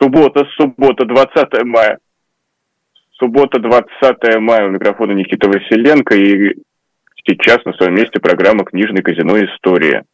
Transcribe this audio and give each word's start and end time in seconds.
Суббота, 0.00 0.46
суббота, 0.56 1.04
20 1.04 1.64
мая. 1.64 1.98
Суббота, 3.12 3.58
20 3.58 4.38
мая. 4.40 4.66
У 4.66 4.70
микрофона 4.70 5.12
Никита 5.12 5.48
Василенко. 5.48 6.14
И 6.14 6.54
сейчас 7.26 7.64
на 7.64 7.72
своем 7.72 7.94
месте 7.94 8.20
программа 8.20 8.64
«Книжный 8.64 9.02
казино. 9.02 9.36
История». 9.38 10.04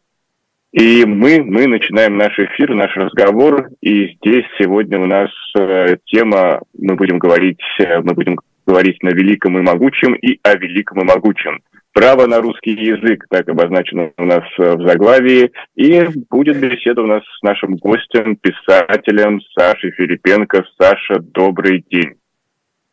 И 0.73 1.05
мы, 1.05 1.41
мы 1.41 1.69
начинаем 1.69 2.17
наш 2.17 2.37
эфир, 2.39 2.75
наш 2.75 2.97
разговор. 2.97 3.69
И 3.81 4.17
здесь 4.17 4.45
сегодня 4.59 4.99
у 4.99 5.07
нас 5.07 5.31
э, 5.57 5.99
тема, 6.07 6.63
мы 6.77 6.97
будем 6.97 7.19
говорить, 7.19 7.61
э, 7.79 8.01
мы 8.01 8.15
будем 8.15 8.41
говорить 8.67 9.01
на 9.03 9.11
великом 9.11 9.57
и 9.57 9.63
могучем 9.63 10.15
и 10.15 10.41
о 10.43 10.57
великом 10.57 11.01
и 11.01 11.05
могучем. 11.05 11.61
Право 11.95 12.27
на 12.27 12.41
русский 12.41 12.73
язык, 12.73 13.25
так 13.31 13.49
обозначено 13.49 14.11
у 14.19 14.25
нас 14.25 14.43
э, 14.59 14.75
в 14.75 14.85
заглавии. 14.85 15.53
И 15.77 16.05
будет 16.29 16.59
беседа 16.59 17.03
у 17.03 17.07
нас 17.07 17.23
с 17.23 17.43
нашим 17.43 17.77
гостем, 17.77 18.35
писателем 18.35 19.41
Сашей 19.57 19.93
Филипенко. 19.93 20.65
Саша, 20.77 21.21
добрый 21.21 21.85
день. 21.89 22.15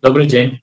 Добрый 0.03 0.27
день. 0.27 0.61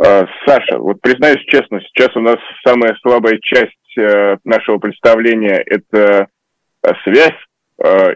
А, 0.00 0.28
Саша, 0.46 0.78
вот 0.78 1.00
признаюсь 1.00 1.44
честно, 1.48 1.80
сейчас 1.80 2.14
у 2.14 2.20
нас 2.20 2.36
самая 2.64 2.96
слабая 3.02 3.36
часть 3.42 3.98
э, 3.98 4.36
нашего 4.44 4.78
представления– 4.78 5.60
это 5.66 6.28
э, 6.84 6.88
связь, 7.02 7.34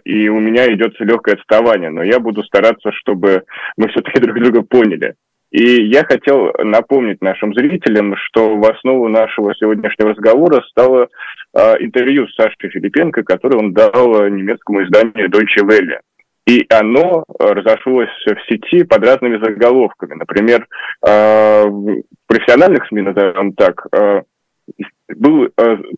и 0.05 0.29
у 0.29 0.41
меня 0.41 0.73
идет 0.75 0.99
легкое 0.99 1.37
отставание, 1.37 1.89
но 1.91 2.03
я 2.03 2.19
буду 2.19 2.43
стараться, 2.43 2.91
чтобы 2.93 3.45
мы 3.77 3.89
все-таки 3.89 4.21
друг 4.21 4.37
друга 4.37 4.63
поняли. 4.63 5.15
И 5.53 5.85
я 5.85 6.03
хотел 6.05 6.51
напомнить 6.65 7.21
нашим 7.21 7.53
зрителям, 7.53 8.17
что 8.17 8.57
в 8.57 8.65
основу 8.65 9.09
нашего 9.09 9.55
сегодняшнего 9.55 10.11
разговора 10.11 10.63
стало 10.71 11.09
э, 11.55 11.75
интервью 11.81 12.27
с 12.27 12.35
Сашей 12.35 12.71
Филипенко, 12.71 13.23
которое 13.23 13.59
он 13.59 13.75
дал 13.75 14.29
немецкому 14.29 14.83
изданию 14.83 15.29
Deutsche 15.29 15.63
Welle. 15.63 15.99
И 16.47 16.65
оно 16.71 17.25
разошлось 17.39 18.09
в 18.25 18.51
сети 18.51 18.83
под 18.85 19.05
разными 19.05 19.45
заголовками. 19.45 20.15
Например, 20.15 20.67
э, 21.07 21.65
в 21.67 22.03
профессиональных 22.27 22.87
СМИ, 22.89 23.03
назовем 23.03 23.53
так, 23.53 23.87
э, 23.93 24.23
был, 25.15 25.51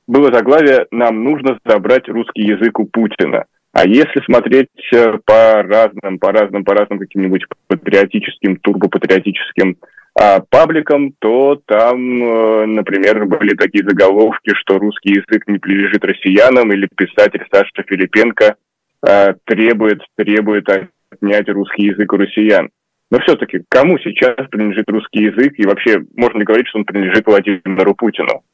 было 0.09 0.33
заглавие 0.33 0.87
«Нам 0.91 1.23
нужно 1.23 1.61
забрать 1.65 2.09
русский 2.09 2.43
язык 2.43 2.81
у 2.81 2.87
Путина». 2.87 3.45
А 3.75 3.87
если 3.89 4.25
смотреть 4.25 4.69
э, 4.95 5.19
по 5.25 5.63
разным, 5.65 6.21
по 6.21 6.31
разным, 6.31 6.65
по 6.65 6.75
разным 6.75 7.01
каким-нибудь 7.01 7.45
патриотическим, 7.67 8.57
турбопатриотическим 8.59 9.77
а, 10.15 10.39
пабликам, 10.49 11.13
то 11.19 11.61
там, 11.67 12.23
э, 12.23 12.67
например, 12.67 13.27
были 13.27 13.57
такие 13.57 13.83
заголовки, 13.85 14.53
что 14.55 14.79
русский 14.79 15.15
язык 15.15 15.49
не 15.49 15.59
принадлежит 15.59 16.05
россиянам, 16.05 16.73
или 16.73 16.89
писатель 16.97 17.45
Саша 17.53 17.83
Филипенко 17.85 18.55
а, 19.03 19.35
требует, 19.45 20.03
требует 20.17 20.69
отнять 21.11 21.49
русский 21.49 21.87
язык 21.87 22.13
у 22.13 22.17
россиян. 22.17 22.71
Но 23.11 23.19
все-таки 23.23 23.65
кому 23.69 23.99
сейчас 23.99 24.37
принадлежит 24.53 24.89
русский 24.89 25.25
язык, 25.25 25.55
и 25.57 25.67
вообще 25.67 26.01
можно 26.15 26.39
ли 26.39 26.45
говорить, 26.45 26.69
что 26.69 26.79
он 26.79 26.85
принадлежит 26.85 27.27
Владимиру 27.27 27.97
Путину? 27.97 28.45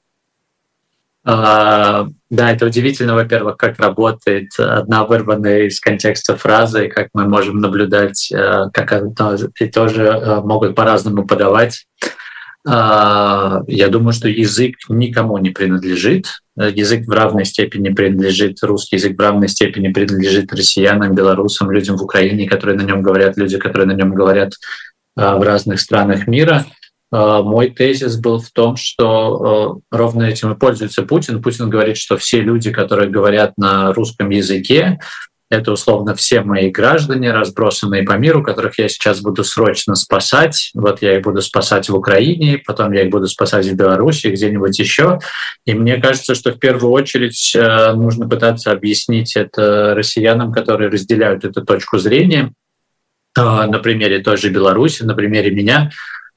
А, 1.22 2.06
да, 2.30 2.50
это 2.50 2.66
удивительно, 2.66 3.14
во-первых, 3.14 3.56
как 3.58 3.78
работает 3.78 4.52
одна 4.58 5.04
вырванная 5.04 5.64
из 5.64 5.78
контекста 5.78 6.36
фраза, 6.36 6.84
и 6.84 6.88
как 6.88 7.08
мы 7.12 7.28
можем 7.28 7.58
наблюдать, 7.58 8.32
э, 8.32 8.70
как 8.72 8.92
это 8.92 9.36
и 9.58 9.66
тоже 9.66 10.04
э, 10.04 10.40
могут 10.40 10.74
по-разному 10.74 11.26
подавать. 11.26 11.84
А, 12.66 13.62
я 13.66 13.88
думаю, 13.88 14.12
что 14.12 14.28
язык 14.28 14.76
никому 14.88 15.36
не 15.38 15.50
принадлежит. 15.50 16.26
Язык 16.56 17.06
в 17.06 17.10
равной 17.10 17.44
степени 17.44 17.90
принадлежит, 17.90 18.62
русский 18.62 18.96
язык 18.96 19.16
в 19.16 19.20
равной 19.20 19.48
степени 19.48 19.92
принадлежит 19.92 20.52
россиянам, 20.52 21.14
белорусам, 21.14 21.70
людям 21.70 21.96
в 21.96 22.02
Украине, 22.02 22.48
которые 22.48 22.76
на 22.76 22.82
нем 22.82 23.02
говорят, 23.02 23.36
люди, 23.36 23.58
которые 23.58 23.86
на 23.86 23.92
нем 23.92 24.14
говорят 24.14 24.52
э, 25.16 25.34
в 25.36 25.42
разных 25.42 25.80
странах 25.80 26.26
мира— 26.26 26.64
мой 27.12 27.70
тезис 27.70 28.16
был 28.16 28.38
в 28.38 28.50
том, 28.50 28.76
что 28.76 29.80
э, 29.90 29.96
ровно 29.96 30.22
этим 30.24 30.52
и 30.52 30.56
пользуется 30.56 31.02
Путин. 31.02 31.42
Путин 31.42 31.68
говорит, 31.68 31.96
что 31.96 32.16
все 32.16 32.40
люди, 32.40 32.70
которые 32.70 33.10
говорят 33.10 33.54
на 33.56 33.92
русском 33.92 34.30
языке, 34.30 34.98
это 35.50 35.72
условно 35.72 36.14
все 36.14 36.42
мои 36.42 36.70
граждане, 36.70 37.32
разбросанные 37.32 38.04
по 38.04 38.12
миру, 38.12 38.44
которых 38.44 38.78
я 38.78 38.88
сейчас 38.88 39.20
буду 39.20 39.42
срочно 39.42 39.96
спасать. 39.96 40.70
Вот 40.74 41.02
я 41.02 41.16
их 41.16 41.24
буду 41.24 41.42
спасать 41.42 41.88
в 41.88 41.96
Украине, 41.96 42.62
потом 42.64 42.92
я 42.92 43.02
их 43.02 43.10
буду 43.10 43.26
спасать 43.26 43.66
в 43.66 43.74
Беларуси, 43.74 44.28
где-нибудь 44.28 44.78
еще. 44.78 45.18
И 45.66 45.74
мне 45.74 45.96
кажется, 45.96 46.36
что 46.36 46.52
в 46.52 46.60
первую 46.60 46.92
очередь 46.92 47.52
э, 47.56 47.92
нужно 47.94 48.28
пытаться 48.28 48.70
объяснить 48.70 49.34
это 49.34 49.94
россиянам, 49.96 50.52
которые 50.52 50.88
разделяют 50.88 51.44
эту 51.44 51.64
точку 51.64 51.98
зрения. 51.98 52.52
На 53.36 53.78
примере 53.78 54.20
той 54.20 54.36
же 54.36 54.50
Беларуси, 54.50 55.04
на 55.04 55.14
примере 55.14 55.52
меня, 55.52 55.90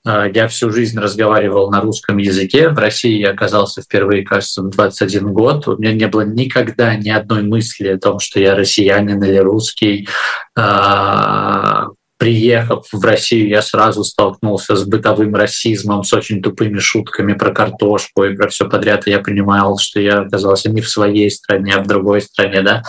я 0.05 0.47
всю 0.49 0.69
жизнь 0.69 0.99
разговаривал 0.99 1.71
на 1.71 1.79
русском 1.79 2.17
языке. 2.17 2.69
В 2.69 2.77
России 2.77 3.19
я 3.19 3.31
оказался 3.31 3.81
впервые, 3.81 4.23
кажется, 4.23 4.61
в 4.61 4.69
21 4.69 5.31
год. 5.31 5.67
У 5.67 5.77
меня 5.77 5.93
не 5.93 6.07
было 6.07 6.21
никогда 6.21 6.95
ни 6.95 7.09
одной 7.09 7.43
мысли 7.43 7.87
о 7.87 7.99
том, 7.99 8.19
что 8.19 8.39
я 8.39 8.55
россиянин 8.55 9.23
или 9.23 9.37
русский. 9.37 10.09
А, 10.57 11.87
приехав 12.17 12.85
в 12.91 13.03
Россию, 13.03 13.47
я 13.47 13.61
сразу 13.61 14.03
столкнулся 14.03 14.75
с 14.75 14.83
бытовым 14.83 15.35
расизмом, 15.35 16.03
с 16.03 16.13
очень 16.13 16.41
тупыми 16.41 16.79
шутками 16.79 17.33
про 17.33 17.53
картошку 17.53 18.25
и 18.25 18.35
про 18.35 18.49
все 18.49 18.69
подряд. 18.69 19.07
И 19.07 19.11
я 19.11 19.19
понимал, 19.19 19.77
что 19.77 20.01
я 20.01 20.19
оказался 20.19 20.69
не 20.69 20.81
в 20.81 20.89
своей 20.89 21.31
стране, 21.31 21.75
а 21.75 21.81
в 21.81 21.87
другой 21.87 22.21
стране. 22.21 22.61
Да? 22.61 22.83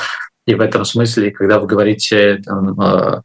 И 0.46 0.54
в 0.54 0.60
этом 0.60 0.84
смысле, 0.84 1.30
когда 1.30 1.58
вы 1.58 1.66
говорите 1.66 2.42
там, 2.44 2.74
в 2.74 3.22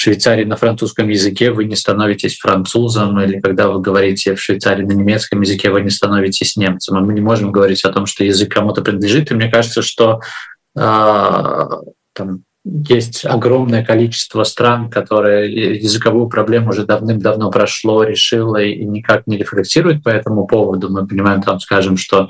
Швейцарии 0.00 0.44
на 0.44 0.56
французском 0.56 1.08
языке 1.08 1.50
вы 1.50 1.66
не 1.66 1.76
становитесь 1.76 2.38
французом, 2.38 3.20
или 3.20 3.40
когда 3.40 3.68
вы 3.68 3.80
говорите 3.80 4.34
в 4.34 4.40
Швейцарии 4.40 4.82
на 4.82 4.92
немецком 4.92 5.42
языке 5.42 5.70
вы 5.70 5.82
не 5.82 5.90
становитесь 5.90 6.56
немцем. 6.56 6.96
А 6.96 7.00
мы 7.00 7.12
не 7.12 7.20
можем 7.20 7.52
говорить 7.52 7.84
о 7.84 7.92
том, 7.92 8.06
что 8.06 8.24
язык 8.24 8.52
кому-то 8.52 8.82
принадлежит. 8.82 9.30
И 9.30 9.34
мне 9.34 9.50
кажется, 9.50 9.82
что 9.82 10.20
э, 10.74 11.68
там, 12.14 12.44
есть 12.64 13.24
огромное 13.24 13.84
количество 13.84 14.44
стран, 14.44 14.90
которые 14.90 15.76
языковую 15.76 16.28
проблему 16.28 16.70
уже 16.70 16.84
давным-давно 16.84 17.50
прошло, 17.50 18.02
решило 18.02 18.60
и 18.62 18.84
никак 18.84 19.26
не 19.26 19.38
рефлексирует 19.38 20.02
по 20.02 20.10
этому 20.10 20.46
поводу. 20.46 20.90
Мы 20.90 21.06
понимаем, 21.06 21.42
там, 21.42 21.58
скажем, 21.60 21.96
что 21.96 22.28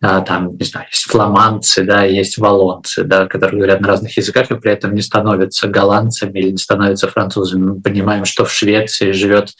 там, 0.00 0.56
не 0.56 0.64
знаю, 0.64 0.86
есть 0.90 1.04
фламандцы, 1.04 1.82
да, 1.84 2.04
есть 2.04 2.36
валонцы, 2.36 3.04
да, 3.04 3.26
которые 3.26 3.58
говорят 3.58 3.80
на 3.80 3.88
разных 3.88 4.16
языках 4.16 4.50
и 4.50 4.56
при 4.56 4.72
этом 4.72 4.94
не 4.94 5.00
становятся 5.00 5.68
голландцами 5.68 6.38
или 6.38 6.50
не 6.50 6.58
становятся 6.58 7.08
французами. 7.08 7.70
Мы 7.70 7.80
понимаем, 7.80 8.26
что 8.26 8.44
в 8.44 8.52
Швеции 8.52 9.12
живет 9.12 9.52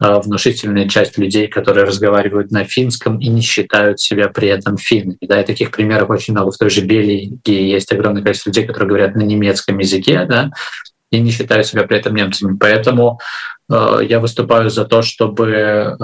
а, 0.00 0.20
внушительная 0.20 0.88
часть 0.88 1.18
людей, 1.18 1.46
которые 1.48 1.84
разговаривают 1.84 2.50
на 2.50 2.64
финском 2.64 3.18
и 3.20 3.28
не 3.28 3.42
считают 3.42 4.00
себя 4.00 4.28
при 4.28 4.48
этом 4.48 4.76
финнами. 4.76 5.18
Да, 5.22 5.40
и 5.40 5.46
таких 5.46 5.70
примеров 5.70 6.10
очень 6.10 6.34
много. 6.34 6.50
В 6.50 6.58
той 6.58 6.70
же 6.70 6.80
Бельгии 6.80 7.38
есть 7.46 7.92
огромное 7.92 8.22
количество 8.22 8.50
людей, 8.50 8.66
которые 8.66 8.88
говорят 8.88 9.14
на 9.14 9.22
немецком 9.22 9.78
языке, 9.78 10.26
да, 10.28 10.50
и 11.16 11.20
не 11.20 11.30
считают 11.30 11.66
себя 11.66 11.84
при 11.84 11.98
этом 11.98 12.14
немцами. 12.14 12.56
Поэтому 12.58 13.20
э, 13.70 14.00
я 14.08 14.20
выступаю 14.20 14.70
за 14.70 14.84
то, 14.84 15.02
чтобы 15.02 15.50
э, 15.50 15.94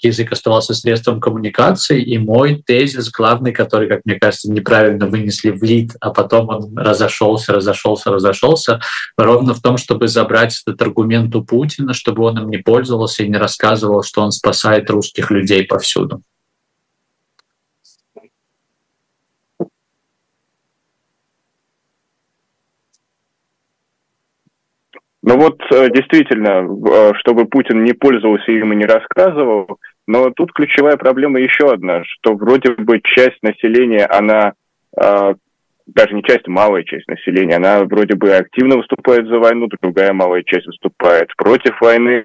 язык 0.00 0.32
оставался 0.32 0.74
средством 0.74 1.20
коммуникации, 1.20 2.02
и 2.02 2.18
мой 2.18 2.62
тезис 2.66 3.10
главный, 3.10 3.52
который, 3.52 3.88
как 3.88 4.00
мне 4.04 4.16
кажется, 4.16 4.50
неправильно 4.50 5.06
вынесли 5.06 5.50
в 5.50 5.62
лид, 5.62 5.92
а 6.00 6.10
потом 6.10 6.48
он 6.48 6.78
разошелся, 6.78 7.52
разошелся, 7.52 8.10
разошелся, 8.10 8.80
ровно 9.16 9.54
в 9.54 9.60
том, 9.60 9.76
чтобы 9.76 10.08
забрать 10.08 10.60
этот 10.66 10.80
аргумент 10.82 11.34
у 11.34 11.44
Путина, 11.44 11.94
чтобы 11.94 12.24
он 12.24 12.38
им 12.38 12.50
не 12.50 12.58
пользовался 12.58 13.22
и 13.22 13.28
не 13.28 13.36
рассказывал, 13.36 14.02
что 14.02 14.22
он 14.22 14.32
спасает 14.32 14.90
русских 14.90 15.30
людей 15.30 15.64
повсюду. 15.64 16.22
Ну 25.22 25.36
вот 25.36 25.60
э, 25.70 25.88
действительно, 25.90 26.66
э, 26.66 27.12
чтобы 27.18 27.44
Путин 27.44 27.84
не 27.84 27.92
пользовался 27.92 28.50
им 28.52 28.72
и 28.72 28.76
не 28.76 28.86
рассказывал, 28.86 29.78
но 30.06 30.30
тут 30.30 30.52
ключевая 30.52 30.96
проблема 30.96 31.38
еще 31.40 31.70
одна, 31.70 32.02
что 32.04 32.34
вроде 32.34 32.72
бы 32.72 33.00
часть 33.02 33.42
населения, 33.42 34.06
она 34.06 34.54
э, 34.98 35.34
даже 35.86 36.14
не 36.14 36.22
часть, 36.22 36.46
малая 36.46 36.84
часть 36.84 37.06
населения, 37.08 37.56
она 37.56 37.84
вроде 37.84 38.16
бы 38.16 38.32
активно 38.32 38.78
выступает 38.78 39.26
за 39.26 39.38
войну, 39.38 39.68
другая 39.82 40.12
малая 40.14 40.42
часть 40.42 40.66
выступает 40.66 41.28
против 41.36 41.78
войны, 41.82 42.24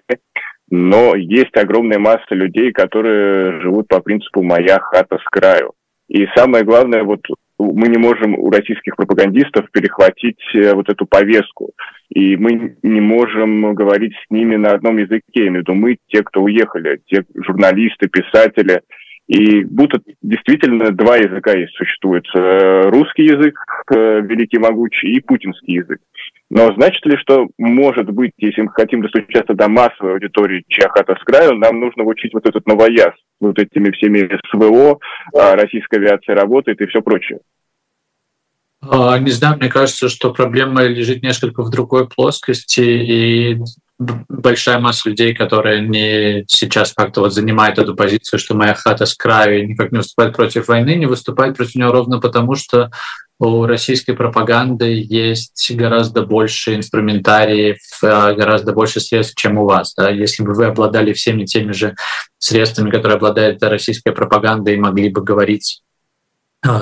но 0.69 1.15
есть 1.15 1.55
огромная 1.57 1.99
масса 1.99 2.33
людей, 2.33 2.71
которые 2.71 3.59
живут 3.61 3.87
по 3.89 3.99
принципу 3.99 4.41
«моя 4.41 4.79
хата 4.79 5.17
с 5.17 5.23
краю». 5.25 5.73
И 6.07 6.27
самое 6.35 6.63
главное, 6.63 7.03
вот 7.03 7.21
мы 7.57 7.87
не 7.87 7.97
можем 7.97 8.37
у 8.37 8.49
российских 8.49 8.95
пропагандистов 8.95 9.69
перехватить 9.71 10.39
вот 10.73 10.89
эту 10.89 11.05
повестку 11.05 11.71
и 12.09 12.37
мы 12.37 12.77
не 12.83 13.01
можем 13.01 13.73
говорить 13.73 14.13
с 14.13 14.31
ними 14.31 14.55
на 14.55 14.71
одном 14.71 14.97
языке. 14.97 15.49
Виду 15.49 15.73
мы, 15.73 15.97
те, 16.07 16.23
кто 16.23 16.43
уехали, 16.43 17.01
те 17.07 17.23
журналисты, 17.35 18.07
писатели. 18.07 18.81
И 19.27 19.63
будто 19.63 19.99
действительно 20.21 20.91
два 20.91 21.17
языка 21.17 21.51
есть, 21.53 21.73
существует. 21.75 22.25
Э, 22.35 22.89
русский 22.89 23.23
язык, 23.23 23.57
э, 23.91 24.21
великий 24.21 24.59
могучий, 24.59 25.13
и 25.13 25.19
путинский 25.19 25.77
язык. 25.77 25.99
Но 26.51 26.71
значит 26.75 27.03
ли, 27.07 27.17
что, 27.17 27.47
может 27.57 28.09
быть, 28.11 28.33
если 28.37 28.61
мы 28.61 28.69
хотим 28.69 29.01
достучаться 29.01 29.55
до 29.55 29.67
массовой 29.67 30.13
аудитории, 30.13 30.63
чья 30.67 30.89
хата 30.89 31.15
с 31.19 31.23
краю, 31.23 31.55
нам 31.55 31.79
нужно 31.79 32.03
учить 32.03 32.33
вот 32.33 32.47
этот 32.47 32.67
новояз, 32.67 33.13
вот 33.39 33.57
этими 33.57 33.89
всеми 33.91 34.29
СВО, 34.51 34.99
а, 35.33 35.55
российская 35.55 35.97
авиация 35.97 36.35
работает 36.35 36.79
и 36.81 36.85
все 36.85 37.01
прочее? 37.01 37.39
А, 38.81 39.17
не 39.17 39.31
знаю, 39.31 39.57
мне 39.57 39.69
кажется, 39.69 40.07
что 40.07 40.31
проблема 40.31 40.83
лежит 40.83 41.23
несколько 41.23 41.63
в 41.63 41.71
другой 41.71 42.07
плоскости, 42.07 42.81
и 42.81 43.57
большая 43.97 44.79
масса 44.79 45.09
людей, 45.09 45.33
которые 45.33 45.87
не 45.87 46.43
сейчас 46.47 46.93
как-то 46.93 47.21
вот 47.21 47.33
занимают 47.33 47.79
эту 47.79 47.95
позицию, 47.95 48.39
что 48.39 48.55
моя 48.55 48.73
хата 48.73 49.05
с 49.05 49.15
краю 49.15 49.67
никак 49.67 49.91
не 49.91 49.99
выступает 49.99 50.35
против 50.35 50.67
войны, 50.67 50.95
не 50.95 51.05
выступает 51.05 51.55
против 51.55 51.75
нее 51.75 51.91
ровно 51.91 52.19
потому, 52.19 52.55
что 52.55 52.91
у 53.39 53.65
российской 53.65 54.13
пропаганды 54.13 55.05
есть 55.09 55.71
гораздо 55.75 56.25
больше 56.25 56.75
инструментариев, 56.75 57.77
э, 58.01 58.33
гораздо 58.33 58.71
больше 58.71 59.01
средств, 59.01 59.35
чем 59.35 59.57
у 59.57 59.65
вас. 59.65 59.93
Да? 59.95 60.09
Если 60.09 60.43
бы 60.43 60.53
вы 60.53 60.65
обладали 60.65 61.11
всеми 61.11 61.43
теми 61.45 61.73
же 61.73 61.95
средствами, 62.37 62.91
которые 62.91 63.17
обладает 63.17 63.61
российская 63.61 64.13
пропаганда, 64.13 64.71
и 64.71 64.77
могли 64.77 65.09
бы 65.09 65.21
говорить 65.21 65.81
а, 65.81 65.84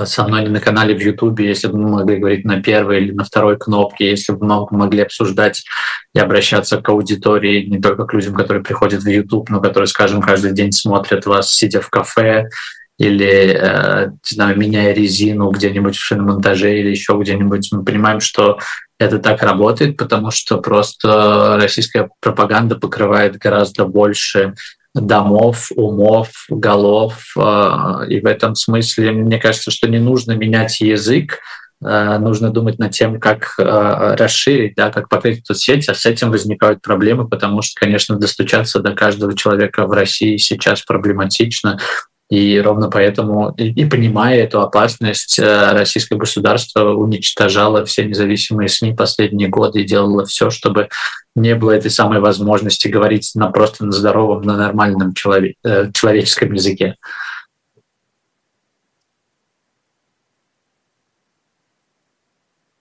со 0.06 0.24
мной 0.24 0.48
на 0.50 0.60
канале 0.60 0.96
в 0.96 1.02
Ютубе, 1.02 1.48
если 1.48 1.68
бы 1.68 1.78
мы 1.78 1.90
могли 1.90 2.18
говорить 2.18 2.46
на 2.46 2.62
первой 2.62 3.04
или 3.04 3.12
на 3.12 3.24
второй 3.24 3.58
кнопке, 3.58 4.10
если 4.10 4.34
бы 4.34 4.46
мы 4.46 4.68
могли 4.72 5.02
обсуждать 5.02 5.64
и 6.14 6.20
обращаться 6.20 6.82
к 6.82 6.90
аудитории, 6.90 7.66
не 7.66 7.80
только 7.80 8.06
к 8.06 8.14
людям, 8.14 8.36
которые 8.36 8.64
приходят 8.64 9.04
в 9.04 9.08
Ютуб, 9.10 9.50
но 9.50 9.60
которые, 9.62 9.88
скажем, 9.88 10.22
каждый 10.22 10.54
день 10.54 10.72
смотрят 10.72 11.26
вас, 11.26 11.52
сидя 11.52 11.82
в 11.82 11.90
кафе 11.90 12.50
или, 13.00 13.58
э, 13.60 14.08
не 14.08 14.36
знаю, 14.36 14.58
меняя 14.58 14.94
резину 14.94 15.50
где-нибудь 15.50 15.96
в 15.96 16.04
шиномонтаже 16.04 16.80
или 16.80 16.90
еще 16.90 17.18
где-нибудь. 17.20 17.72
Мы 17.72 17.84
понимаем, 17.84 18.20
что 18.20 18.60
это 19.00 19.20
так 19.20 19.42
работает, 19.42 19.98
потому 19.98 20.32
что 20.32 20.60
просто 20.60 21.58
российская 21.60 22.10
пропаганда 22.22 22.76
покрывает 22.76 23.38
гораздо 23.38 23.86
больше 23.86 24.54
домов, 24.94 25.72
умов, 25.76 26.30
голов. 26.50 27.34
Э, 27.38 28.06
и 28.08 28.20
в 28.20 28.26
этом 28.26 28.56
смысле 28.56 29.12
мне 29.12 29.40
кажется, 29.40 29.72
что 29.72 29.88
не 29.88 30.00
нужно 30.00 30.34
менять 30.34 30.80
язык, 30.82 31.40
э, 31.84 32.18
нужно 32.20 32.50
думать 32.52 32.80
над 32.80 32.92
тем, 32.92 33.20
как 33.20 33.56
э, 33.58 34.16
расширить, 34.18 34.76
да, 34.76 34.92
как 34.92 35.10
покрыть 35.10 35.40
эту 35.40 35.56
сеть, 35.56 35.90
а 35.90 35.96
с 35.96 36.06
этим 36.06 36.32
возникают 36.32 36.82
проблемы, 36.82 37.28
потому 37.28 37.62
что, 37.62 37.80
конечно, 37.80 38.18
достучаться 38.18 38.80
до 38.80 38.94
каждого 38.94 39.36
человека 39.36 39.88
в 39.88 39.92
России 39.92 40.38
сейчас 40.38 40.82
проблематично, 40.84 41.80
и 42.34 42.60
ровно 42.60 42.90
поэтому, 42.90 43.54
и, 43.58 43.70
и 43.70 43.86
понимая 43.86 44.44
эту 44.44 44.62
опасность, 44.62 45.40
российское 45.40 46.16
государство 46.16 46.94
уничтожало 46.94 47.86
все 47.86 48.06
независимые 48.06 48.70
СМИ 48.70 48.96
последние 48.96 49.50
годы 49.50 49.82
и 49.82 49.86
делало 49.86 50.26
все, 50.26 50.50
чтобы 50.50 50.90
не 51.36 51.54
было 51.54 51.72
этой 51.72 51.92
самой 51.92 52.22
возможности 52.22 52.88
говорить 52.88 53.32
на 53.36 53.52
просто 53.52 53.86
на 53.86 53.92
здоровом, 53.92 54.42
на 54.42 54.58
нормальном 54.58 55.14
человек, 55.14 55.58
э, 55.64 55.92
человеческом 55.94 56.54
языке. 56.54 56.96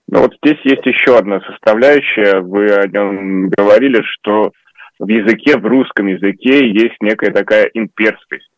Ну 0.08 0.20
вот 0.20 0.34
здесь 0.43 0.60
есть 0.64 0.87
еще 0.87 1.19
одна 1.19 1.40
составляющая. 1.40 2.40
Вы 2.40 2.72
о 2.75 2.87
нем 2.87 3.48
говорили, 3.48 4.02
что 4.02 4.52
в 4.98 5.08
языке, 5.08 5.58
в 5.58 5.66
русском 5.66 6.06
языке 6.06 6.70
есть 6.70 6.96
некая 7.00 7.32
такая 7.32 7.70
имперскость. 7.75 8.51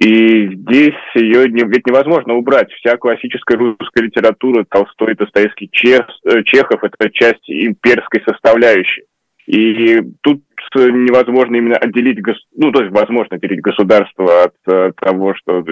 И 0.00 0.48
здесь 0.54 0.94
ее 1.14 1.46
не, 1.50 1.62
ведь 1.64 1.86
невозможно 1.86 2.34
убрать. 2.34 2.72
Вся 2.72 2.96
классическая 2.96 3.58
русская 3.58 4.04
литература, 4.04 4.64
Толстой, 4.64 5.14
Достоевский, 5.14 5.68
Чех, 5.70 6.06
э, 6.24 6.42
Чехов– 6.44 6.82
это 6.82 7.10
часть 7.10 7.48
имперской 7.48 8.22
составляющей. 8.26 9.02
И 9.46 10.00
тут 10.22 10.42
невозможно 10.74 11.56
именно 11.56 11.76
отделить, 11.76 12.18
ну, 12.56 12.72
то 12.72 12.80
есть 12.80 12.92
возможно 12.92 13.36
отделить 13.36 13.60
государство 13.60 14.44
от 14.44 14.54
uh, 14.68 14.92
того, 15.00 15.34
что 15.34 15.64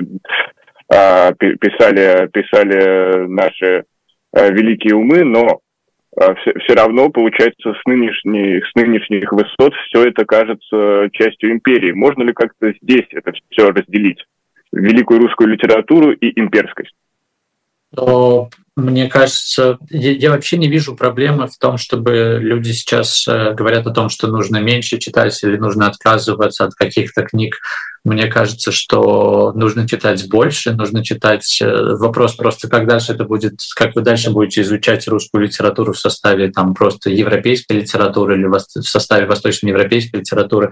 uh, 0.92 1.34
писали, 1.38 2.28
писали 2.28 3.26
наши 3.28 3.84
uh, 4.36 4.52
великие 4.52 4.94
умы, 4.94 5.24
но 5.24 5.60
все, 6.16 6.52
все 6.58 6.74
равно, 6.74 7.10
получается, 7.10 7.74
с 7.74 7.84
нынешних, 7.86 8.66
с 8.66 8.74
нынешних 8.74 9.32
высот 9.32 9.74
все 9.86 10.04
это 10.08 10.24
кажется 10.24 11.08
частью 11.12 11.52
империи. 11.52 11.92
Можно 11.92 12.24
ли 12.24 12.32
как-то 12.32 12.72
здесь 12.82 13.06
это 13.10 13.32
все 13.50 13.70
разделить? 13.70 14.24
Великую 14.72 15.20
русскую 15.20 15.48
литературу 15.48 16.12
и 16.12 16.38
имперскость? 16.38 16.94
Мне 18.78 19.08
кажется, 19.08 19.76
я, 19.90 20.12
я 20.12 20.30
вообще 20.30 20.56
не 20.56 20.68
вижу 20.68 20.94
проблемы 20.94 21.48
в 21.48 21.58
том, 21.58 21.78
чтобы 21.78 22.38
люди 22.40 22.70
сейчас 22.70 23.26
э, 23.26 23.52
говорят 23.52 23.88
о 23.88 23.90
том, 23.90 24.08
что 24.08 24.28
нужно 24.28 24.58
меньше 24.58 24.98
читать 24.98 25.36
или 25.42 25.56
нужно 25.56 25.88
отказываться 25.88 26.64
от 26.64 26.74
каких-то 26.74 27.24
книг. 27.24 27.56
Мне 28.04 28.28
кажется, 28.28 28.70
что 28.70 29.50
нужно 29.52 29.88
читать 29.88 30.28
больше, 30.28 30.74
нужно 30.74 31.02
читать. 31.02 31.58
Э, 31.60 31.96
вопрос 31.96 32.36
просто, 32.36 32.68
как 32.68 32.86
дальше 32.86 33.14
это 33.14 33.24
будет, 33.24 33.58
как 33.74 33.96
вы 33.96 34.02
дальше 34.02 34.30
будете 34.30 34.60
изучать 34.60 35.08
русскую 35.08 35.42
литературу 35.42 35.92
в 35.92 35.98
составе 35.98 36.52
там 36.52 36.72
просто 36.72 37.10
европейской 37.10 37.72
литературы 37.72 38.38
или 38.38 38.46
в 38.46 38.60
составе 38.84 39.26
восточноевропейской 39.26 40.20
литературы. 40.20 40.70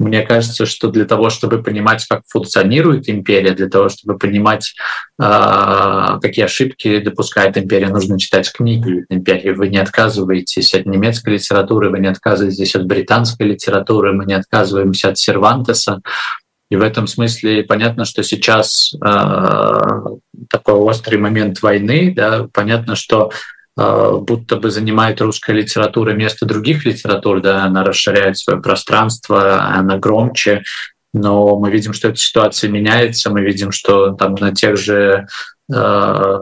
Мне 0.00 0.22
кажется, 0.22 0.64
что 0.64 0.88
для 0.88 1.04
того, 1.04 1.28
чтобы 1.28 1.62
понимать, 1.62 2.06
как 2.08 2.22
функционирует 2.26 3.10
империя, 3.10 3.52
для 3.52 3.68
того, 3.68 3.90
чтобы 3.90 4.16
понимать, 4.16 4.74
а, 5.20 6.18
какие 6.20 6.46
ошибки 6.46 7.00
допускает 7.00 7.58
империя, 7.58 7.88
нужно 7.88 8.18
читать 8.18 8.50
книги 8.50 9.04
империи. 9.10 9.50
Вы 9.50 9.68
не 9.68 9.76
отказываетесь 9.76 10.72
от 10.74 10.86
немецкой 10.86 11.34
литературы, 11.34 11.90
вы 11.90 11.98
не 11.98 12.06
отказываетесь 12.06 12.74
от 12.76 12.86
британской 12.86 13.46
литературы, 13.46 14.14
мы 14.14 14.24
не 14.24 14.32
отказываемся 14.32 15.10
от 15.10 15.18
Сервантеса. 15.18 16.00
И 16.70 16.76
в 16.76 16.82
этом 16.82 17.06
смысле 17.06 17.64
понятно, 17.64 18.06
что 18.06 18.22
сейчас 18.22 18.94
э, 18.94 19.80
такой 20.48 20.74
острый 20.76 21.16
момент 21.16 21.60
войны, 21.60 22.14
да, 22.16 22.48
понятно, 22.54 22.96
что 22.96 23.32
будто 23.80 24.56
бы 24.56 24.70
занимает 24.70 25.20
русская 25.20 25.54
литература 25.54 26.12
место 26.12 26.46
других 26.46 26.84
литератур, 26.84 27.40
да, 27.40 27.64
она 27.64 27.84
расширяет 27.84 28.36
свое 28.38 28.60
пространство, 28.60 29.62
она 29.62 29.98
громче, 29.98 30.62
но 31.12 31.58
мы 31.58 31.70
видим, 31.70 31.92
что 31.92 32.08
эта 32.08 32.18
ситуация 32.18 32.70
меняется, 32.70 33.30
мы 33.30 33.42
видим, 33.42 33.72
что 33.72 34.12
там 34.12 34.34
на 34.34 34.54
тех 34.54 34.76
же 34.76 35.26
э, 35.72 36.38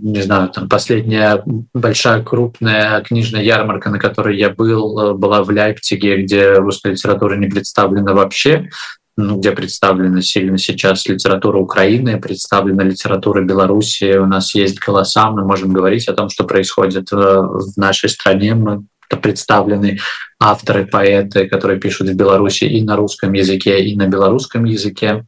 не 0.00 0.22
знаю, 0.22 0.48
там 0.48 0.68
последняя 0.68 1.42
большая 1.74 2.22
крупная 2.22 3.02
книжная 3.02 3.42
ярмарка, 3.42 3.90
на 3.90 3.98
которой 3.98 4.38
я 4.38 4.50
был, 4.50 5.14
была 5.14 5.42
в 5.42 5.50
Лейпциге, 5.50 6.22
где 6.22 6.54
русская 6.54 6.92
литература 6.92 7.36
не 7.36 7.48
представлена 7.48 8.14
вообще 8.14 8.70
где 9.16 9.52
представлена 9.52 10.22
сильно 10.22 10.56
сейчас 10.56 11.06
литература 11.06 11.58
Украины, 11.58 12.18
представлена 12.20 12.82
литература 12.82 13.42
Беларуси, 13.42 14.16
у 14.16 14.26
нас 14.26 14.54
есть 14.54 14.78
голоса, 14.78 15.30
мы 15.30 15.44
можем 15.44 15.72
говорить 15.72 16.08
о 16.08 16.14
том, 16.14 16.30
что 16.30 16.44
происходит 16.44 17.12
э, 17.12 17.16
в 17.16 17.76
нашей 17.76 18.08
стране, 18.08 18.54
мы 18.54 18.84
представлены 19.20 19.98
авторы, 20.40 20.86
поэты, 20.86 21.46
которые 21.46 21.78
пишут 21.78 22.08
в 22.08 22.14
Беларуси 22.14 22.64
и 22.64 22.82
на 22.82 22.96
русском 22.96 23.32
языке, 23.34 23.84
и 23.84 23.94
на 23.94 24.06
белорусском 24.06 24.64
языке. 24.64 25.26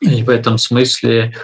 И 0.00 0.22
в 0.22 0.28
этом 0.28 0.58
смысле 0.58 1.34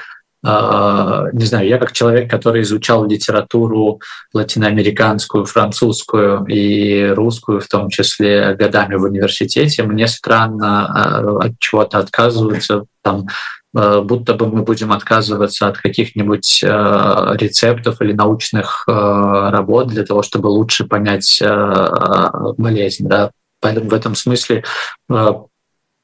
не 0.45 1.45
знаю, 1.47 1.67
я 1.67 1.79
как 1.79 1.93
человек, 1.93 2.31
который 2.31 2.63
изучал 2.63 3.07
литературу 3.07 4.01
латиноамериканскую, 4.35 5.47
французскую 5.47 6.45
и 6.45 7.07
русскую, 7.07 7.61
в 7.61 7.69
том 7.69 7.89
числе 7.89 8.55
годами 8.55 8.97
в 8.97 9.05
университете, 9.05 9.85
мне 9.85 10.07
странно 10.07 10.87
а, 10.87 11.47
от 11.47 11.59
чего-то 11.61 11.99
отказываться, 11.99 12.85
там, 13.01 13.27
а, 13.75 14.03
будто 14.03 14.35
бы 14.35 14.47
мы 14.47 14.65
будем 14.65 14.93
отказываться 14.93 15.67
от 15.69 15.79
каких-нибудь 15.79 16.63
рецептов 16.63 18.03
или 18.03 18.13
научных 18.13 18.85
работ 18.87 19.89
для 19.89 20.05
того, 20.05 20.23
чтобы 20.23 20.49
лучше 20.49 20.85
понять 20.85 21.43
болезнь. 22.59 23.09
Да? 23.09 23.31
Поэтому 23.61 23.89
в 23.89 23.95
этом 23.95 24.15
смысле 24.15 24.63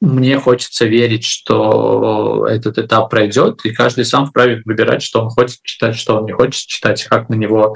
мне 0.01 0.39
хочется 0.39 0.87
верить, 0.87 1.25
что 1.25 2.47
этот 2.47 2.79
этап 2.79 3.11
пройдет, 3.11 3.65
и 3.65 3.73
каждый 3.73 4.05
сам 4.05 4.27
вправе 4.27 4.63
выбирать, 4.65 5.03
что 5.03 5.23
он 5.23 5.29
хочет 5.29 5.61
читать, 5.63 5.97
что 5.97 6.17
он 6.17 6.25
не 6.25 6.33
хочет 6.33 6.67
читать, 6.67 7.05
как 7.05 7.29
на 7.29 7.35
него 7.35 7.75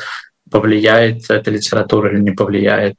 повлияет 0.51 1.31
эта 1.31 1.51
литература 1.51 2.13
или 2.13 2.21
не 2.21 2.31
повлияет. 2.31 2.97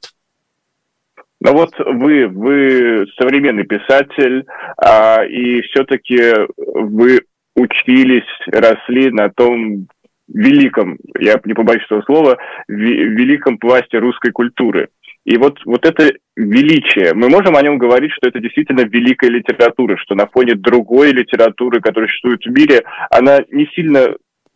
Ну 1.40 1.52
вот 1.52 1.72
вы, 1.78 2.28
вы 2.28 3.06
современный 3.18 3.64
писатель, 3.64 4.46
а, 4.78 5.24
и 5.24 5.60
все-таки 5.62 6.32
вы 6.56 7.22
учились, 7.54 8.24
росли 8.46 9.10
на 9.10 9.30
том 9.30 9.88
великом, 10.28 10.98
я 11.18 11.40
не 11.44 11.54
побоюсь 11.54 11.84
этого 11.84 12.02
слова, 12.02 12.38
великом 12.68 13.58
пласте 13.58 13.98
русской 13.98 14.32
культуры. 14.32 14.88
И 15.26 15.36
вот, 15.38 15.58
вот 15.64 15.84
это 15.84 16.12
величие, 16.36 17.12
мы 17.12 17.28
можем 17.28 17.56
о 17.56 17.62
нем 17.62 17.78
говорить, 17.78 18.12
что 18.12 18.28
это 18.28 18.38
действительно 18.38 18.82
великая 18.82 19.28
литература, 19.28 19.96
что 19.96 20.14
на 20.14 20.28
фоне 20.28 20.54
другой 20.54 21.10
литературы, 21.10 21.80
которая 21.80 22.08
существует 22.08 22.42
в 22.44 22.50
мире, 22.50 22.84
она 23.10 23.40
не 23.50 23.66
сильно, 23.74 24.14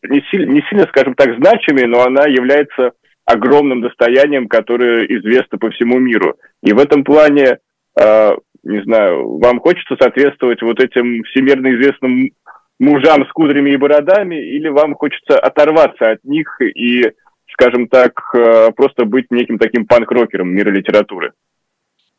не 0.09 0.23
сильно, 0.31 0.53
не 0.53 0.63
сильно 0.71 0.87
скажем 0.87 1.15
так, 1.15 1.35
значимой, 1.35 1.87
но 1.87 2.03
она 2.05 2.27
является 2.27 2.93
огромным 3.25 3.81
достоянием, 3.81 4.47
которое 4.47 5.07
известно 5.07 5.59
по 5.59 5.71
всему 5.71 5.99
миру. 5.99 6.37
И 6.63 6.73
в 6.73 6.79
этом 6.79 7.03
плане, 7.03 7.59
э, 8.01 8.37
не 8.63 8.83
знаю, 8.85 9.39
вам 9.39 9.59
хочется 9.59 9.97
соответствовать 10.01 10.63
вот 10.63 10.81
этим 10.81 11.25
всемирно 11.25 11.75
известным 11.75 12.31
мужам 12.79 13.27
с 13.27 13.33
кудрями 13.33 13.71
и 13.71 13.77
бородами, 13.77 14.37
или 14.37 14.69
вам 14.69 14.95
хочется 14.95 15.37
оторваться 15.37 16.13
от 16.13 16.23
них 16.23 16.61
и, 16.61 17.11
скажем 17.53 17.89
так, 17.89 18.13
э, 18.35 18.71
просто 18.73 19.05
быть 19.05 19.27
неким 19.31 19.59
таким 19.59 19.87
панк-рокером 19.87 20.49
мира 20.49 20.71
литературы? 20.71 21.33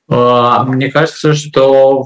А, 0.10 0.64
мне 0.66 0.92
кажется, 0.92 1.34
что 1.34 2.06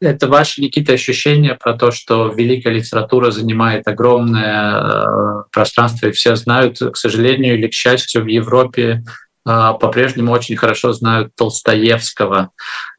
это 0.00 0.28
ваши, 0.28 0.62
Никита, 0.62 0.94
ощущения 0.94 1.54
про 1.54 1.74
то, 1.74 1.90
что 1.90 2.28
великая 2.28 2.72
литература 2.72 3.30
занимает 3.30 3.86
огромное 3.86 4.80
э, 4.80 5.42
пространство, 5.52 6.06
и 6.06 6.12
все 6.12 6.36
знают, 6.36 6.78
к 6.78 6.96
сожалению 6.96 7.58
или 7.58 7.66
к 7.66 7.74
счастью, 7.74 8.22
в 8.22 8.28
Европе 8.28 9.02
а, 9.46 9.74
по-прежнему 9.74 10.32
очень 10.32 10.56
хорошо 10.56 10.92
знают 10.92 11.34
Толстоевского. 11.34 12.50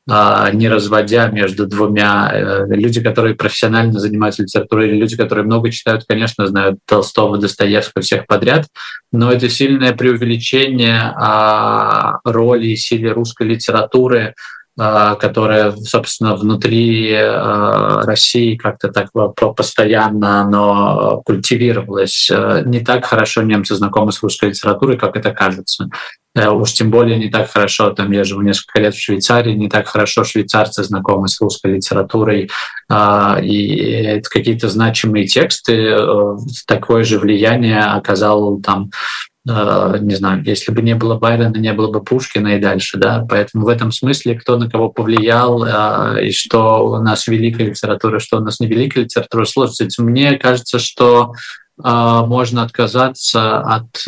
А, 0.07 0.51
не 0.51 0.69
разводя 0.69 1.27
между 1.29 1.65
двумя. 1.65 2.29
Э, 2.31 2.65
люди, 2.67 3.01
которые 3.01 3.33
профессионально 3.33 3.99
занимаются 3.99 4.43
литературой, 4.43 4.89
или 4.89 4.97
люди, 4.97 5.17
которые 5.17 5.45
много 5.45 5.71
читают, 5.71 6.05
конечно, 6.07 6.45
знают 6.45 6.77
Толстого, 6.85 7.39
Достоевского, 7.39 8.03
всех 8.03 8.27
подряд, 8.27 8.67
но 9.11 9.31
это 9.31 9.49
сильное 9.49 9.93
преувеличение 9.93 11.13
роли 12.23 12.67
и 12.67 12.75
силе 12.75 13.11
русской 13.13 13.47
литературы 13.47 14.35
а, 14.77 15.15
которая, 15.15 15.71
собственно, 15.71 16.35
внутри 16.35 17.13
а, 17.13 18.01
России 18.01 18.57
как-то 18.57 18.89
так 18.89 19.09
постоянно 19.55 20.49
но 20.49 21.21
культивировалась. 21.25 22.29
Э, 22.29 22.61
не 22.65 22.81
так 22.81 23.05
хорошо 23.05 23.41
немцы 23.43 23.75
знакомы 23.75 24.11
с 24.11 24.21
русской 24.21 24.49
литературой, 24.49 24.97
как 24.97 25.15
это 25.15 25.31
кажется. 25.31 25.89
Э, 26.35 26.49
уж 26.49 26.73
тем 26.73 26.91
более 26.91 27.17
не 27.17 27.29
так 27.29 27.49
хорошо, 27.49 27.91
там 27.91 28.11
я 28.11 28.23
живу 28.23 28.41
несколько 28.41 28.79
лет 28.79 28.93
в 28.93 29.01
Швейцарии, 29.01 29.53
не 29.53 29.69
так 29.69 29.87
хорошо 29.87 30.23
швейцарцы 30.23 30.83
знакомы 30.83 31.27
с 31.27 31.39
русской 31.41 31.75
литературой, 31.75 32.49
а, 32.89 33.39
и 33.41 34.21
какие-то 34.21 34.69
значимые 34.69 35.25
тексты, 35.25 35.73
э, 35.73 36.37
такое 36.67 37.03
же 37.03 37.19
влияние 37.19 37.79
оказал 37.79 38.59
там 38.59 38.91
Э, 39.47 39.97
не 40.01 40.15
знаю, 40.15 40.43
если 40.43 40.71
бы 40.71 40.81
не 40.81 40.95
было 40.95 41.19
Байдена, 41.19 41.57
не 41.57 41.71
было 41.73 41.91
бы 41.91 42.03
Пушкина 42.03 42.55
и 42.55 42.59
дальше, 42.59 42.97
да, 42.97 43.25
поэтому 43.29 43.65
в 43.65 43.67
этом 43.67 43.91
смысле 43.91 44.35
кто 44.35 44.57
на 44.57 44.69
кого 44.69 44.89
повлиял 44.89 45.63
и 46.17 46.31
что 46.31 46.87
у 46.87 46.97
нас 46.97 47.27
великая 47.27 47.65
литература, 47.69 48.19
что 48.19 48.37
у 48.37 48.39
нас 48.39 48.59
не 48.59 48.67
великая 48.67 49.01
литература, 49.01 49.45
сложно. 49.45 49.75
Мне 49.99 50.37
кажется, 50.37 50.79
что 50.79 51.33
можно 51.77 52.63
отказаться 52.63 53.59
от 53.59 54.05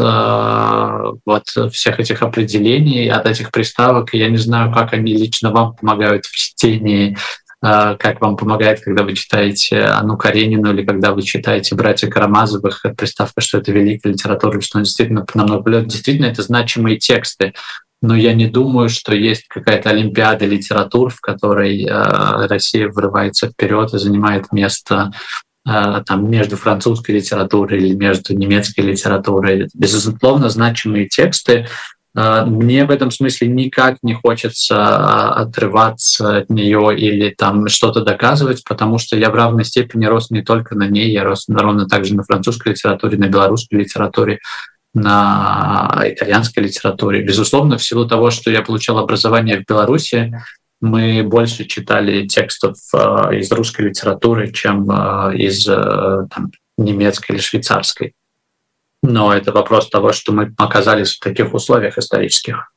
вот 1.25 1.73
всех 1.73 1.99
этих 1.99 2.21
определений, 2.21 3.09
от 3.09 3.25
этих 3.25 3.51
приставок. 3.51 4.13
Я 4.13 4.29
не 4.29 4.37
знаю, 4.37 4.73
как 4.73 4.93
они 4.93 5.13
лично 5.13 5.51
вам 5.51 5.75
помогают 5.75 6.25
в 6.25 6.35
чтении 6.35 7.17
а, 7.59 7.95
как 7.95 8.21
вам 8.21 8.37
помогает, 8.37 8.81
когда 8.81 9.03
вы 9.03 9.13
читаете 9.13 9.81
Анну 9.81 10.15
Каренину 10.15 10.71
или 10.71 10.85
когда 10.85 11.11
вы 11.11 11.23
читаете 11.23 11.75
«Братья 11.75 12.07
Карамазовых», 12.07 12.85
приставка, 12.95 13.41
что 13.41 13.57
это 13.57 13.71
великая 13.71 14.13
литература, 14.13 14.61
что 14.61 14.79
действительно 14.79 15.25
намного 15.33 15.71
лет. 15.71 15.87
Действительно, 15.87 16.27
это 16.27 16.43
значимые 16.43 16.97
тексты. 16.97 17.53
Но 17.99 18.15
я 18.15 18.35
не 18.35 18.45
думаю, 18.45 18.89
что 18.89 19.15
есть 19.15 19.47
какая-то 19.47 19.89
олимпиада 19.89 20.45
литератур, 20.45 21.09
в 21.09 21.19
которой 21.19 21.83
э, 21.83 22.47
Россия 22.47 22.89
врывается 22.89 23.49
вперед 23.49 23.91
и 23.91 23.97
занимает 23.97 24.51
место 24.51 25.11
э, 25.11 25.17
там, 26.05 26.29
между 26.29 26.55
французской 26.55 27.11
литературой 27.11 27.79
или 27.79 27.93
между 27.93 28.33
немецкой 28.33 28.81
литературой. 28.81 29.67
Безусловно, 29.73 30.49
значимые 30.49 31.07
тексты, 31.07 31.67
а, 32.17 32.45
мне 32.45 32.83
в 32.85 32.89
этом 32.89 33.11
смысле 33.11 33.47
никак 33.47 33.97
не 34.01 34.15
хочется 34.15 34.75
а, 34.75 35.33
отрываться 35.35 36.37
от 36.37 36.49
нее 36.49 36.97
или 36.97 37.29
там 37.29 37.67
что-то 37.67 38.01
доказывать, 38.01 38.63
потому 38.63 38.97
что 38.97 39.15
я 39.15 39.29
в 39.29 39.35
равной 39.35 39.65
степени 39.65 40.05
рос 40.05 40.31
не 40.31 40.41
только 40.41 40.73
на 40.73 40.87
ней, 40.87 41.11
я 41.11 41.23
рос 41.23 41.45
ровно 41.47 41.87
также 41.87 42.15
на 42.15 42.23
французской 42.23 42.69
литературе, 42.69 43.19
на 43.19 43.27
белорусской 43.27 43.79
литературе, 43.79 44.39
на 44.95 46.01
итальянской 46.05 46.63
литературе. 46.63 47.21
Безусловно, 47.21 47.77
в 47.77 47.83
силу 47.83 48.07
того, 48.07 48.31
что 48.31 48.49
я 48.49 48.63
получал 48.63 48.97
образование 48.97 49.59
в 49.59 49.69
Беларуси, 49.69 50.33
мы 50.81 51.23
больше 51.23 51.65
читали 51.65 52.27
текстов 52.27 52.77
э, 52.93 53.37
из 53.37 53.51
русской 53.51 53.83
литературы, 53.83 54.51
чем 54.51 54.89
э, 54.89 55.35
из 55.37 55.67
э, 55.67 56.27
там, 56.29 56.51
немецкой 56.77 57.33
или 57.33 57.39
швейцарской 57.39 58.13
но 59.01 59.33
это 59.33 59.51
вопрос 59.51 59.89
того, 59.89 60.11
что 60.11 60.31
мы 60.31 60.53
оказались 60.57 61.15
в 61.15 61.19
таких 61.19 61.53
условиях 61.53 61.97
исторических. 61.97 62.73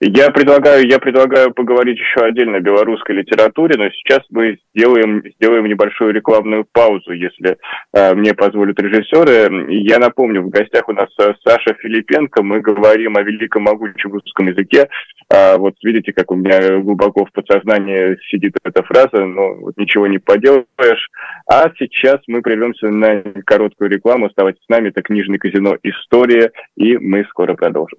Я 0.00 0.30
предлагаю, 0.30 0.88
я 0.88 1.00
предлагаю 1.00 1.52
поговорить 1.52 1.98
еще 1.98 2.20
отдельно 2.20 2.58
о 2.58 2.60
белорусской 2.60 3.16
литературе, 3.16 3.76
но 3.76 3.90
сейчас 3.90 4.20
мы 4.30 4.58
сделаем, 4.72 5.24
сделаем 5.34 5.66
небольшую 5.66 6.12
рекламную 6.12 6.64
паузу, 6.70 7.10
если 7.10 7.58
э, 7.92 8.14
мне 8.14 8.32
позволят 8.32 8.78
режиссеры. 8.78 9.74
Я 9.74 9.98
напомню, 9.98 10.42
в 10.42 10.50
гостях 10.50 10.88
у 10.88 10.92
нас 10.92 11.08
э, 11.18 11.34
Саша 11.44 11.74
Филипенко, 11.80 12.44
мы 12.44 12.60
говорим 12.60 13.16
о 13.16 13.22
великом 13.22 13.64
могучем 13.64 14.12
русском 14.12 14.46
языке. 14.46 14.88
А, 15.34 15.56
вот 15.56 15.74
видите, 15.82 16.12
как 16.12 16.30
у 16.30 16.36
меня 16.36 16.78
глубоко 16.78 17.24
в 17.24 17.32
подсознании 17.32 18.16
сидит 18.30 18.54
эта 18.62 18.84
фраза, 18.84 19.24
но 19.24 19.54
вот 19.54 19.76
ничего 19.78 20.06
не 20.06 20.18
поделаешь. 20.18 21.10
А 21.50 21.72
сейчас 21.76 22.20
мы 22.28 22.40
прервемся 22.40 22.86
на 22.86 23.22
короткую 23.44 23.90
рекламу. 23.90 24.26
Оставайтесь 24.26 24.62
с 24.64 24.68
нами, 24.68 24.90
это 24.90 25.02
книжный 25.02 25.38
казино 25.38 25.76
«История», 25.82 26.52
и 26.76 26.96
мы 26.98 27.24
скоро 27.24 27.54
продолжим. 27.54 27.98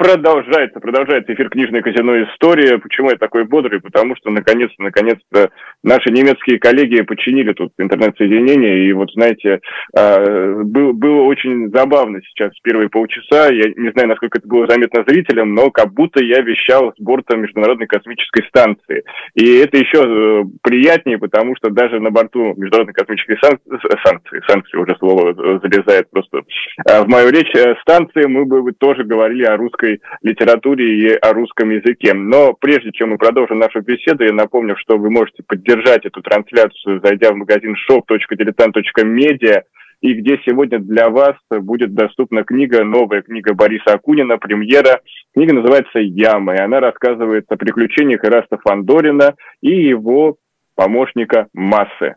Продолжается, 0.00 0.80
продолжается 0.80 1.34
эфир 1.34 1.50
«Книжное 1.50 1.82
казино. 1.82 2.22
История». 2.22 2.78
Почему 2.78 3.10
я 3.10 3.16
такой 3.16 3.44
бодрый? 3.44 3.82
Потому 3.82 4.16
что, 4.16 4.30
наконец-то, 4.30 4.82
наконец-то 4.82 5.50
наши 5.82 6.10
немецкие 6.10 6.58
коллеги 6.58 7.02
починили 7.02 7.52
тут 7.52 7.72
интернет-соединение. 7.76 8.88
И 8.88 8.92
вот, 8.94 9.12
знаете, 9.12 9.60
а, 9.94 10.62
был, 10.64 10.94
было 10.94 11.24
очень 11.24 11.70
забавно 11.70 12.20
сейчас 12.22 12.52
первые 12.62 12.88
полчаса. 12.88 13.48
Я 13.48 13.74
не 13.76 13.90
знаю, 13.92 14.08
насколько 14.08 14.38
это 14.38 14.48
было 14.48 14.66
заметно 14.66 15.04
зрителям, 15.06 15.52
но 15.54 15.70
как 15.70 15.92
будто 15.92 16.24
я 16.24 16.40
вещал 16.40 16.94
с 16.96 17.02
борта 17.02 17.36
Международной 17.36 17.86
космической 17.86 18.42
станции. 18.48 19.04
И 19.34 19.56
это 19.58 19.76
еще 19.76 20.00
э, 20.02 20.44
приятнее, 20.62 21.18
потому 21.18 21.54
что 21.56 21.68
даже 21.68 22.00
на 22.00 22.10
борту 22.10 22.54
Международной 22.56 22.94
космической 22.94 23.36
станции, 23.36 24.42
санкции 24.48 24.78
уже 24.78 24.96
слово 24.98 25.32
э, 25.32 25.60
залезает 25.62 26.08
просто 26.10 26.40
а, 26.88 27.04
в 27.04 27.08
мою 27.08 27.30
речь, 27.30 27.54
э, 27.54 27.74
станции 27.82 28.24
мы 28.26 28.46
бы 28.46 28.72
тоже 28.72 29.04
говорили 29.04 29.44
о 29.44 29.58
русской 29.58 29.89
литературе 30.22 30.98
и 30.98 31.08
о 31.14 31.32
русском 31.32 31.70
языке. 31.70 32.14
Но 32.14 32.52
прежде 32.52 32.92
чем 32.92 33.10
мы 33.10 33.18
продолжим 33.18 33.58
нашу 33.58 33.80
беседу, 33.80 34.24
я 34.24 34.32
напомню, 34.32 34.76
что 34.76 34.96
вы 34.96 35.10
можете 35.10 35.42
поддержать 35.42 36.06
эту 36.06 36.22
трансляцию, 36.22 37.00
зайдя 37.02 37.32
в 37.32 37.36
магазин 37.36 37.74
shop.diletant.media, 37.88 39.62
и 40.00 40.14
где 40.14 40.40
сегодня 40.46 40.78
для 40.78 41.10
вас 41.10 41.36
будет 41.50 41.94
доступна 41.94 42.44
книга, 42.44 42.84
новая 42.84 43.22
книга 43.22 43.54
Бориса 43.54 43.94
Акунина, 43.94 44.38
премьера. 44.38 45.00
Книга 45.34 45.54
называется 45.54 45.98
«Яма», 45.98 46.54
и 46.54 46.60
она 46.60 46.80
рассказывает 46.80 47.44
о 47.48 47.56
приключениях 47.56 48.24
Ираста 48.24 48.58
Фандорина 48.64 49.34
и 49.60 49.70
его 49.70 50.36
помощника 50.74 51.48
Массы 51.52 52.16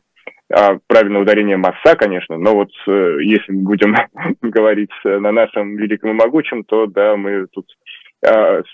правильное 0.87 1.21
ударение 1.21 1.57
масса, 1.57 1.95
конечно, 1.95 2.37
но 2.37 2.53
вот 2.53 2.69
э, 2.87 3.17
если 3.21 3.53
будем 3.53 3.95
говорить 4.41 4.91
э, 5.05 5.17
на 5.19 5.31
нашем 5.31 5.75
великом 5.77 6.11
и 6.11 6.13
могучем, 6.13 6.63
то 6.63 6.85
да, 6.85 7.15
мы 7.15 7.47
тут 7.47 7.65
а, 7.69 7.82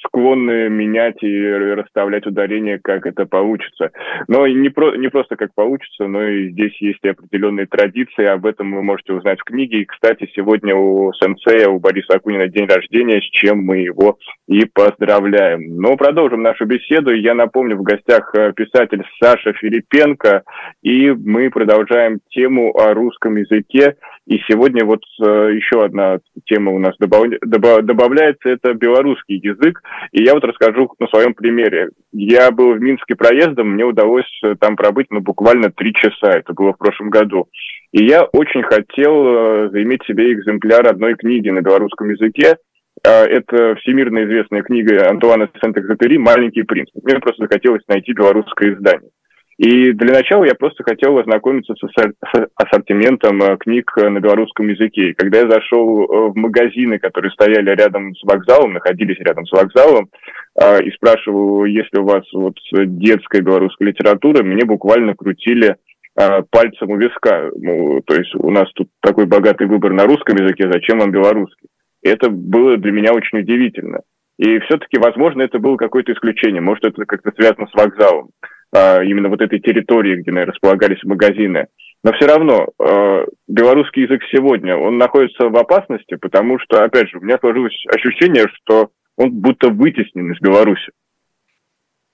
склонны 0.05 0.69
менять 0.69 1.21
и 1.23 1.47
расставлять 1.49 2.25
ударения, 2.25 2.79
как 2.81 3.05
это 3.05 3.25
получится. 3.25 3.91
Но 4.27 4.47
не, 4.47 4.69
про, 4.69 4.95
не 4.95 5.09
просто 5.09 5.35
как 5.35 5.53
получится, 5.55 6.07
но 6.07 6.23
и 6.23 6.49
здесь 6.51 6.79
есть 6.81 7.03
определенные 7.05 7.65
традиции, 7.65 8.25
об 8.25 8.45
этом 8.45 8.75
вы 8.75 8.83
можете 8.83 9.13
узнать 9.13 9.39
в 9.39 9.43
книге. 9.43 9.81
И, 9.81 9.85
кстати, 9.85 10.29
сегодня 10.35 10.75
у 10.75 11.11
сенсея, 11.13 11.67
у 11.69 11.79
Бориса 11.79 12.15
Акунина 12.15 12.47
день 12.47 12.67
рождения, 12.67 13.21
с 13.21 13.25
чем 13.25 13.63
мы 13.63 13.77
его 13.77 14.17
и 14.47 14.65
поздравляем. 14.65 15.77
Но 15.77 15.95
продолжим 15.97 16.41
нашу 16.41 16.65
беседу. 16.65 17.13
Я 17.13 17.33
напомню, 17.33 17.77
в 17.77 17.83
гостях 17.83 18.33
э, 18.35 18.53
писатель 18.53 19.03
Саша 19.21 19.53
Филипенко, 19.53 20.43
и 20.81 21.11
мы 21.11 21.49
продолжаем 21.49 22.19
тему 22.29 22.75
о 22.77 22.93
русском 22.93 23.35
языке. 23.35 23.95
И 24.29 24.37
сегодня 24.47 24.85
вот 24.85 25.01
э, 25.19 25.53
еще 25.55 25.83
одна 25.83 26.19
тема 26.45 26.71
у 26.71 26.77
нас 26.77 26.93
добавляется, 26.99 28.49
это 28.49 28.75
белорусский 28.75 29.37
язык. 29.37 29.81
И 30.11 30.23
я 30.23 30.35
вот 30.35 30.43
расскажу 30.43 30.87
на 30.99 31.07
своем 31.07 31.33
примере. 31.33 31.89
Я 32.11 32.51
был 32.51 32.73
в 32.73 32.79
Минске 32.79 33.15
проездом, 33.15 33.71
мне 33.71 33.83
удалось 33.83 34.29
э, 34.43 34.53
там 34.59 34.75
пробыть 34.75 35.07
ну, 35.09 35.19
буквально 35.21 35.71
три 35.71 35.95
часа, 35.95 36.37
это 36.37 36.53
было 36.53 36.73
в 36.73 36.77
прошлом 36.77 37.09
году. 37.09 37.47
И 37.91 38.05
я 38.05 38.23
очень 38.25 38.61
хотел 38.61 39.25
э, 39.25 39.69
заиметь 39.71 40.03
себе 40.05 40.31
экземпляр 40.31 40.87
одной 40.87 41.15
книги 41.15 41.49
на 41.49 41.61
белорусском 41.61 42.11
языке. 42.11 42.57
Это 43.01 43.75
всемирно 43.75 44.25
известная 44.25 44.61
книга 44.61 45.09
Антуана 45.09 45.49
Сент-Экзапери 45.63 46.17
«Маленький 46.17 46.63
принц». 46.63 46.89
Мне 47.01 47.17
просто 47.19 47.43
захотелось 47.43 47.81
найти 47.87 48.11
белорусское 48.11 48.73
издание. 48.73 49.09
И 49.59 49.91
для 49.91 50.13
начала 50.13 50.45
я 50.45 50.55
просто 50.55 50.85
хотел 50.85 51.17
ознакомиться 51.17 51.73
с 51.75 52.47
ассортиментом 52.55 53.43
э, 53.43 53.57
книг 53.57 53.91
э, 53.97 54.07
на 54.07 54.19
белорусском 54.19 54.69
языке. 54.69 55.09
И 55.09 55.13
когда 55.13 55.39
я 55.39 55.49
зашел 55.49 56.03
э, 56.03 56.29
в 56.29 56.35
магазины, 56.37 56.97
которые 56.97 57.29
стояли 57.31 57.69
рядом 57.71 58.15
с 58.15 58.23
вокзалом, 58.23 58.71
находились 58.71 59.19
рядом 59.19 59.45
с 59.45 59.51
вокзалом, 59.51 60.09
и 60.83 60.91
спрашивал, 60.91 61.65
есть 61.65 61.93
ли 61.93 62.01
у 62.01 62.05
вас 62.05 62.23
вот 62.33 62.55
детская 62.73 63.41
белорусская 63.41 63.85
литература, 63.85 64.43
мне 64.43 64.65
буквально 64.65 65.13
крутили 65.13 65.77
пальцем 66.15 66.89
у 66.89 66.97
виска. 66.97 67.49
Ну, 67.55 68.01
то 68.05 68.15
есть 68.15 68.35
у 68.35 68.49
нас 68.49 68.69
тут 68.73 68.89
такой 69.01 69.25
богатый 69.25 69.67
выбор 69.67 69.93
на 69.93 70.05
русском 70.05 70.35
языке, 70.35 70.69
зачем 70.69 70.99
вам 70.99 71.11
белорусский? 71.11 71.69
И 72.01 72.09
это 72.09 72.29
было 72.29 72.75
для 72.75 72.91
меня 72.91 73.13
очень 73.13 73.39
удивительно. 73.39 74.01
И 74.37 74.59
все-таки, 74.59 74.99
возможно, 74.99 75.43
это 75.43 75.59
было 75.59 75.77
какое-то 75.77 76.11
исключение. 76.11 76.61
Может, 76.61 76.85
это 76.85 77.05
как-то 77.05 77.31
связано 77.31 77.67
с 77.67 77.73
вокзалом. 77.73 78.31
А, 78.71 79.01
именно 79.03 79.29
вот 79.29 79.41
этой 79.41 79.59
территории, 79.59 80.21
где 80.21 80.31
наверное, 80.31 80.53
располагались 80.53 81.03
магазины. 81.03 81.67
Но 82.03 82.13
все 82.13 82.27
равно 82.27 82.67
э, 82.79 83.25
белорусский 83.47 84.03
язык 84.03 84.21
сегодня, 84.31 84.77
он 84.77 84.97
находится 84.97 85.49
в 85.49 85.57
опасности, 85.57 86.15
потому 86.15 86.59
что, 86.59 86.83
опять 86.83 87.09
же, 87.09 87.17
у 87.17 87.21
меня 87.21 87.37
сложилось 87.39 87.75
ощущение, 87.93 88.45
что 88.53 88.89
он 89.17 89.31
будто 89.31 89.69
вытеснен 89.69 90.31
из 90.31 90.39
Беларуси. 90.39 90.91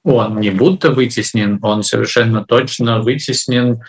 Он 0.04 0.40
не 0.40 0.50
будто 0.50 0.92
вытеснен, 0.92 1.60
он 1.62 1.84
совершенно 1.84 2.44
точно 2.44 3.02
вытеснен. 3.02 3.82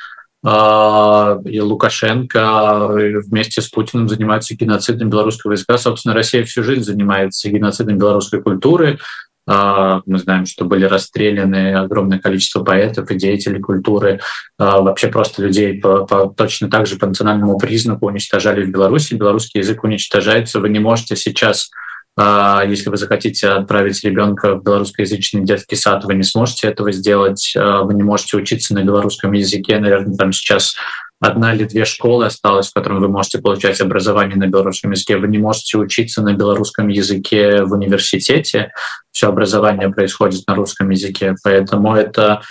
Э, 0.45 1.39
и 1.45 1.61
Лукашенко 1.61 2.89
вместе 3.27 3.63
с 3.63 3.69
Путиным 3.69 4.09
занимается 4.09 4.57
геноцидом 4.57 5.09
белорусского 5.09 5.53
языка. 5.53 5.79
Собственно, 5.79 6.15
Россия 6.15 6.45
всю 6.45 6.63
жизнь 6.63 6.83
занимается 6.83 7.49
геноцидом 7.49 7.97
белорусской 7.97 8.43
культуры, 8.43 8.99
мы 9.47 10.19
знаем, 10.19 10.45
что 10.45 10.65
были 10.65 10.85
расстреляны 10.85 11.75
огромное 11.75 12.19
количество 12.19 12.65
поэтов 12.65 13.11
и 13.11 13.17
деятелей 13.17 13.61
культуры, 13.61 14.21
а, 14.59 14.81
вообще 14.81 15.09
просто 15.09 15.43
людей 15.43 15.81
по, 15.81 16.05
по, 16.05 16.27
точно 16.27 16.69
так 16.69 16.87
же 16.87 16.97
по 16.97 17.07
национальному 17.07 17.59
признаку 17.59 18.07
уничтожали 18.07 18.65
в 18.65 18.71
Беларуси. 18.71 19.15
Белорусский 19.15 19.61
язык 19.61 19.85
уничтожается. 19.85 20.59
Вы 20.59 20.71
не 20.71 20.81
можете 20.81 21.15
сейчас 21.15 21.71
а, 22.19 22.65
если 22.67 22.89
вы 22.89 22.97
захотите 22.97 23.49
отправить 23.49 24.03
ребенка 24.03 24.55
в 24.55 24.63
белорусскоязычный 24.65 25.45
детский 25.45 25.77
сад, 25.77 26.05
вы 26.05 26.15
не 26.15 26.23
сможете 26.23 26.69
этого 26.69 26.91
сделать, 26.91 27.55
вы 27.55 27.93
не 27.95 28.03
можете 28.03 28.39
учиться 28.39 28.75
на 28.75 28.83
белорусском 28.83 29.33
языке. 29.33 29.79
Наверное, 29.79 30.17
там 30.17 30.33
сейчас 30.33 30.77
одна 31.21 31.55
или 31.55 31.65
две 31.65 31.85
школы 31.85 32.27
осталось, 32.27 32.69
в 32.69 32.75
котором 32.75 33.01
вы 33.01 33.09
можете 33.09 33.39
получать 33.39 33.81
образование 33.81 34.37
на 34.37 34.47
белорусском 34.47 34.91
языке. 34.91 35.17
Вы 35.17 35.29
не 35.29 35.39
можете 35.39 35.79
учиться 35.79 36.23
на 36.23 36.35
белорусском 36.35 36.89
языке 36.89 37.63
в 37.63 37.73
университете. 37.73 38.73
Все 39.11 39.29
образование 39.29 39.89
происходит 39.89 40.47
на 40.47 40.55
русском 40.55 40.91
языке. 40.91 41.35
Поэтому 41.43 41.95
это 41.95 42.43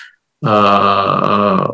э, 0.44 1.68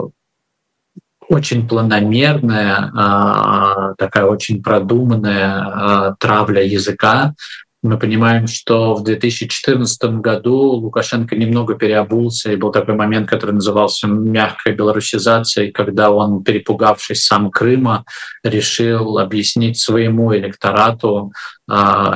очень 1.30 1.68
планомерная, 1.68 2.92
э, 2.92 3.94
такая 3.98 4.26
очень 4.26 4.62
продуманная 4.62 5.64
э, 5.64 6.16
травля 6.20 6.62
языка, 6.62 7.34
мы 7.84 7.98
понимаем, 7.98 8.46
что 8.46 8.94
в 8.94 9.04
2014 9.04 10.04
году 10.22 10.56
Лукашенко 10.56 11.36
немного 11.36 11.74
переобулся, 11.74 12.52
и 12.52 12.56
был 12.56 12.72
такой 12.72 12.94
момент, 12.94 13.28
который 13.28 13.54
назывался 13.54 14.08
мягкой 14.08 14.76
белорусизацией, 14.76 15.72
когда 15.72 16.12
он, 16.12 16.44
перепугавшись 16.44 17.26
сам 17.26 17.50
Крыма, 17.50 18.06
решил 18.44 19.18
объяснить 19.18 19.80
своему 19.80 20.36
электорату, 20.36 21.32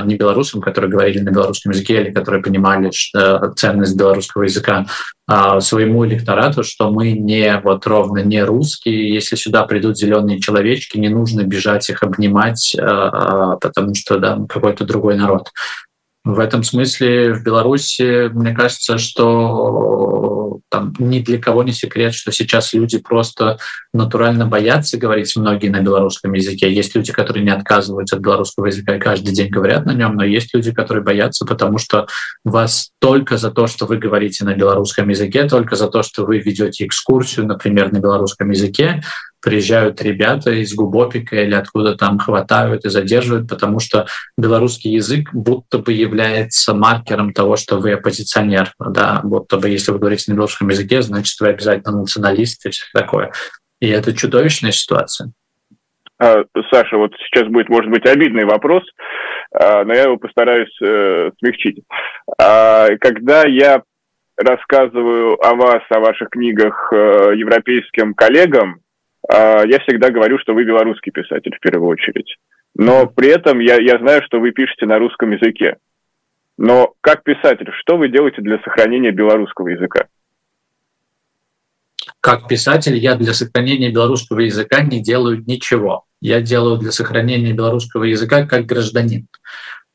не 0.06 0.15
белорусам, 0.15 0.62
которые 0.62 0.91
говорили 0.91 1.20
на 1.20 1.30
белорусском 1.30 1.72
языке 1.72 2.02
или 2.02 2.12
которые 2.12 2.44
понимали 2.44 2.91
ценность 3.56 3.98
белорусского 3.98 4.44
языка, 4.44 4.86
а 5.28 5.60
своему 5.60 6.06
электорату, 6.06 6.63
что 6.63 6.91
мы 6.91 7.13
не 7.13 7.60
вот 7.63 7.88
ровно 7.88 8.20
не 8.20 8.44
русские. 8.44 9.13
Если 9.13 9.36
сюда 9.36 9.63
придут 9.63 9.98
зеленые 9.98 10.39
человечки, 10.39 11.00
не 11.00 11.10
нужно 11.10 11.41
бежать 11.41 11.89
их 11.89 12.04
обнимать, 12.04 12.76
а, 12.80 13.54
а, 13.54 13.56
потому 13.58 13.96
что 13.96 14.20
да, 14.20 14.39
какой-то 14.48 14.86
другой 14.86 15.15
народ. 15.15 15.50
В 16.26 16.39
этом 16.39 16.63
смысле 16.63 17.34
в 17.34 17.44
Беларуси, 17.44 18.30
мне 18.30 18.54
кажется, 18.54 18.98
что 18.98 20.35
там 20.70 20.94
ни 21.00 21.20
для 21.20 21.40
кого 21.40 21.64
не 21.64 21.72
секрет, 21.72 22.14
что 22.14 22.32
сейчас 22.32 22.74
люди 22.74 22.98
просто 22.98 23.58
натурально 23.94 24.46
боятся 24.46 24.98
говорить 24.98 25.36
многие 25.36 25.70
на 25.70 25.82
белорусском 25.82 26.34
языке. 26.34 26.72
Есть 26.72 26.96
люди, 26.96 27.12
которые 27.12 27.44
не 27.44 27.52
отказываются 27.52 28.16
от 28.16 28.22
белорусского 28.22 28.68
языка 28.68 28.96
и 28.96 29.00
каждый 29.00 29.34
день 29.34 29.50
говорят 29.50 29.86
на 29.86 29.94
нем, 29.94 30.16
но 30.16 30.24
есть 30.24 30.54
люди, 30.54 30.72
которые 30.72 31.04
боятся, 31.04 31.46
потому 31.46 31.78
что 31.78 32.08
вас 32.44 32.90
только 33.00 33.38
за 33.38 33.52
то, 33.52 33.68
что 33.68 33.86
вы 33.86 33.98
говорите 33.98 34.46
на 34.46 34.56
белорусском 34.56 35.10
языке, 35.10 35.48
только 35.48 35.76
за 35.76 35.88
то, 35.88 36.04
что 36.04 36.26
вы 36.26 36.40
ведете 36.40 36.86
экскурсию, 36.86 37.46
например, 37.46 37.92
на 37.92 38.00
белорусском 38.00 38.50
языке, 38.50 39.02
приезжают 39.46 40.02
ребята 40.02 40.50
из 40.50 40.74
Губопика 40.74 41.36
или 41.36 41.54
откуда 41.54 41.96
там 41.96 42.18
хватают 42.18 42.84
и 42.84 42.90
задерживают, 42.90 43.48
потому 43.48 43.80
что 43.80 44.08
белорусский 44.40 44.92
язык 44.92 45.30
будто 45.34 45.78
бы 45.78 45.94
является 45.94 46.74
маркером 46.74 47.32
того, 47.32 47.56
что 47.56 47.78
вы 47.78 47.94
оппозиционер. 47.94 48.74
Да? 48.80 49.22
Будто 49.24 49.58
бы 49.58 49.70
если 49.70 49.92
вы 49.92 50.00
говорите 50.00 50.32
на 50.32 50.36
белорусском 50.36 50.70
языке, 50.70 51.04
значит, 51.04 51.40
вы 51.40 51.50
обязательно 51.50 52.00
националист 52.00 52.66
и 52.66 52.72
все 52.72 52.86
такое. 52.92 53.32
И 53.80 53.88
это 53.88 54.16
чудовищная 54.16 54.72
ситуация. 54.72 55.32
А, 56.18 56.44
Саша, 56.72 56.98
вот 56.98 57.12
сейчас 57.28 57.48
будет, 57.48 57.70
может 57.70 57.92
быть, 57.92 58.08
обидный 58.08 58.46
вопрос, 58.46 58.84
а, 59.54 59.84
но 59.84 59.94
я 59.94 60.04
его 60.04 60.18
постараюсь 60.18 60.76
э, 60.82 61.30
смягчить. 61.38 61.84
А, 62.42 62.88
когда 63.00 63.44
я 63.44 63.84
рассказываю 64.38 65.38
о 65.46 65.54
вас, 65.54 65.84
о 65.90 66.00
ваших 66.00 66.30
книгах 66.30 66.90
э, 66.92 67.34
европейским 67.36 68.16
коллегам, 68.16 68.80
я 69.30 69.80
всегда 69.80 70.12
говорю, 70.12 70.38
что 70.40 70.54
вы 70.54 70.66
белорусский 70.66 71.12
писатель 71.12 71.56
в 71.56 71.60
первую 71.60 71.90
очередь. 71.90 72.38
Но 72.76 73.08
при 73.08 73.30
этом 73.30 73.60
я, 73.60 73.76
я 73.82 73.98
знаю, 74.00 74.22
что 74.26 74.40
вы 74.40 74.52
пишете 74.52 74.86
на 74.86 75.00
русском 75.00 75.32
языке. 75.32 75.78
Но 76.58 76.94
как 77.02 77.24
писатель, 77.24 77.70
что 77.80 77.98
вы 77.98 78.10
делаете 78.10 78.42
для 78.42 78.60
сохранения 78.60 79.12
белорусского 79.12 79.70
языка? 79.70 80.08
Как 82.22 82.48
писатель 82.48 82.96
я 82.96 83.16
для 83.16 83.34
сохранения 83.34 83.92
белорусского 83.92 84.40
языка 84.40 84.82
не 84.82 85.02
делаю 85.02 85.44
ничего. 85.46 86.06
Я 86.22 86.42
делаю 86.42 86.78
для 86.78 86.92
сохранения 86.92 87.54
белорусского 87.54 88.04
языка 88.04 88.46
как 88.46 88.66
гражданин. 88.66 89.28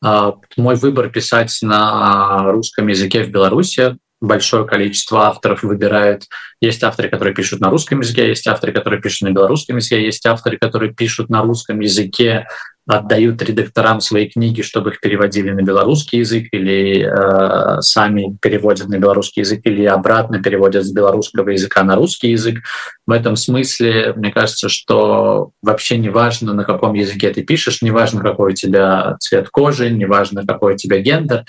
А, 0.03 0.35
мой 0.57 0.77
выбор 0.77 1.11
писать 1.11 1.57
на 1.62 2.51
русском 2.53 2.88
языке 2.88 3.23
в 3.23 3.31
Беларуси 3.31 3.97
большое 4.20 4.66
количество 4.66 5.26
авторов 5.26 5.62
выбирают. 5.62 6.24
Есть 6.61 6.83
авторы, 6.83 7.09
которые 7.09 7.35
пишут 7.35 7.61
на 7.61 7.70
русском 7.70 8.00
языке, 8.00 8.28
есть 8.28 8.46
авторы, 8.46 8.72
которые 8.72 9.00
пишут 9.00 9.28
на 9.28 9.33
белорусском 9.33 9.76
языке, 9.76 10.04
есть 10.04 10.26
авторы, 10.26 10.59
которые 10.59 10.92
пишут 10.92 11.30
на 11.30 11.42
русском 11.42 11.80
языке, 11.80 12.46
отдают 12.87 13.40
редакторам 13.42 14.00
свои 14.00 14.28
книги, 14.28 14.62
чтобы 14.62 14.90
их 14.90 15.00
переводили 15.00 15.50
на 15.50 15.62
белорусский 15.62 16.20
язык, 16.20 16.48
или 16.50 17.06
э, 17.06 17.80
сами 17.80 18.37
переводят 18.42 18.88
на 18.88 18.98
белорусский 18.98 19.40
язык, 19.40 19.61
или 19.64 19.85
обратно 19.85 20.42
переводят 20.42 20.85
с 20.85 20.90
белорусского 20.90 21.50
языка 21.50 21.85
на 21.85 21.94
русский 21.94 22.30
язык. 22.30 22.59
В 23.06 23.12
этом 23.12 23.37
смысле, 23.37 24.12
мне 24.16 24.33
кажется, 24.33 24.68
что 24.68 25.50
вообще 25.62 25.98
не 25.98 26.09
важно, 26.09 26.52
на 26.52 26.64
каком 26.64 26.94
языке 26.94 27.30
ты 27.30 27.42
пишешь, 27.42 27.80
не 27.80 27.90
важно, 27.90 28.22
какой 28.22 28.52
у 28.52 28.56
тебя 28.56 29.16
цвет 29.20 29.48
кожи, 29.50 29.90
не 29.90 30.06
важно, 30.06 30.44
какой 30.44 30.74
у 30.74 30.76
тебя 30.76 30.98
гендер, 30.98 31.44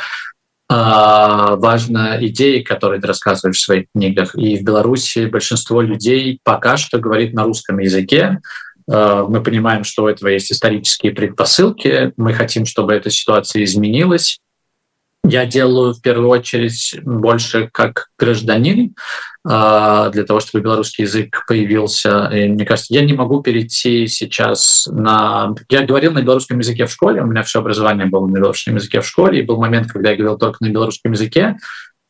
важна 0.72 2.18
идея, 2.26 2.64
которые 2.64 3.02
ты 3.02 3.08
рассказываешь 3.08 3.58
в 3.58 3.64
своих 3.64 3.86
книгах. 3.94 4.36
И 4.36 4.58
в 4.58 4.64
Беларуси 4.64 5.26
большинство 5.26 5.82
людей 5.82 6.40
пока 6.44 6.78
что 6.78 6.98
говорит 6.98 7.34
на 7.34 7.44
русском 7.44 7.80
языке. 7.80 8.40
А, 8.90 9.26
мы 9.26 9.42
понимаем, 9.42 9.84
что 9.84 10.04
у 10.04 10.08
этого 10.08 10.30
есть 10.30 10.52
исторические 10.52 11.12
предпосылки. 11.12 12.14
Мы 12.18 12.34
хотим, 12.34 12.66
чтобы 12.66 12.94
эта 12.94 13.10
ситуация 13.10 13.64
изменилась. 13.64 14.40
Я 15.24 15.46
делаю 15.46 15.94
в 15.94 16.02
первую 16.02 16.30
очередь 16.30 17.00
больше 17.04 17.70
как 17.72 18.10
гражданин 18.18 18.96
а, 19.44 20.10
для 20.10 20.24
того, 20.24 20.40
чтобы 20.40 20.64
белорусский 20.64 21.04
язык 21.04 21.46
появился. 21.48 22.26
И 22.34 22.48
мне 22.48 22.66
кажется, 22.66 22.94
я 22.94 23.06
не 23.06 23.14
могу 23.14 23.42
перейти 23.42 24.08
сейчас 24.08 24.88
на... 24.92 25.54
Я 25.70 25.84
говорил 25.84 26.12
на 26.12 26.22
белорусском 26.22 26.60
языке 26.60 26.86
в 26.86 26.92
школе, 26.92 27.22
у 27.22 27.28
меня 27.28 27.44
все 27.44 27.60
образование 27.60 28.08
было 28.08 28.26
на 28.28 28.36
белорусском 28.36 28.76
языке 28.76 29.02
в 29.02 29.08
школе, 29.08 29.40
и 29.40 29.46
был 29.46 29.58
момент, 29.58 29.92
когда 29.92 30.10
я 30.10 30.18
говорил 30.18 30.38
только 30.38 30.64
на 30.64 30.70
белорусском 30.70 31.12
языке, 31.12 31.58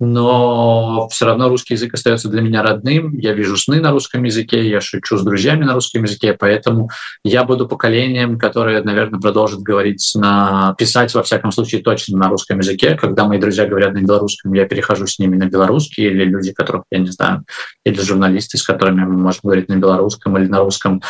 но 0.01 1.07
все 1.09 1.27
равно 1.27 1.47
русский 1.47 1.75
язык 1.75 1.93
остается 1.93 2.27
для 2.27 2.41
меня 2.41 2.63
родным. 2.63 3.15
Я 3.19 3.33
вижу 3.33 3.55
сны 3.55 3.79
на 3.79 3.91
русском 3.91 4.23
языке, 4.23 4.67
я 4.67 4.81
шучу 4.81 5.15
с 5.15 5.21
друзьями 5.21 5.63
на 5.63 5.75
русском 5.75 6.01
языке, 6.03 6.35
поэтому 6.37 6.89
я 7.23 7.43
буду 7.43 7.67
поколением, 7.67 8.39
которое, 8.39 8.81
наверное, 8.81 9.19
продолжит 9.19 9.59
говорить 9.59 10.11
на 10.15 10.73
писать 10.79 11.13
во 11.13 11.21
всяком 11.21 11.51
случае 11.51 11.83
точно 11.83 12.17
на 12.17 12.29
русском 12.29 12.57
языке. 12.57 12.95
Когда 12.95 13.25
мои 13.25 13.37
друзья 13.37 13.67
говорят 13.67 13.93
на 13.93 13.99
белорусском, 13.99 14.53
я 14.53 14.65
перехожу 14.65 15.05
с 15.05 15.19
ними 15.19 15.35
на 15.35 15.45
белорусский, 15.45 16.07
или 16.07 16.23
люди, 16.23 16.51
которых 16.51 16.85
я 16.89 16.97
не 16.97 17.11
знаю, 17.11 17.43
или 17.85 18.01
журналисты, 18.01 18.57
с 18.57 18.63
которыми 18.63 19.05
мы 19.05 19.17
можем 19.19 19.41
говорить 19.43 19.69
на 19.69 19.75
белорусском 19.75 20.35
или 20.35 20.47
на 20.47 20.61
русском. 20.61 21.03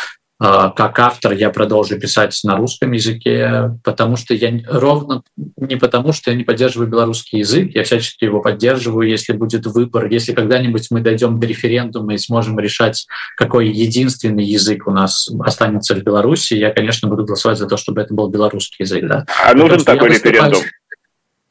А, 0.44 0.72
как 0.72 0.98
автор 0.98 1.34
я 1.34 1.52
продолжу 1.52 2.00
писать 2.00 2.40
на 2.44 2.58
русском 2.58 2.92
языке, 2.94 3.78
потому 3.84 4.16
что 4.16 4.34
я 4.34 4.52
ровно 4.68 5.22
не 5.56 5.76
потому, 5.76 6.14
что 6.14 6.32
я 6.32 6.36
не 6.36 6.44
поддерживаю 6.44 6.90
белорусский 6.90 7.40
язык, 7.40 7.76
я 7.76 7.84
всячески 7.84 8.24
его 8.24 8.42
поддерживаю, 8.42 9.08
если 9.08 9.34
будет 9.34 9.68
выбор, 9.68 10.08
если 10.08 10.34
когда-нибудь 10.34 10.88
мы 10.90 11.02
дойдем 11.02 11.40
до 11.40 11.46
референдума 11.46 12.16
и 12.16 12.18
сможем 12.18 12.60
решать, 12.60 13.06
какой 13.38 13.70
единственный 13.70 14.44
язык 14.44 14.88
у 14.88 14.92
нас 14.92 15.30
останется 15.42 15.94
в 15.94 16.02
Беларуси, 16.02 16.56
я, 16.56 16.72
конечно, 16.72 17.08
буду 17.08 17.24
голосовать 17.24 17.60
за 17.60 17.68
то, 17.68 17.78
чтобы 17.78 18.02
это 18.02 18.12
был 18.16 18.28
белорусский 18.28 18.78
язык. 18.80 19.08
Да. 19.08 19.26
А 19.46 19.54
нужен 19.54 19.84
такой 19.84 20.10
референдум? 20.10 20.64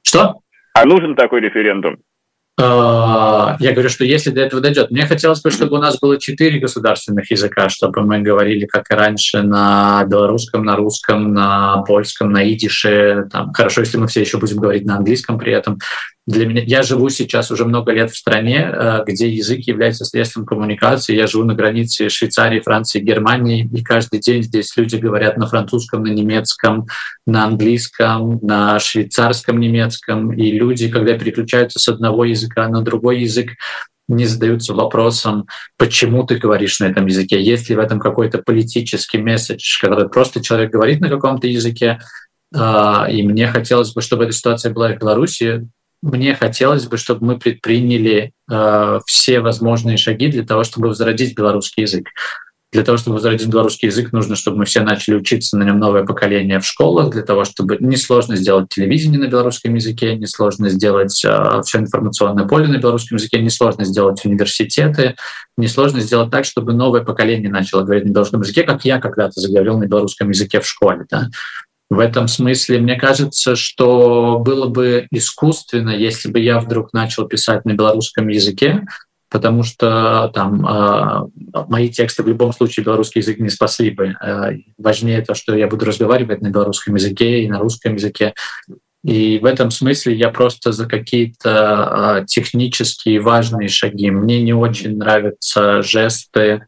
Что? 0.03 0.40
А 0.74 0.85
нужен 0.85 1.14
такой 1.14 1.42
референдум? 1.42 1.98
А, 2.61 3.57
я 3.59 3.73
говорю, 3.73 3.88
что 3.88 4.05
если 4.05 4.31
до 4.31 4.42
этого 4.42 4.61
дойдет, 4.61 4.90
мне 4.90 5.07
хотелось 5.07 5.40
бы, 5.40 5.51
чтобы 5.51 5.77
у 5.77 5.81
нас 5.81 5.99
было 5.99 6.20
четыре 6.20 6.61
государственных 6.61 7.31
языка, 7.31 7.68
чтобы 7.68 8.03
мы 8.03 8.20
говорили, 8.20 8.66
как 8.66 8.90
и 8.90 8.94
раньше, 8.94 9.42
на 9.42 10.05
белорусском, 10.05 10.64
на 10.64 10.77
русском, 10.77 11.33
на 11.33 11.79
польском, 11.83 12.31
на 12.31 12.49
идише. 12.53 13.29
Там, 13.31 13.53
хорошо, 13.53 13.81
если 13.81 13.96
мы 13.96 14.07
все 14.09 14.20
еще 14.20 14.38
будем 14.38 14.59
говорить 14.59 14.85
на 14.85 14.96
английском 14.96 15.38
при 15.38 15.53
этом 15.53 15.79
для 16.26 16.46
меня, 16.46 16.62
я 16.64 16.83
живу 16.83 17.09
сейчас 17.09 17.50
уже 17.50 17.64
много 17.64 17.92
лет 17.92 18.11
в 18.11 18.16
стране, 18.16 18.70
э, 18.72 19.04
где 19.06 19.28
язык 19.28 19.61
является 19.61 20.04
средством 20.04 20.44
коммуникации. 20.44 21.16
Я 21.16 21.26
живу 21.26 21.44
на 21.44 21.54
границе 21.54 22.09
Швейцарии, 22.09 22.61
Франции, 22.61 23.00
Германии, 23.00 23.68
и 23.72 23.83
каждый 23.83 24.20
день 24.20 24.42
здесь 24.42 24.76
люди 24.76 24.96
говорят 24.96 25.38
на 25.38 25.46
французском, 25.46 26.02
на 26.02 26.12
немецком, 26.12 26.87
на 27.26 27.44
английском, 27.44 28.38
на 28.42 28.78
швейцарском 28.78 29.59
немецком. 29.59 30.33
И 30.33 30.52
люди, 30.52 30.88
когда 30.88 31.18
переключаются 31.18 31.78
с 31.78 31.88
одного 31.88 32.24
языка 32.24 32.68
на 32.68 32.83
другой 32.83 33.20
язык, 33.20 33.52
не 34.06 34.26
задаются 34.26 34.74
вопросом, 34.74 35.46
почему 35.78 36.24
ты 36.24 36.37
говоришь 36.37 36.80
на 36.80 36.87
этом 36.87 37.06
языке, 37.06 37.42
есть 37.42 37.68
ли 37.70 37.76
в 37.76 37.78
этом 37.78 37.98
какой-то 37.98 38.38
политический 38.38 39.18
месседж, 39.18 39.80
когда 39.80 40.06
просто 40.09 40.42
человек 40.42 40.72
говорит 40.72 41.00
на 41.00 41.09
каком-то 41.09 41.46
языке, 41.46 42.00
э, 42.54 42.59
и 43.11 43.22
мне 43.22 43.46
хотелось 43.46 43.92
бы, 43.92 44.02
чтобы 44.02 44.24
эта 44.24 44.33
ситуация 44.33 44.72
была 44.72 44.88
в 44.92 44.98
Беларуси, 44.98 45.68
мне 46.02 46.34
хотелось 46.34 46.86
бы, 46.86 46.96
чтобы 46.96 47.26
мы 47.26 47.38
предприняли 47.38 48.32
э, 48.50 49.00
все 49.06 49.40
возможные 49.40 49.96
шаги 49.96 50.28
для 50.28 50.44
того, 50.44 50.64
чтобы 50.64 50.88
возродить 50.88 51.36
белорусский 51.36 51.82
язык. 51.82 52.08
Для 52.72 52.84
того, 52.84 52.98
чтобы 52.98 53.16
возродить 53.16 53.48
белорусский 53.48 53.88
язык, 53.88 54.12
нужно, 54.12 54.36
чтобы 54.36 54.58
мы 54.58 54.64
все 54.64 54.82
начали 54.82 55.16
учиться 55.16 55.58
на 55.58 55.64
нем 55.64 55.80
новое 55.80 56.04
поколение 56.04 56.60
в 56.60 56.64
школах, 56.64 57.10
для 57.10 57.22
того, 57.22 57.44
чтобы 57.44 57.78
несложно 57.80 58.36
сделать 58.36 58.68
телевидение 58.68 59.18
на 59.18 59.26
белорусском 59.26 59.74
языке, 59.74 60.14
несложно 60.14 60.68
сделать 60.68 61.24
э, 61.24 61.62
все 61.64 61.78
информационное 61.78 62.46
поле 62.46 62.68
на 62.68 62.78
белорусском 62.78 63.18
языке, 63.18 63.42
несложно 63.42 63.84
сделать 63.84 64.24
университеты, 64.24 65.16
несложно 65.56 66.00
сделать 66.00 66.30
так, 66.30 66.44
чтобы 66.44 66.72
новое 66.72 67.02
поколение 67.02 67.50
начало 67.50 67.82
говорить 67.82 68.04
на 68.04 68.10
белорусском 68.10 68.40
языке, 68.40 68.62
как 68.62 68.84
я 68.84 69.00
когда-то 69.00 69.40
заговорил 69.40 69.76
на 69.76 69.86
белорусском 69.86 70.30
языке 70.30 70.60
в 70.60 70.66
школе. 70.66 71.06
Да? 71.10 71.28
В 71.90 71.98
этом 71.98 72.29
смысле 72.29 72.79
мне 72.79 72.94
кажется, 72.94 73.57
что 73.57 74.38
было 74.38 74.68
бы 74.68 75.09
искусственно, 75.11 75.90
если 75.90 76.31
бы 76.31 76.38
я 76.38 76.61
вдруг 76.61 76.92
начал 76.92 77.26
писать 77.26 77.64
на 77.64 77.74
белорусском 77.74 78.29
языке, 78.29 78.87
потому 79.29 79.64
что 79.64 80.31
там 80.33 80.64
э, 80.66 81.62
мои 81.68 81.88
тексты 81.88 82.22
в 82.22 82.29
любом 82.29 82.53
случае 82.53 82.85
белорусский 82.85 83.20
язык 83.20 83.38
не 83.38 83.48
спасли 83.48 83.90
бы. 83.90 84.14
Э, 84.20 84.53
важнее 84.79 85.22
то, 85.22 85.35
что 85.35 85.57
я 85.57 85.66
буду 85.66 85.85
разговаривать 85.85 86.42
на 86.42 86.50
белорусском 86.50 86.94
языке 86.94 87.42
и 87.42 87.48
на 87.48 87.59
русском 87.59 87.94
языке. 87.94 88.35
И 89.03 89.38
в 89.38 89.44
этом 89.44 89.70
смысле 89.70 90.14
я 90.14 90.29
просто 90.29 90.72
за 90.72 90.87
какие-то 90.87 92.20
э, 92.22 92.26
технические 92.26 93.20
важные 93.20 93.68
шаги. 93.68 94.11
Мне 94.11 94.42
не 94.42 94.53
очень 94.53 94.96
нравятся 94.96 95.83
жесты, 95.83 96.66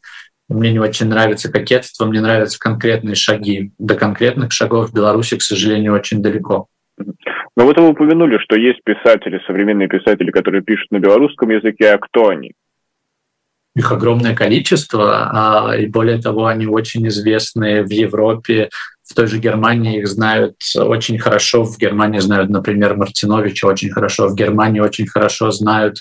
мне 0.48 0.72
не 0.72 0.78
очень 0.78 1.06
нравится 1.06 1.50
кокетство, 1.50 2.04
мне 2.04 2.20
нравятся 2.20 2.58
конкретные 2.58 3.14
шаги. 3.14 3.72
До 3.78 3.94
конкретных 3.94 4.52
шагов 4.52 4.90
в 4.90 4.94
Беларуси, 4.94 5.36
к 5.36 5.42
сожалению, 5.42 5.94
очень 5.94 6.22
далеко. 6.22 6.68
Но 6.98 7.64
вот 7.64 7.76
вы 7.76 7.88
упомянули, 7.88 8.38
что 8.38 8.56
есть 8.56 8.80
писатели, 8.84 9.40
современные 9.46 9.88
писатели, 9.88 10.30
которые 10.30 10.62
пишут 10.62 10.90
на 10.90 10.98
белорусском 10.98 11.50
языке, 11.50 11.92
а 11.92 11.98
кто 11.98 12.28
они? 12.28 12.52
Их 13.74 13.90
огромное 13.90 14.34
количество, 14.34 15.68
а, 15.68 15.76
и 15.76 15.86
более 15.86 16.20
того, 16.20 16.46
они 16.46 16.66
очень 16.66 17.06
известны 17.08 17.82
в 17.82 17.90
Европе, 17.90 18.68
в 19.02 19.14
той 19.14 19.26
же 19.26 19.38
Германии 19.38 20.00
их 20.00 20.08
знают 20.08 20.56
очень 20.76 21.18
хорошо. 21.18 21.64
В 21.64 21.78
Германии 21.78 22.18
знают, 22.18 22.50
например, 22.50 22.96
Мартиновича 22.96 23.66
очень 23.66 23.90
хорошо, 23.90 24.28
в 24.28 24.34
Германии 24.34 24.80
очень 24.80 25.06
хорошо 25.06 25.50
знают 25.50 25.98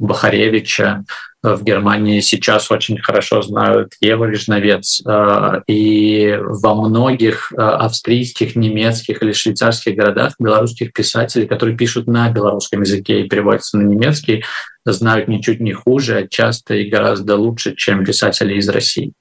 Бахаревича 0.00 1.04
в 1.42 1.62
Германии 1.62 2.20
сейчас 2.20 2.70
очень 2.70 2.98
хорошо 2.98 3.40
знают 3.40 3.94
Ева 4.00 4.26
Вишновец. 4.26 5.00
Э, 5.06 5.62
и 5.66 6.36
во 6.38 6.74
многих 6.74 7.52
э, 7.52 7.60
австрийских, 7.60 8.56
немецких 8.56 9.22
или 9.22 9.32
швейцарских 9.32 9.96
городах 9.96 10.34
белорусских 10.38 10.92
писателей, 10.92 11.46
которые 11.46 11.76
пишут 11.76 12.06
на 12.08 12.30
белорусском 12.30 12.82
языке 12.82 13.22
и 13.22 13.28
переводятся 13.28 13.78
на 13.78 13.82
немецкий, 13.82 14.44
знают 14.84 15.28
ничуть 15.28 15.60
не 15.60 15.72
хуже, 15.72 16.18
а 16.18 16.28
часто 16.28 16.74
и 16.74 16.90
гораздо 16.90 17.36
лучше, 17.36 17.74
чем 17.74 18.04
писатели 18.04 18.54
из 18.54 18.68
России. 18.68 19.12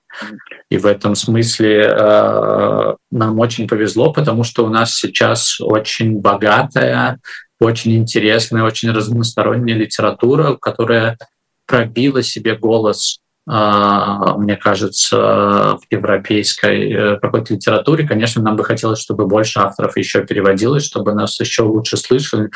И 0.69 0.77
в 0.77 0.85
этом 0.85 1.15
смысле 1.15 1.83
э, 1.83 2.95
нам 3.11 3.39
очень 3.39 3.67
повезло, 3.67 4.11
потому 4.11 4.43
что 4.43 4.65
у 4.65 4.69
нас 4.69 4.93
сейчас 4.93 5.61
очень 5.61 6.19
богатая 6.19 7.19
очень 7.59 7.95
интересная, 7.95 8.63
очень 8.63 8.91
разносторонняя 8.91 9.77
литература, 9.77 10.55
которая 10.55 11.17
пробила 11.65 12.23
себе 12.23 12.55
голос 12.55 13.19
а, 13.51 14.37
мне 14.37 14.57
кажется, 14.57 15.17
в 15.17 15.81
европейской 15.89 16.91
э, 16.91 17.19
какой-то 17.19 17.55
литературе. 17.55 18.07
Конечно, 18.07 18.43
нам 18.43 18.55
бы 18.55 18.63
хотелось, 18.63 18.99
чтобы 18.99 19.25
больше 19.25 19.57
авторов 19.57 19.97
еще 19.97 20.23
переводилось, 20.23 20.85
чтобы 20.85 21.13
нас 21.13 21.39
еще 21.39 21.63
лучше 21.63 21.97
слышали. 21.97 22.51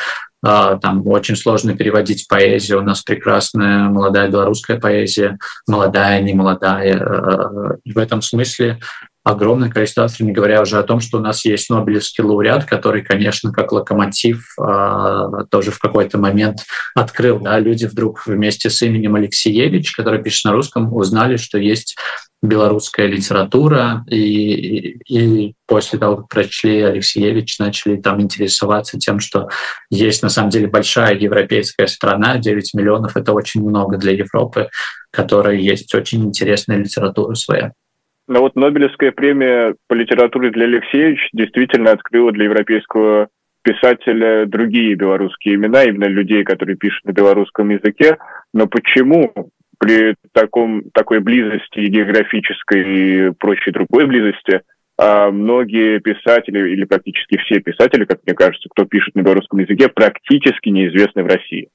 А, 0.45 0.77
там 0.77 1.07
очень 1.07 1.35
сложно 1.35 1.75
переводить 1.75 2.27
поэзию. 2.27 2.79
У 2.79 2.83
нас 2.83 3.01
прекрасная 3.01 3.89
молодая 3.89 4.29
белорусская 4.29 4.79
поэзия, 4.79 5.39
молодая, 5.67 6.21
не 6.21 6.35
молодая. 6.35 6.95
Э, 6.95 7.77
в 7.91 7.97
этом 7.97 8.21
смысле 8.21 8.79
огромное 9.23 9.69
количество 9.69 10.03
авторов, 10.03 10.27
не 10.27 10.33
говоря 10.33 10.62
уже 10.62 10.77
о 10.77 10.83
том, 10.83 10.99
что 10.99 11.17
у 11.17 11.21
нас 11.21 11.45
есть 11.45 11.69
Нобелевский 11.69 12.23
лауреат, 12.23 12.65
который, 12.65 13.03
конечно, 13.03 13.51
как 13.51 13.71
локомотив 13.71 14.45
э, 14.59 15.27
тоже 15.49 15.71
в 15.71 15.79
какой-то 15.79 16.17
момент 16.17 16.65
открыл. 16.93 17.39
Да, 17.39 17.57
люди 17.59 17.86
вдруг 17.86 18.25
вместе 18.25 18.69
с 18.69 18.81
именем 18.81 19.15
Алексеевич, 19.15 19.93
который 19.93 20.21
пишет 20.21 20.45
на 20.45 20.51
русском, 20.51 20.93
узнали, 20.93 21.38
что 21.38 21.57
есть 21.57 21.95
белорусская 22.41 23.07
литература, 23.07 24.03
и, 24.09 24.97
и 25.07 25.55
после 25.65 25.97
того, 25.97 26.17
как 26.17 26.27
прочли 26.27 26.81
Алексеевич, 26.81 27.57
начали 27.57 27.95
там 27.95 28.21
интересоваться 28.21 28.99
тем, 28.99 29.21
что 29.21 29.47
есть 29.89 30.21
на 30.21 30.29
самом 30.29 30.49
деле 30.49 30.67
большая 30.67 31.15
европейская 31.15 31.88
страна, 31.88 32.38
9 32.38 32.73
миллионов— 32.73 33.15
это 33.15 33.31
очень 33.31 33.63
много 33.63 33.97
для 33.97 34.12
Европы, 34.12 34.69
которая 35.12 35.55
есть 35.55 35.95
очень 35.95 36.25
интересная 36.25 36.77
литература 36.77 37.33
своя. 37.36 37.71
Но 38.27 38.39
вот 38.39 38.55
Нобелевская 38.55 39.12
премия 39.12 39.75
по 39.88 39.93
литературе 39.93 40.49
для 40.51 40.65
Алексеевич 40.65 41.29
действительно 41.33 41.91
открыла 41.91 42.31
для 42.31 42.45
европейского 42.45 43.27
писателя 43.63 44.45
другие 44.45 44.95
белорусские 44.95 45.55
имена, 45.55 45.83
именно 45.83 46.05
людей, 46.05 46.43
которые 46.43 46.77
пишут 46.77 47.05
на 47.05 47.12
белорусском 47.12 47.69
языке. 47.69 48.17
Но 48.53 48.67
почему 48.67 49.51
при 49.77 50.15
таком, 50.31 50.83
такой 50.93 51.19
близости 51.19 51.79
географической 51.79 53.29
и 53.29 53.31
прочей 53.31 53.71
другой 53.71 54.05
близости 54.05 54.62
а 54.97 55.31
многие 55.31 55.99
писатели, 55.99 56.71
или 56.71 56.86
практически 56.86 57.38
все 57.38 57.59
писатели, 57.59 58.05
как 58.05 58.19
мне 58.25 58.36
кажется, 58.36 58.69
кто 58.69 58.86
пишет 58.86 59.15
на 59.15 59.21
белорусском 59.21 59.59
языке, 59.59 59.89
практически 59.89 60.69
неизвестны 60.69 61.23
в 61.23 61.27
России? 61.27 61.69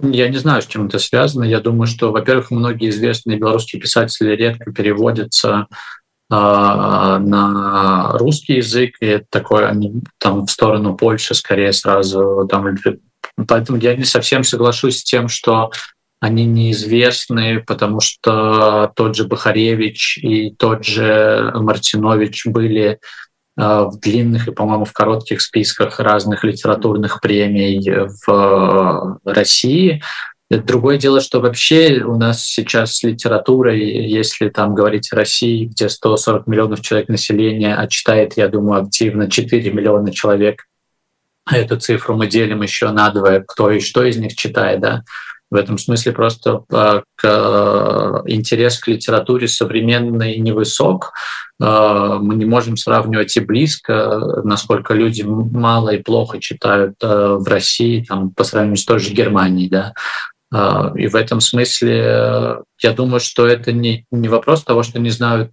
Я 0.00 0.28
не 0.28 0.36
знаю, 0.36 0.60
с 0.60 0.66
чем 0.66 0.86
это 0.86 0.98
связано. 0.98 1.44
Я 1.44 1.60
думаю, 1.60 1.86
что, 1.86 2.12
во-первых, 2.12 2.50
многие 2.50 2.90
известные 2.90 3.38
белорусские 3.38 3.80
писатели 3.80 4.36
редко 4.36 4.70
переводятся 4.70 5.68
э, 6.30 6.34
на 6.34 8.12
русский 8.18 8.56
язык, 8.56 8.96
и 9.00 9.06
это 9.06 9.26
такое, 9.30 9.68
они 9.68 10.02
там 10.18 10.44
в 10.44 10.50
сторону 10.50 10.96
Польши 10.96 11.34
скорее 11.34 11.72
сразу. 11.72 12.46
Там, 12.50 12.76
поэтому 13.48 13.78
я 13.78 13.96
не 13.96 14.04
совсем 14.04 14.44
соглашусь 14.44 15.00
с 15.00 15.04
тем, 15.04 15.28
что 15.28 15.70
они 16.20 16.44
неизвестны, 16.44 17.62
потому 17.66 18.00
что 18.00 18.92
тот 18.96 19.16
же 19.16 19.24
Бахаревич 19.24 20.18
и 20.18 20.50
тот 20.50 20.84
же 20.84 21.52
Мартинович 21.54 22.46
были 22.46 22.98
в 23.56 23.98
длинных 24.00 24.48
и, 24.48 24.52
по-моему, 24.52 24.84
в 24.84 24.92
коротких 24.92 25.40
списках 25.40 25.98
разных 25.98 26.44
литературных 26.44 27.20
премий 27.20 27.82
в 28.26 29.18
России. 29.24 30.02
Другое 30.48 30.96
дело, 30.96 31.20
что 31.20 31.40
вообще 31.40 32.02
у 32.04 32.16
нас 32.16 32.44
сейчас 32.44 32.96
с 32.96 33.02
литературой, 33.02 33.80
если 34.08 34.48
там 34.48 34.74
говорить 34.74 35.12
о 35.12 35.16
России, 35.16 35.64
где 35.64 35.88
140 35.88 36.46
миллионов 36.46 36.82
человек 36.82 37.08
населения, 37.08 37.74
а 37.74 37.88
читает, 37.88 38.34
я 38.36 38.46
думаю, 38.46 38.82
активно 38.82 39.28
4 39.28 39.72
миллиона 39.72 40.12
человек, 40.12 40.66
эту 41.50 41.78
цифру 41.78 42.16
мы 42.16 42.28
делим 42.28 42.62
еще 42.62 42.90
на 42.92 43.10
два, 43.10 43.40
кто 43.40 43.70
и 43.70 43.80
что 43.80 44.04
из 44.04 44.18
них 44.18 44.36
читает, 44.36 44.80
да, 44.80 45.02
в 45.50 45.54
этом 45.54 45.78
смысле 45.78 46.12
просто 46.12 46.62
к, 46.68 47.04
э, 47.24 48.22
интерес 48.26 48.78
к 48.78 48.88
литературе 48.88 49.48
современной 49.48 50.38
невысок. 50.38 51.12
Э, 51.60 52.18
мы 52.20 52.34
не 52.34 52.44
можем 52.44 52.76
сравнивать 52.76 53.36
и 53.36 53.40
близко, 53.40 54.42
насколько 54.44 54.94
люди 54.94 55.22
мало 55.22 55.90
и 55.90 56.02
плохо 56.02 56.40
читают 56.40 56.96
в 57.00 57.44
России 57.46 58.04
там, 58.06 58.30
по 58.30 58.44
сравнению 58.44 58.78
с 58.78 58.84
той 58.84 58.98
же 58.98 59.12
Германией. 59.12 59.68
Да? 59.68 59.94
И 60.96 61.08
в 61.08 61.16
этом 61.16 61.40
смысле 61.40 62.62
я 62.82 62.92
думаю, 62.92 63.20
что 63.20 63.46
это 63.46 63.72
не, 63.72 64.06
не 64.10 64.28
вопрос 64.28 64.62
того, 64.62 64.82
что 64.82 65.00
не 65.00 65.10
знают 65.10 65.50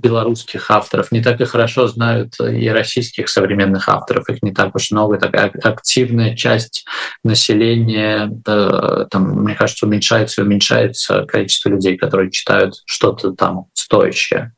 белорусских 0.00 0.70
авторов, 0.70 1.12
не 1.12 1.22
так 1.22 1.40
и 1.40 1.44
хорошо 1.44 1.86
знают 1.86 2.34
и 2.40 2.68
российских 2.68 3.28
современных 3.28 3.88
авторов, 3.88 4.28
их 4.28 4.42
не 4.42 4.52
так 4.52 4.74
уж 4.74 4.90
много, 4.90 5.18
такая 5.18 5.52
активная 5.62 6.34
часть 6.34 6.84
населения, 7.24 8.30
там, 8.44 9.42
мне 9.42 9.54
кажется, 9.54 9.86
уменьшается 9.86 10.40
и 10.40 10.44
уменьшается 10.44 11.24
количество 11.26 11.70
людей, 11.70 11.96
которые 11.96 12.30
читают 12.30 12.74
что-то 12.86 13.32
там 13.32 13.66
стоящее. 13.72 14.52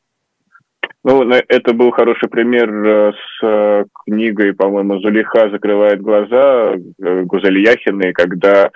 Ну, 1.04 1.28
это 1.28 1.72
был 1.72 1.90
хороший 1.90 2.28
пример 2.28 2.70
э, 2.70 3.12
с 3.12 3.44
э, 3.44 3.84
книгой, 4.04 4.54
по-моему, 4.54 5.00
«Зулиха 5.00 5.50
закрывает 5.50 6.00
глаза» 6.00 6.74
Гузель 6.98 7.58
Яхиной, 7.58 8.12
когда 8.12 8.70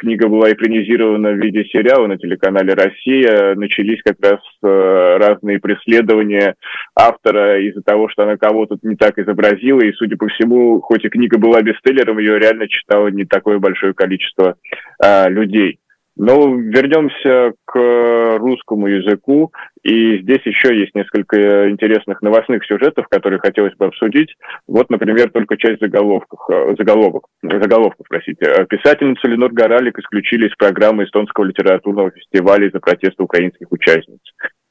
книга 0.00 0.28
была 0.28 0.52
экранизирована 0.52 1.30
в 1.30 1.36
виде 1.36 1.64
сериала 1.64 2.06
на 2.06 2.16
телеканале 2.16 2.72
«Россия». 2.72 3.54
Начались 3.54 4.02
как 4.02 4.16
раз 4.22 4.40
э, 4.62 5.16
разные 5.18 5.60
преследования 5.60 6.54
автора 6.94 7.60
из-за 7.60 7.82
того, 7.82 8.08
что 8.08 8.22
она 8.22 8.36
кого-то 8.36 8.78
не 8.82 8.96
так 8.96 9.18
изобразила. 9.18 9.80
И, 9.80 9.92
судя 9.92 10.16
по 10.16 10.28
всему, 10.28 10.80
хоть 10.80 11.04
и 11.04 11.10
книга 11.10 11.38
была 11.38 11.60
бестселлером, 11.60 12.18
ее 12.18 12.38
реально 12.38 12.68
читало 12.68 13.08
не 13.08 13.24
такое 13.24 13.58
большое 13.58 13.92
количество 13.92 14.56
а, 15.02 15.28
людей. 15.28 15.78
Но 16.16 16.54
вернемся 16.54 17.52
к 17.66 18.38
русскому 18.38 18.86
языку. 18.86 19.52
И 19.82 20.18
здесь 20.22 20.40
еще 20.44 20.74
есть 20.74 20.94
несколько 20.94 21.70
интересных 21.70 22.22
новостных 22.22 22.64
сюжетов, 22.64 23.06
которые 23.08 23.38
хотелось 23.38 23.76
бы 23.76 23.86
обсудить. 23.86 24.34
Вот, 24.66 24.88
например, 24.88 25.30
только 25.30 25.58
часть 25.58 25.80
заголовков, 25.80 26.40
э, 26.50 26.74
заголовок, 26.78 27.26
заголовков, 27.42 28.06
простите. 28.08 28.66
Писательницу 28.68 29.28
Ленор 29.28 29.52
Горалик 29.52 29.98
исключили 29.98 30.48
из 30.48 30.54
программы 30.56 31.04
Эстонского 31.04 31.44
литературного 31.44 32.10
фестиваля 32.10 32.66
из-за 32.66 32.80
протеста 32.80 33.22
украинских 33.22 33.70
участниц. 33.70 34.20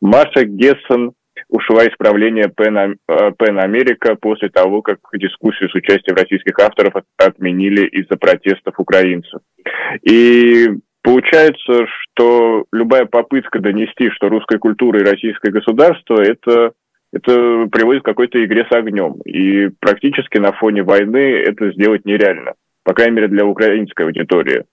Маша 0.02 0.46
Гессен 0.46 1.14
ушла 1.50 1.84
из 1.84 1.96
правления 1.98 2.52
Пен, 2.56 2.98
Пен 3.38 3.60
Америка 3.60 4.16
после 4.16 4.50
того, 4.50 4.82
как 4.82 4.98
дискуссию 5.14 5.70
с 5.70 5.76
участием 5.76 6.16
российских 6.16 6.58
авторов 6.60 6.94
отменили 7.18 7.86
из-за 7.88 8.18
протестов 8.18 8.80
украинцев. 8.80 9.42
И 10.02 10.70
Получается, 11.06 11.86
что 11.86 12.66
любая 12.74 13.06
попытка 13.06 13.60
донести, 13.60 14.10
что 14.10 14.28
русская 14.28 14.58
культура 14.58 15.00
и 15.00 15.04
российское 15.04 15.52
государство 15.52 16.20
это, 16.20 16.72
это 17.14 17.68
приводит 17.72 18.02
к 18.02 18.06
какой-то 18.06 18.44
игре 18.44 18.66
с 18.68 18.76
огнем. 18.76 19.22
И 19.24 19.70
практически 19.80 20.40
на 20.40 20.52
фоне 20.54 20.82
войны 20.82 21.44
это 21.46 21.72
сделать 21.74 22.06
нереально, 22.06 22.54
по 22.84 22.96
крайней 22.96 23.18
мере 23.18 23.28
для 23.28 23.46
украинской 23.46 24.02
аудитории. 24.02 24.64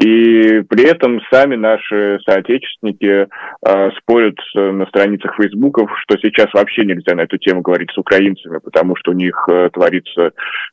И 0.00 0.62
при 0.62 0.84
этом 0.84 1.20
сами 1.30 1.56
наши 1.56 2.20
соотечественники 2.24 3.26
э, 3.26 3.90
спорят 3.98 4.36
на 4.54 4.86
страницах 4.86 5.36
фейсбуков, 5.36 5.90
что 6.04 6.16
сейчас 6.16 6.46
вообще 6.54 6.86
нельзя 6.86 7.14
на 7.14 7.22
эту 7.22 7.36
тему 7.36 7.60
говорить 7.60 7.90
с 7.90 7.98
украинцами, 7.98 8.60
потому 8.64 8.96
что 8.96 9.10
у 9.10 9.14
них 9.14 9.46
э, 9.50 9.68
творится 9.74 10.30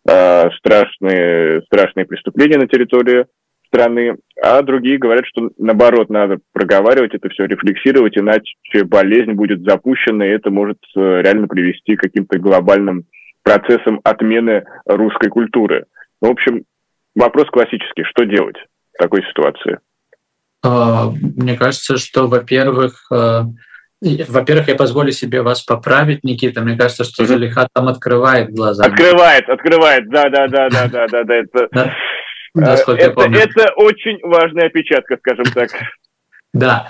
э, 0.08 0.50
страшные, 0.60 1.62
страшные 1.64 2.06
преступления 2.06 2.58
на 2.58 2.70
территории 2.70 3.26
страны, 3.74 4.18
а 4.42 4.62
другие 4.62 4.98
говорят, 4.98 5.26
что 5.26 5.50
наоборот, 5.58 6.10
надо 6.10 6.38
проговаривать 6.52 7.16
это 7.16 7.30
все, 7.30 7.46
рефлексировать, 7.46 8.18
иначе 8.18 8.54
болезнь 8.84 9.32
будет 9.32 9.64
запущена, 9.64 10.26
и 10.26 10.30
это 10.30 10.52
может 10.52 10.78
э, 10.96 11.22
реально 11.22 11.48
привести 11.48 11.96
к 11.96 12.02
каким-то 12.02 12.38
глобальным 12.38 13.06
процессам 13.42 14.00
отмены 14.04 14.64
русской 14.86 15.30
культуры. 15.30 15.86
В 16.22 16.28
общем, 16.28 16.64
вопрос 17.16 17.48
классический, 17.50 18.04
что 18.04 18.26
делать 18.26 18.58
в 18.94 19.02
такой 19.02 19.24
ситуации? 19.24 19.80
А, 20.64 21.10
мне 21.10 21.58
кажется, 21.58 21.98
что, 21.98 22.28
во-первых, 22.28 23.08
э, 23.12 23.42
во-первых, 24.28 24.68
я 24.68 24.76
позволю 24.76 25.12
себе 25.12 25.42
вас 25.42 25.62
поправить, 25.64 26.24
Никита. 26.24 26.62
Мне 26.62 26.78
кажется, 26.78 27.06
что 27.06 27.26
Залиха 27.26 27.68
там 27.74 27.88
открывает 27.88 28.52
глаза. 28.52 28.86
Открывает, 28.86 29.48
открывает, 29.50 30.10
да, 30.10 30.30
да, 30.30 30.48
да, 30.48 30.70
да, 30.70 30.88
да, 30.90 31.24
да, 31.24 31.42
да. 31.72 31.96
Это 32.56 32.66
насколько 32.66 33.02
это, 33.02 33.10
я 33.10 33.16
помню. 33.16 33.40
Это 33.40 33.74
очень 33.76 34.20
важная 34.24 34.68
опечатка, 34.68 35.18
скажем 35.18 35.46
так. 35.54 35.72
Да. 36.54 36.88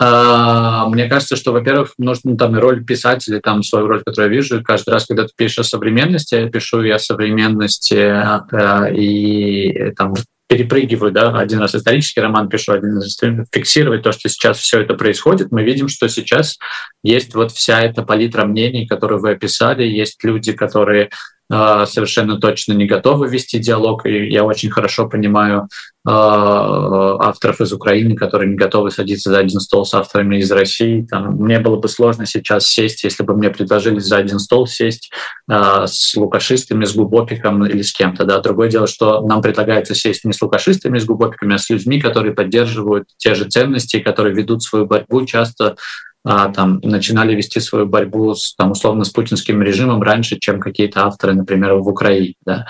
А, 0.00 0.88
мне 0.88 1.06
кажется, 1.06 1.36
что, 1.36 1.52
во-первых, 1.52 1.92
нужно 1.98 2.34
там 2.36 2.56
и 2.56 2.58
роль 2.58 2.82
писателя, 2.82 3.40
там 3.40 3.62
свою 3.62 3.86
роль, 3.86 4.02
которую 4.02 4.32
я 4.32 4.36
вижу. 4.36 4.64
Каждый 4.64 4.90
раз, 4.90 5.06
когда 5.06 5.24
ты 5.24 5.30
пишешь 5.36 5.58
о 5.58 5.64
современности, 5.64 6.34
я 6.34 6.48
пишу 6.48 6.82
и 6.82 6.90
о 6.90 6.98
современности, 6.98 7.94
э, 7.94 8.94
и 8.96 9.92
там 9.92 10.14
перепрыгиваю, 10.48 11.12
да, 11.12 11.38
один 11.38 11.60
раз 11.60 11.74
исторический 11.74 12.20
роман 12.20 12.48
пишу, 12.48 12.72
один 12.72 12.96
раз 12.96 13.16
фиксировать 13.52 14.02
то, 14.02 14.12
что 14.12 14.28
сейчас 14.28 14.58
все 14.58 14.80
это 14.80 14.94
происходит, 14.94 15.52
мы 15.52 15.62
видим, 15.62 15.88
что 15.88 16.08
сейчас 16.08 16.58
есть 17.02 17.34
вот 17.34 17.52
вся 17.52 17.80
эта 17.80 18.02
палитра 18.02 18.44
мнений, 18.44 18.86
которую 18.86 19.20
вы 19.20 19.30
описали, 19.30 19.84
есть 19.84 20.22
люди, 20.24 20.52
которые 20.52 21.10
совершенно 21.52 22.40
точно 22.40 22.72
не 22.72 22.86
готовы 22.86 23.28
вести 23.28 23.58
диалог, 23.58 24.06
и 24.06 24.28
я 24.28 24.44
очень 24.44 24.70
хорошо 24.70 25.06
понимаю 25.08 25.68
авторов 26.04 27.60
из 27.60 27.72
Украины, 27.72 28.16
которые 28.16 28.50
не 28.50 28.56
готовы 28.56 28.90
садиться 28.90 29.30
за 29.30 29.38
один 29.38 29.60
стол 29.60 29.84
с 29.84 29.94
авторами 29.94 30.38
из 30.38 30.50
России. 30.50 31.06
Там, 31.08 31.36
мне 31.36 31.60
было 31.60 31.76
бы 31.76 31.88
сложно 31.88 32.26
сейчас 32.26 32.66
сесть, 32.66 33.04
если 33.04 33.22
бы 33.22 33.36
мне 33.36 33.50
предложили 33.50 34.00
за 34.00 34.16
один 34.16 34.40
стол 34.40 34.66
сесть 34.66 35.12
с 35.48 36.16
лукашистами, 36.16 36.86
с 36.86 36.96
Губопиком 36.96 37.64
или 37.66 37.82
с 37.82 37.92
кем-то. 37.92 38.24
Да. 38.24 38.40
Другое 38.40 38.68
дело, 38.68 38.88
что 38.88 39.20
нам 39.20 39.42
предлагается 39.42 39.94
сесть 39.94 40.24
не 40.24 40.32
с 40.32 40.42
лукашистами, 40.42 40.98
с 40.98 41.04
Губопиками, 41.04 41.54
а 41.54 41.58
с 41.58 41.70
людьми, 41.70 42.00
которые 42.00 42.34
поддерживают 42.34 43.08
те 43.18 43.34
же 43.34 43.44
ценности, 43.44 44.00
которые 44.00 44.34
ведут 44.34 44.64
свою 44.64 44.86
борьбу 44.86 45.24
часто 45.24 45.64
а, 45.66 45.76
там, 46.24 46.80
начинали 46.82 47.34
вести 47.34 47.60
свою 47.60 47.86
борьбу 47.86 48.34
с, 48.34 48.54
там, 48.54 48.72
условно 48.72 49.04
с 49.04 49.10
путинским 49.10 49.62
режимом 49.62 50.02
раньше, 50.02 50.38
чем 50.38 50.60
какие-то 50.60 51.06
авторы, 51.06 51.34
например, 51.34 51.74
в 51.74 51.88
Украине. 51.88 52.34
Да. 52.44 52.66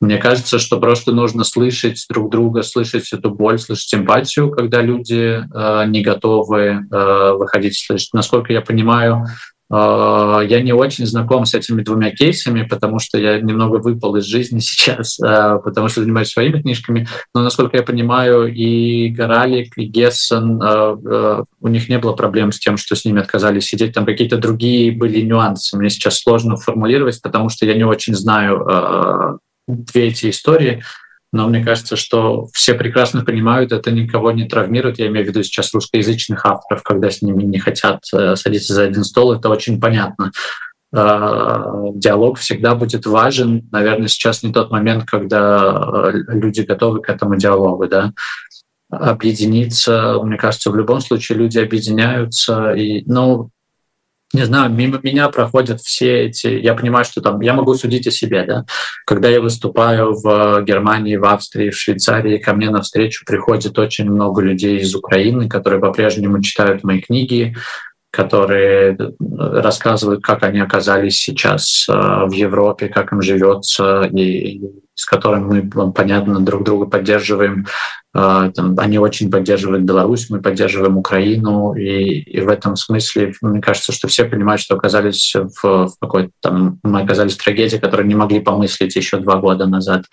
Мне 0.00 0.18
кажется, 0.18 0.58
что 0.58 0.78
просто 0.78 1.12
нужно 1.12 1.42
слышать 1.42 2.04
друг 2.10 2.30
друга, 2.30 2.62
слышать 2.62 3.10
эту 3.12 3.30
боль, 3.30 3.58
слышать 3.58 3.94
эмпатию, 3.94 4.50
когда 4.50 4.82
люди 4.82 5.42
э, 5.42 5.86
не 5.86 6.02
готовы 6.02 6.86
э, 6.90 7.32
выходить 7.32 7.78
слышать. 7.78 8.10
Насколько 8.12 8.52
я 8.52 8.60
понимаю, 8.60 9.24
а, 9.24 9.26
я 9.68 10.60
не 10.62 10.72
очень 10.72 11.06
знаком 11.06 11.44
с 11.44 11.54
этими 11.54 11.82
двумя 11.82 12.10
кейсами, 12.12 12.62
потому 12.62 13.00
что 13.00 13.18
я 13.18 13.40
немного 13.40 13.76
выпал 13.76 14.14
из 14.16 14.24
жизни 14.24 14.58
сейчас, 14.60 15.18
а, 15.20 15.58
потому 15.58 15.88
что 15.88 16.02
занимаюсь 16.02 16.30
своими 16.30 16.60
книжками. 16.60 17.08
Но, 17.34 17.42
насколько 17.42 17.76
я 17.76 17.82
понимаю, 17.82 18.52
и 18.52 19.08
Горалик, 19.08 19.76
и 19.76 19.86
Гессен, 19.86 20.60
а, 20.62 21.44
у 21.60 21.68
них 21.68 21.88
не 21.88 21.98
было 21.98 22.12
проблем 22.12 22.52
с 22.52 22.58
тем, 22.58 22.76
что 22.76 22.94
с 22.94 23.04
ними 23.04 23.20
отказались 23.20 23.66
сидеть. 23.66 23.94
Там 23.94 24.06
какие-то 24.06 24.36
другие 24.38 24.92
были 24.92 25.20
нюансы. 25.22 25.76
Мне 25.76 25.90
сейчас 25.90 26.20
сложно 26.20 26.56
формулировать, 26.56 27.20
потому 27.20 27.48
что 27.48 27.66
я 27.66 27.74
не 27.74 27.84
очень 27.84 28.14
знаю 28.14 29.40
две 29.66 30.08
эти 30.08 30.30
истории 30.30 30.82
но 31.32 31.48
мне 31.48 31.64
кажется, 31.64 31.96
что 31.96 32.46
все 32.52 32.74
прекрасно 32.74 33.24
понимают, 33.24 33.72
это 33.72 33.90
никого 33.90 34.32
не 34.32 34.48
травмирует. 34.48 34.98
Я 34.98 35.08
имею 35.08 35.26
в 35.26 35.28
виду 35.28 35.42
сейчас 35.42 35.74
русскоязычных 35.74 36.44
авторов, 36.46 36.82
когда 36.82 37.10
с 37.10 37.22
ними 37.22 37.42
не 37.42 37.58
хотят 37.58 38.00
э, 38.14 38.36
садиться 38.36 38.74
за 38.74 38.84
один 38.84 39.04
стол, 39.04 39.32
это 39.32 39.48
очень 39.48 39.80
понятно. 39.80 40.30
Э, 40.94 41.90
диалог 41.94 42.38
всегда 42.38 42.74
будет 42.74 43.06
важен. 43.06 43.68
Наверное, 43.72 44.08
сейчас 44.08 44.42
не 44.42 44.52
тот 44.52 44.70
момент, 44.70 45.04
когда 45.04 46.10
э, 46.12 46.12
люди 46.28 46.60
готовы 46.60 47.02
к 47.02 47.10
этому 47.10 47.36
диалогу. 47.36 47.86
Да? 47.88 48.12
Объединиться, 48.88 50.18
мне 50.22 50.36
кажется, 50.36 50.70
в 50.70 50.76
любом 50.76 51.00
случае 51.00 51.38
люди 51.38 51.58
объединяются. 51.58 52.72
И, 52.72 53.02
ну, 53.06 53.50
не 54.36 54.44
знаю, 54.44 54.70
мимо 54.70 55.00
меня 55.02 55.28
проходят 55.28 55.80
все 55.80 56.26
эти... 56.26 56.46
Я 56.46 56.74
понимаю, 56.74 57.04
что 57.04 57.20
там... 57.20 57.40
Я 57.40 57.54
могу 57.54 57.74
судить 57.74 58.06
о 58.06 58.10
себе, 58.10 58.44
да? 58.44 58.64
Когда 59.06 59.28
я 59.28 59.40
выступаю 59.40 60.12
в 60.12 60.62
Германии, 60.62 61.16
в 61.16 61.24
Австрии, 61.24 61.70
в 61.70 61.76
Швейцарии, 61.76 62.38
ко 62.38 62.52
мне 62.52 62.70
навстречу 62.70 63.24
приходит 63.24 63.78
очень 63.78 64.10
много 64.10 64.42
людей 64.42 64.78
из 64.78 64.94
Украины, 64.94 65.48
которые 65.48 65.80
по-прежнему 65.80 66.42
читают 66.42 66.84
мои 66.84 67.00
книги, 67.00 67.56
которые 68.16 68.96
рассказывают, 69.36 70.22
как 70.24 70.42
они 70.42 70.60
оказались 70.60 71.18
сейчас 71.18 71.86
э, 71.86 71.92
в 71.92 72.32
Европе, 72.32 72.88
как 72.88 73.12
им 73.12 73.20
живется, 73.20 74.08
и 74.10 74.62
с 74.94 75.04
которыми 75.04 75.70
мы, 75.74 75.92
понятно, 75.92 76.40
друг 76.40 76.64
друга 76.64 76.86
поддерживаем. 76.86 77.66
Э, 78.14 78.50
они 78.78 78.98
очень 78.98 79.30
поддерживают 79.30 79.84
Беларусь, 79.84 80.30
мы 80.30 80.40
поддерживаем 80.40 80.96
Украину, 80.96 81.74
и, 81.74 82.20
и 82.20 82.40
в 82.40 82.48
этом 82.48 82.74
смысле, 82.76 83.34
мне 83.42 83.60
кажется, 83.60 83.92
что 83.92 84.08
все 84.08 84.24
понимают, 84.24 84.62
что 84.62 84.76
оказались 84.76 85.34
в, 85.34 85.62
в 85.62 85.92
какой-то 86.00 86.30
там, 86.40 86.80
мы 86.82 87.02
оказались 87.02 87.36
в 87.36 87.44
трагедии, 87.44 87.76
которую 87.76 88.08
не 88.08 88.14
могли 88.14 88.40
помыслить 88.40 88.96
еще 88.96 89.18
два 89.18 89.36
года 89.36 89.66
назад. 89.66 90.06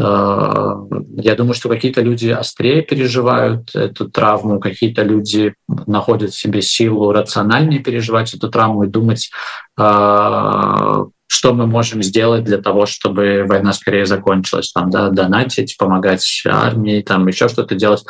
Э, 0.00 0.76
я 1.16 1.34
думаю, 1.34 1.54
что 1.54 1.68
какие-то 1.68 2.00
люди 2.00 2.28
острее 2.28 2.82
переживают 2.82 3.74
эту 3.74 4.08
травму, 4.10 4.58
какие-то 4.58 5.02
люди 5.02 5.54
находят 5.68 6.30
в 6.30 6.40
себе 6.40 6.62
силу 6.62 7.12
рациональнее 7.12 7.80
переживать 7.80 8.32
эту 8.32 8.48
травму 8.48 8.84
и 8.84 8.88
думать, 8.88 9.30
э, 9.78 11.04
что 11.26 11.54
мы 11.54 11.66
можем 11.66 12.02
сделать 12.02 12.44
для 12.44 12.58
того, 12.58 12.86
чтобы 12.86 13.44
война 13.46 13.72
скорее 13.72 14.06
закончилась, 14.06 14.72
там, 14.72 14.90
да, 14.90 15.10
донатить, 15.10 15.76
помогать 15.76 16.42
армии, 16.46 17.02
там 17.02 17.26
еще 17.28 17.48
что-то 17.48 17.74
делать, 17.74 18.04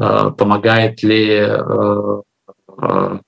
э, 0.00 0.30
помогает 0.36 1.02
ли 1.02 1.48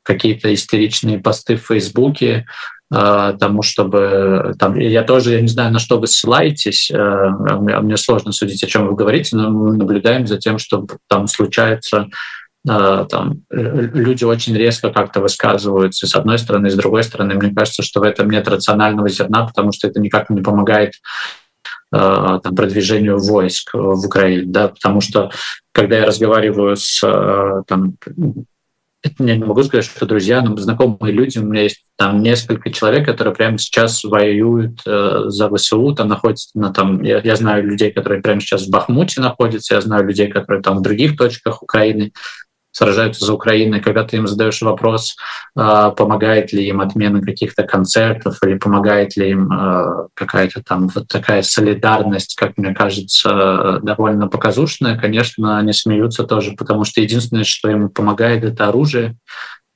какие-то 0.02 0.52
истеричные 0.52 1.18
посты 1.18 1.56
в 1.56 1.66
Фейсбуке, 1.68 2.44
Э, 2.90 3.34
тому, 3.38 3.60
чтобы 3.60 4.54
там, 4.58 4.78
я 4.78 5.02
тоже, 5.02 5.32
я 5.32 5.40
не 5.42 5.48
знаю, 5.48 5.70
на 5.72 5.78
что 5.78 6.00
вы 6.00 6.06
ссылаетесь, 6.06 6.90
э, 6.90 7.28
мне 7.60 7.96
сложно 7.98 8.32
судить, 8.32 8.64
о 8.64 8.66
чем 8.66 8.86
вы 8.86 8.94
говорите, 8.94 9.36
но 9.36 9.50
мы 9.50 9.76
наблюдаем 9.76 10.26
за 10.26 10.38
тем, 10.38 10.58
что 10.58 10.86
там 11.06 11.26
случается 11.26 12.08
э, 12.66 13.06
там, 13.10 13.42
люди 13.50 14.24
очень 14.24 14.56
резко 14.56 14.90
как-то 14.90 15.20
высказываются 15.20 16.06
с 16.06 16.14
одной 16.14 16.38
стороны, 16.38 16.70
с 16.70 16.76
другой 16.76 17.02
стороны. 17.02 17.34
Мне 17.34 17.54
кажется, 17.54 17.82
что 17.82 18.00
в 18.00 18.04
этом 18.04 18.30
нет 18.30 18.48
рационального 18.48 19.10
зерна, 19.10 19.46
потому 19.46 19.70
что 19.72 19.86
это 19.86 20.00
никак 20.00 20.30
не 20.30 20.40
помогает 20.40 20.92
там, 21.90 22.54
продвижению 22.54 23.18
войск 23.18 23.72
в 23.72 24.06
Украине, 24.06 24.44
да, 24.46 24.68
потому 24.68 25.00
что 25.00 25.30
когда 25.72 25.96
я 25.96 26.04
разговариваю 26.04 26.76
с 26.76 27.00
там, 27.66 27.94
я 29.04 29.36
не 29.36 29.44
могу 29.44 29.62
сказать, 29.62 29.84
что 29.84 30.06
друзья, 30.06 30.42
но 30.42 30.56
знакомые 30.56 31.12
люди. 31.12 31.38
У 31.38 31.44
меня 31.44 31.62
есть 31.62 31.84
там 31.96 32.20
несколько 32.20 32.72
человек, 32.72 33.06
которые 33.06 33.34
прямо 33.34 33.58
сейчас 33.58 34.02
воюют 34.02 34.80
э, 34.86 35.24
за 35.26 35.48
ВСУ, 35.54 35.94
там 35.94 36.08
находятся 36.08 36.50
на 36.54 36.72
там. 36.72 37.02
Я, 37.02 37.20
я 37.20 37.36
знаю 37.36 37.64
людей, 37.64 37.92
которые 37.92 38.20
прямо 38.20 38.40
сейчас 38.40 38.66
в 38.66 38.70
Бахмуте 38.70 39.20
находятся, 39.20 39.74
я 39.74 39.80
знаю 39.80 40.06
людей, 40.06 40.28
которые 40.28 40.62
там 40.62 40.78
в 40.78 40.82
других 40.82 41.16
точках 41.16 41.62
Украины 41.62 42.12
сражаются 42.70 43.24
за 43.24 43.34
Украину, 43.34 43.80
когда 43.82 44.04
ты 44.04 44.16
им 44.16 44.26
задаешь 44.26 44.62
вопрос, 44.62 45.16
а, 45.56 45.90
помогает 45.90 46.52
ли 46.52 46.68
им 46.68 46.80
отмена 46.80 47.20
каких-то 47.22 47.64
концертов 47.64 48.38
или 48.42 48.58
помогает 48.58 49.16
ли 49.16 49.30
им 49.30 49.50
а, 49.52 50.06
какая-то 50.14 50.62
там 50.62 50.88
вот 50.88 51.08
такая 51.08 51.42
солидарность, 51.42 52.36
как 52.36 52.56
мне 52.56 52.74
кажется, 52.74 53.80
довольно 53.82 54.28
показушная, 54.28 54.98
конечно, 54.98 55.58
они 55.58 55.72
смеются 55.72 56.24
тоже, 56.24 56.52
потому 56.52 56.84
что 56.84 57.00
единственное, 57.00 57.44
что 57.44 57.70
им 57.70 57.88
помогает, 57.88 58.44
это 58.44 58.68
оружие, 58.68 59.16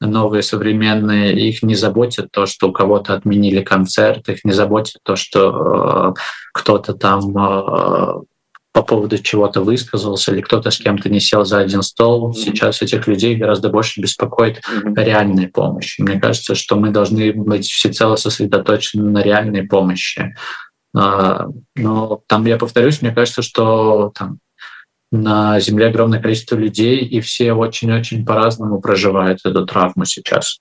новые 0.07 0.43
современные, 0.43 1.33
их 1.49 1.63
не 1.63 1.75
заботит 1.75 2.31
то, 2.31 2.47
что 2.47 2.69
у 2.69 2.73
кого-то 2.73 3.15
отменили 3.15 3.63
концерт, 3.63 4.29
их 4.29 4.45
не 4.45 4.53
заботит 4.53 4.97
то, 5.03 5.17
что 5.17 6.15
э, 6.17 6.21
кто-то 6.53 6.95
там 6.95 7.37
э, 7.37 8.23
по 8.73 8.83
поводу 8.83 9.19
чего-то 9.19 9.61
высказался 9.61 10.33
или 10.33 10.41
кто-то 10.41 10.71
с 10.71 10.79
кем-то 10.79 11.11
не 11.11 11.21
сел 11.21 11.45
за 11.45 11.59
один 11.59 11.83
стол. 11.83 12.31
Mm-hmm. 12.31 12.35
Сейчас 12.35 12.81
этих 12.81 13.07
людей 13.07 13.37
гораздо 13.37 13.69
больше 13.69 14.01
беспокоит 14.01 14.59
mm-hmm. 14.59 15.05
реальная 15.05 15.49
помощь. 15.49 15.99
Мне 15.99 16.19
кажется, 16.19 16.55
что 16.55 16.77
мы 16.77 16.91
должны 16.91 17.33
быть 17.33 17.67
всецело 17.67 18.17
сосредоточены 18.17 19.11
на 19.11 19.23
реальной 19.23 19.65
помощи. 19.65 20.35
А, 20.97 21.49
но 21.77 22.23
там, 22.27 22.47
я 22.47 22.57
повторюсь, 22.57 23.03
мне 23.03 23.13
кажется, 23.13 23.43
что 23.43 24.11
там 24.17 24.39
на 25.11 25.61
Земле 25.61 25.89
огромное 25.89 26.21
количество 26.21 26.57
людей, 26.57 27.01
и 27.01 27.21
все 27.21 27.53
очень-очень 27.53 28.25
по-разному 28.25 28.81
проживают 28.81 29.41
эту 29.45 29.67
травму 29.67 30.07
сейчас. 30.07 30.61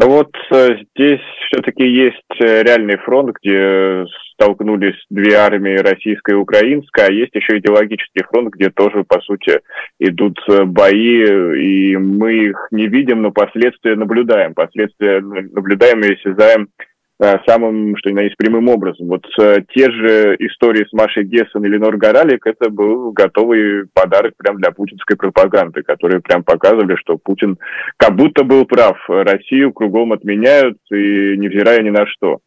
Ну 0.00 0.10
вот 0.10 0.30
э, 0.52 0.76
здесь 0.94 1.20
все-таки 1.48 1.84
есть 1.84 2.40
э, 2.40 2.62
реальный 2.62 2.98
фронт, 2.98 3.36
где 3.42 4.04
столкнулись 4.32 4.94
две 5.10 5.34
армии, 5.34 5.76
российская 5.76 6.36
и 6.36 6.38
украинская, 6.38 7.08
а 7.08 7.12
есть 7.12 7.34
еще 7.34 7.58
идеологический 7.58 8.22
фронт, 8.30 8.54
где 8.54 8.70
тоже, 8.70 9.02
по 9.02 9.20
сути, 9.22 9.60
идут 9.98 10.38
э, 10.48 10.62
бои, 10.62 11.24
и 11.24 11.96
мы 11.96 12.32
их 12.32 12.68
не 12.70 12.86
видим, 12.86 13.22
но 13.22 13.32
последствия 13.32 13.96
наблюдаем. 13.96 14.54
Последствия 14.54 15.20
наблюдаем 15.20 16.00
и 16.02 16.14
осязаем 16.14 16.68
Э, 16.78 16.97
самым, 17.46 17.96
что 17.96 18.10
ни 18.10 18.14
на 18.14 18.22
есть, 18.22 18.36
прямым 18.36 18.68
образом. 18.68 19.08
Вот 19.08 19.26
э, 19.40 19.58
те 19.74 19.90
же 19.90 20.36
истории 20.38 20.86
с 20.88 20.92
Машей 20.92 21.24
Гессен 21.24 21.64
и 21.64 21.68
Ленор 21.68 21.96
Горалик, 21.96 22.46
это 22.46 22.70
был 22.70 23.12
готовый 23.12 23.86
подарок 23.92 24.34
прям 24.36 24.56
для 24.56 24.70
путинской 24.70 25.16
пропаганды, 25.16 25.82
которые 25.82 26.20
прям 26.20 26.44
показывали, 26.44 26.96
что 26.96 27.18
Путин 27.18 27.58
как 27.96 28.14
будто 28.14 28.44
был 28.44 28.64
прав. 28.66 28.96
Россию 29.08 29.72
кругом 29.72 30.12
отменяют, 30.12 30.78
и 30.90 31.36
невзирая 31.36 31.82
ни 31.82 31.90
на 31.90 32.06
что. 32.06 32.38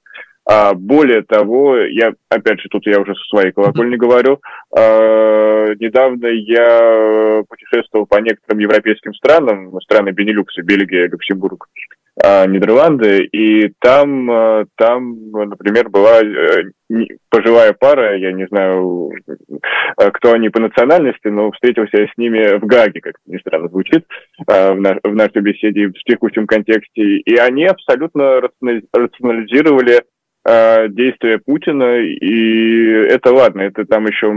А 0.43 0.73
более 0.73 1.21
того, 1.21 1.77
я, 1.77 2.13
опять 2.29 2.59
же, 2.61 2.69
тут 2.69 2.87
я 2.87 2.99
уже 2.99 3.13
со 3.13 3.23
своей 3.29 3.51
колокольни 3.51 3.95
говорю, 3.95 4.41
а, 4.75 5.67
недавно 5.79 6.27
я 6.27 7.43
путешествовал 7.47 8.07
по 8.07 8.19
некоторым 8.19 8.59
европейским 8.59 9.13
странам, 9.13 9.79
страны 9.81 10.09
Бенилюкса, 10.09 10.63
Бельгия, 10.63 11.07
Люксембург, 11.07 11.67
Нидерланды, 12.17 13.23
и 13.23 13.71
там, 13.79 14.29
а, 14.29 14.65
там, 14.77 15.31
например, 15.31 15.89
была 15.89 16.21
э, 16.21 16.63
пожилая 17.29 17.73
пара, 17.73 18.17
я 18.17 18.33
не 18.33 18.45
знаю, 18.47 19.11
а, 19.95 20.11
кто 20.11 20.33
они 20.33 20.49
по 20.49 20.59
национальности, 20.59 21.29
но 21.29 21.51
встретился 21.51 22.01
я 22.01 22.07
с 22.07 22.17
ними 22.17 22.59
в 22.59 22.65
Гаге, 22.65 22.99
как 22.99 23.15
ни 23.25 23.37
странно 23.37 23.69
звучит, 23.69 24.05
в, 24.45 24.75
нашей 24.75 25.41
беседе 25.41 25.87
в 25.87 26.03
текущем 26.03 26.47
контексте, 26.47 27.01
и 27.01 27.35
они 27.37 27.65
абсолютно 27.65 28.41
рационализировали 28.93 30.01
действия 30.43 31.37
Путина, 31.37 31.99
и 31.99 32.85
это 33.09 33.31
ладно, 33.31 33.61
это 33.61 33.85
там 33.85 34.07
еще 34.07 34.27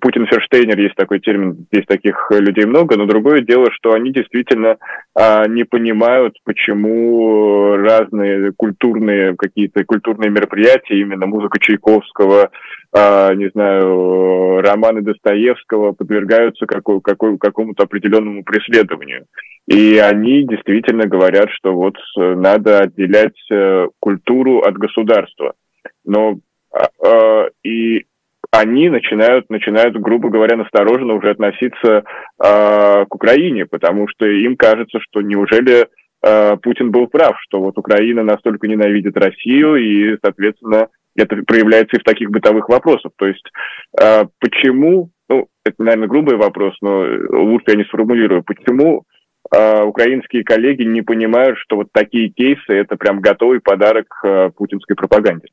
Путин 0.00 0.26
Ферштейнер, 0.26 0.78
есть 0.78 0.96
такой 0.96 1.20
термин, 1.20 1.66
здесь 1.70 1.84
таких 1.86 2.30
людей 2.30 2.64
много, 2.64 2.96
но 2.96 3.06
другое 3.06 3.40
дело, 3.40 3.70
что 3.72 3.92
они 3.92 4.12
действительно 4.12 4.78
э, 5.14 5.48
не 5.48 5.64
понимают, 5.64 6.36
почему 6.44 7.76
разные 7.76 8.52
культурные 8.56 9.36
какие-то 9.36 9.84
культурные 9.84 10.30
мероприятия, 10.30 10.98
именно 10.98 11.26
музыка 11.26 11.58
Чайковского, 11.60 12.50
э, 12.94 13.34
не 13.34 13.48
знаю, 13.50 14.60
романы 14.62 15.02
Достоевского 15.02 15.92
подвергаются 15.92 16.66
какой, 16.66 17.00
какой, 17.00 17.38
какому-то 17.38 17.84
определенному 17.84 18.42
преследованию. 18.42 19.26
И 19.66 19.98
они 19.98 20.44
действительно 20.44 21.06
говорят, 21.06 21.50
что 21.50 21.74
вот 21.74 21.96
э, 21.96 22.34
надо 22.34 22.80
отделять 22.80 23.36
э, 23.50 23.86
культуру 23.98 24.60
от 24.60 24.78
государства. 24.78 25.25
Но 26.04 26.38
э, 26.72 27.48
и 27.64 28.06
они 28.50 28.88
начинают, 28.88 29.50
начинают, 29.50 29.96
грубо 29.96 30.28
говоря, 30.28 30.56
настороженно 30.56 31.14
уже 31.14 31.30
относиться 31.30 32.04
э, 32.04 33.04
к 33.08 33.14
Украине, 33.14 33.66
потому 33.66 34.08
что 34.08 34.26
им 34.26 34.56
кажется, 34.56 34.98
что 35.00 35.20
неужели 35.20 35.88
э, 36.22 36.56
Путин 36.62 36.90
был 36.90 37.06
прав, 37.06 37.36
что 37.40 37.60
вот 37.60 37.78
Украина 37.78 38.22
настолько 38.22 38.68
ненавидит 38.68 39.16
Россию, 39.16 39.76
и, 39.76 40.16
соответственно, 40.22 40.88
это 41.16 41.36
проявляется 41.46 41.96
и 41.96 42.00
в 42.00 42.04
таких 42.04 42.30
бытовых 42.30 42.68
вопросах. 42.68 43.12
То 43.16 43.26
есть 43.26 43.44
э, 44.00 44.24
почему, 44.38 45.10
ну, 45.28 45.48
это, 45.64 45.76
наверное, 45.78 46.08
грубый 46.08 46.36
вопрос, 46.36 46.74
но 46.80 47.04
лучше 47.30 47.64
я 47.68 47.76
не 47.76 47.84
сформулирую, 47.84 48.44
почему 48.44 49.04
украинские 49.50 50.44
коллеги 50.44 50.82
не 50.82 51.02
понимают, 51.02 51.58
что 51.58 51.76
вот 51.76 51.88
такие 51.92 52.28
кейсы– 52.30 52.60
это 52.72 52.96
прям 52.96 53.20
готовый 53.20 53.60
подарок 53.60 54.06
э, 54.24 54.50
путинской 54.50 54.96
пропаганде? 54.96 55.48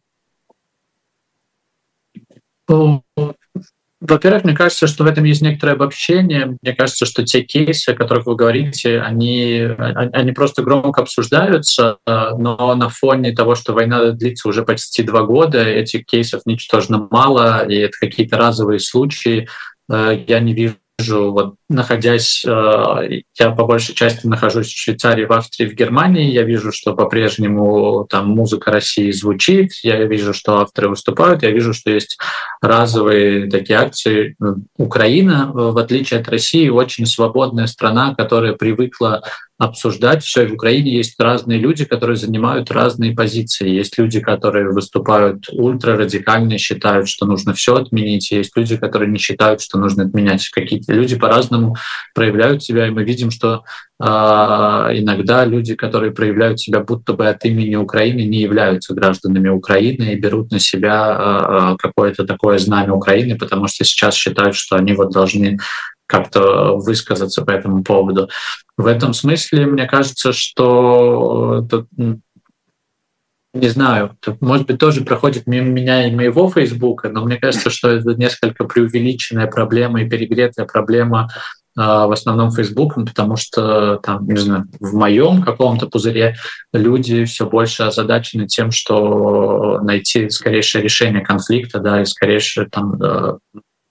Во-первых, 4.05 4.43
мне 4.43 4.53
кажется, 4.53 4.87
что 4.87 5.05
в 5.05 5.07
этом 5.07 5.23
есть 5.23 5.41
некоторое 5.41 5.73
обобщение. 5.73 6.57
Мне 6.61 6.73
кажется, 6.73 7.05
что 7.05 7.23
те 7.23 7.41
кейсы, 7.41 7.89
о 7.89 7.95
которых 7.95 8.25
вы 8.25 8.35
говорите, 8.35 8.99
они, 8.99 9.61
они 9.77 10.33
просто 10.33 10.61
громко 10.61 11.03
обсуждаются, 11.03 11.99
но 12.05 12.75
на 12.75 12.89
фоне 12.89 13.31
того, 13.31 13.55
что 13.55 13.71
война 13.71 14.11
длится 14.11 14.49
уже 14.49 14.63
почти 14.63 15.03
два 15.03 15.23
года, 15.23 15.63
этих 15.63 16.05
кейсов 16.05 16.41
ничтожно 16.45 17.07
мало, 17.11 17.65
и 17.65 17.75
это 17.75 17.93
какие-то 17.97 18.37
разовые 18.37 18.79
случаи. 18.79 19.47
Э, 19.89 20.21
я 20.27 20.41
не 20.41 20.53
вижу, 20.53 21.31
вот 21.31 21.55
находясь, 21.73 22.43
э, 22.45 23.21
я 23.39 23.51
по 23.51 23.65
большей 23.65 23.95
части 23.95 24.25
нахожусь 24.27 24.67
в 24.67 24.77
Швейцарии, 24.77 25.25
в 25.25 25.31
Австрии, 25.33 25.67
в 25.67 25.73
Германии, 25.73 26.31
я 26.31 26.43
вижу, 26.43 26.71
что 26.71 26.93
по-прежнему 26.93 28.07
там 28.09 28.29
музыка 28.29 28.71
России 28.71 29.11
звучит, 29.11 29.71
я 29.83 30.03
вижу, 30.05 30.33
что 30.33 30.59
авторы 30.59 30.89
выступают, 30.89 31.43
я 31.43 31.51
вижу, 31.51 31.73
что 31.73 31.91
есть 31.91 32.17
разовые 32.61 33.49
такие 33.49 33.79
акции. 33.79 34.35
Украина, 34.77 35.51
в 35.53 35.77
отличие 35.77 36.19
от 36.19 36.29
России, 36.29 36.69
очень 36.69 37.05
свободная 37.05 37.67
страна, 37.67 38.15
которая 38.15 38.53
привыкла 38.53 39.23
обсуждать 39.57 40.23
все. 40.23 40.43
И 40.43 40.47
в 40.47 40.53
Украине 40.53 40.95
есть 40.95 41.19
разные 41.19 41.59
люди, 41.59 41.85
которые 41.85 42.15
занимают 42.15 42.71
разные 42.71 43.13
позиции. 43.13 43.69
Есть 43.69 43.97
люди, 43.97 44.19
которые 44.19 44.69
выступают 44.69 45.47
ультрарадикально, 45.51 46.57
считают, 46.57 47.07
что 47.07 47.25
нужно 47.25 47.53
все 47.53 47.75
отменить. 47.75 48.31
Есть 48.31 48.55
люди, 48.55 48.77
которые 48.77 49.11
не 49.11 49.19
считают, 49.19 49.61
что 49.61 49.77
нужно 49.77 50.05
отменять. 50.05 50.47
Какие-то 50.49 50.93
люди 50.93 51.17
по-разному 51.17 51.62
проявляют 52.13 52.63
себя, 52.63 52.87
и 52.87 52.91
мы 52.91 53.03
видим, 53.03 53.31
что 53.31 53.63
э, 54.01 54.05
иногда 54.05 55.45
люди, 55.45 55.75
которые 55.75 56.11
проявляют 56.11 56.59
себя 56.59 56.79
будто 56.79 57.13
бы 57.13 57.27
от 57.27 57.43
имени 57.45 57.75
Украины, 57.75 58.21
не 58.21 58.39
являются 58.39 58.93
гражданами 58.93 59.49
Украины 59.49 60.13
и 60.13 60.19
берут 60.19 60.51
на 60.51 60.59
себя 60.59 61.17
э, 61.17 61.75
какое-то 61.79 62.25
такое 62.25 62.57
знамя 62.57 62.93
Украины, 62.93 63.37
потому 63.37 63.67
что 63.67 63.83
сейчас 63.83 64.15
считают, 64.15 64.55
что 64.55 64.75
они 64.75 64.93
вот 64.93 65.11
должны 65.11 65.57
как-то 66.07 66.75
высказаться 66.77 67.43
по 67.43 67.51
этому 67.51 67.83
поводу. 67.83 68.29
В 68.77 68.87
этом 68.87 69.13
смысле, 69.13 69.65
мне 69.65 69.87
кажется, 69.87 70.33
что 70.33 71.65
не 73.53 73.67
знаю, 73.69 74.17
может 74.41 74.65
быть, 74.65 74.79
тоже 74.79 75.03
проходит 75.03 75.45
мимо 75.45 75.67
меня 75.67 76.07
и 76.07 76.15
моего 76.15 76.49
Фейсбука, 76.49 77.09
но 77.09 77.23
мне 77.23 77.37
кажется, 77.37 77.69
что 77.69 77.89
это 77.89 78.15
несколько 78.15 78.65
преувеличенная 78.65 79.47
проблема 79.47 80.01
и 80.01 80.09
перегретая 80.09 80.65
проблема 80.65 81.29
а, 81.75 82.07
в 82.07 82.11
основном 82.11 82.51
Фейсбуком, 82.51 83.05
потому 83.05 83.35
что 83.35 83.97
там, 83.97 84.27
не 84.27 84.39
знаю, 84.39 84.65
в 84.79 84.95
моем 84.95 85.41
каком-то 85.41 85.87
пузыре 85.87 86.35
люди 86.71 87.25
все 87.25 87.47
больше 87.47 87.83
озадачены 87.83 88.47
тем, 88.47 88.71
что 88.71 89.79
найти 89.81 90.29
скорейшее 90.29 90.83
решение 90.83 91.21
конфликта, 91.23 91.79
да, 91.79 92.01
и 92.01 92.05
скорейшее 92.05 92.67
там 92.69 93.01
э, 93.01 93.37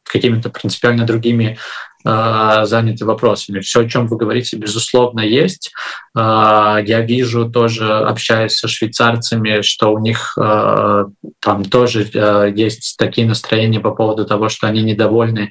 какими-то 0.05 0.51
принципиально 0.51 1.05
другими 1.07 1.45
э, 1.55 1.57
заняты 2.05 3.05
вопросами. 3.05 3.61
Все, 3.61 3.83
о 3.83 3.89
чем 3.89 4.07
вы 4.07 4.17
говорите, 4.17 4.57
безусловно, 4.57 5.21
есть. 5.21 5.73
Э, 6.17 6.79
я 6.85 7.01
вижу 7.01 7.51
тоже, 7.51 7.93
общаясь 7.93 8.57
со 8.57 8.69
швейцарцами, 8.69 9.63
что 9.63 9.93
у 9.93 9.99
них 9.99 10.37
э, 10.39 11.05
там 11.41 11.65
тоже 11.65 12.09
есть 12.55 12.97
такие 12.99 13.27
настроения 13.27 13.81
по 13.81 13.93
поводу 13.93 14.25
того, 14.25 14.49
что 14.49 14.67
они 14.67 14.83
недовольны 14.83 15.51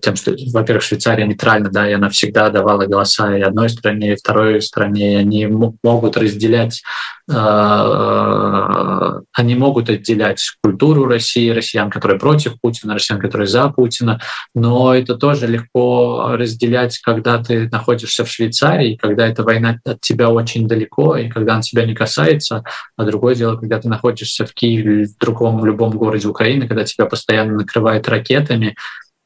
тем, 0.00 0.16
что, 0.16 0.34
во-первых, 0.52 0.82
Швейцария 0.82 1.26
нейтральна, 1.26 1.68
да, 1.70 1.88
и 1.88 1.92
она 1.92 2.08
всегда 2.08 2.48
давала 2.48 2.86
голоса 2.86 3.36
и 3.36 3.42
одной 3.42 3.68
стране, 3.68 4.14
и 4.14 4.16
второй 4.16 4.62
стране, 4.62 5.14
и 5.14 5.16
они 5.16 5.46
могут 5.46 6.16
разделять, 6.16 6.82
а, 7.30 9.20
они 9.34 9.54
могут 9.54 9.90
отделять 9.90 10.42
культуру 10.62 11.04
России, 11.04 11.50
россиян, 11.50 11.90
которые 11.90 12.18
против 12.18 12.58
Путина, 12.60 12.94
россиян, 12.94 13.20
которые 13.20 13.46
за 13.46 13.68
Путина, 13.68 14.18
но 14.54 14.94
это 14.94 15.16
тоже 15.16 15.46
легко 15.46 16.30
разделять, 16.32 16.98
когда 16.98 17.36
ты 17.42 17.68
находишься 17.70 18.24
в 18.24 18.30
Швейцарии, 18.30 18.96
когда 18.96 19.28
эта 19.28 19.42
война 19.42 19.78
от 19.84 20.00
тебя 20.00 20.30
очень 20.30 20.66
далеко, 20.66 21.16
и 21.16 21.28
когда 21.28 21.54
она 21.54 21.62
тебя 21.62 21.84
не 21.84 21.94
касается, 21.94 22.64
а 22.96 23.04
другое 23.04 23.34
дело, 23.34 23.56
когда 23.56 23.78
ты 23.78 23.88
находишься 23.88 24.46
в 24.46 24.54
Киеве, 24.54 25.04
в 25.04 25.18
другом, 25.18 25.60
в 25.60 25.66
любом 25.66 25.90
городе 25.98 26.28
Украины, 26.28 26.66
когда 26.66 26.84
тебя 26.84 27.04
постоянно 27.04 27.58
накрывают 27.58 28.08
ракетами, 28.08 28.74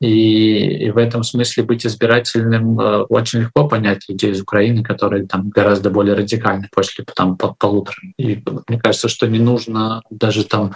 и, 0.01 0.91
в 0.91 0.99
этом 0.99 1.23
смысле 1.23 1.63
быть 1.63 1.87
избирательным 1.87 2.79
э, 2.79 3.03
очень 3.05 3.41
легко 3.41 3.67
понять 3.67 4.07
людей 4.09 4.33
из 4.33 4.41
Украины, 4.41 4.83
которые 4.83 5.27
там 5.27 5.49
гораздо 5.49 5.89
более 5.89 6.15
радикальны 6.15 6.69
после 6.71 7.05
там, 7.15 7.37
по 7.39 7.55
полутора. 7.55 7.97
И 8.19 8.43
мне 8.69 8.79
кажется, 8.79 9.09
что 9.09 9.27
не 9.27 9.39
нужно 9.39 10.03
даже 10.11 10.45
там 10.45 10.75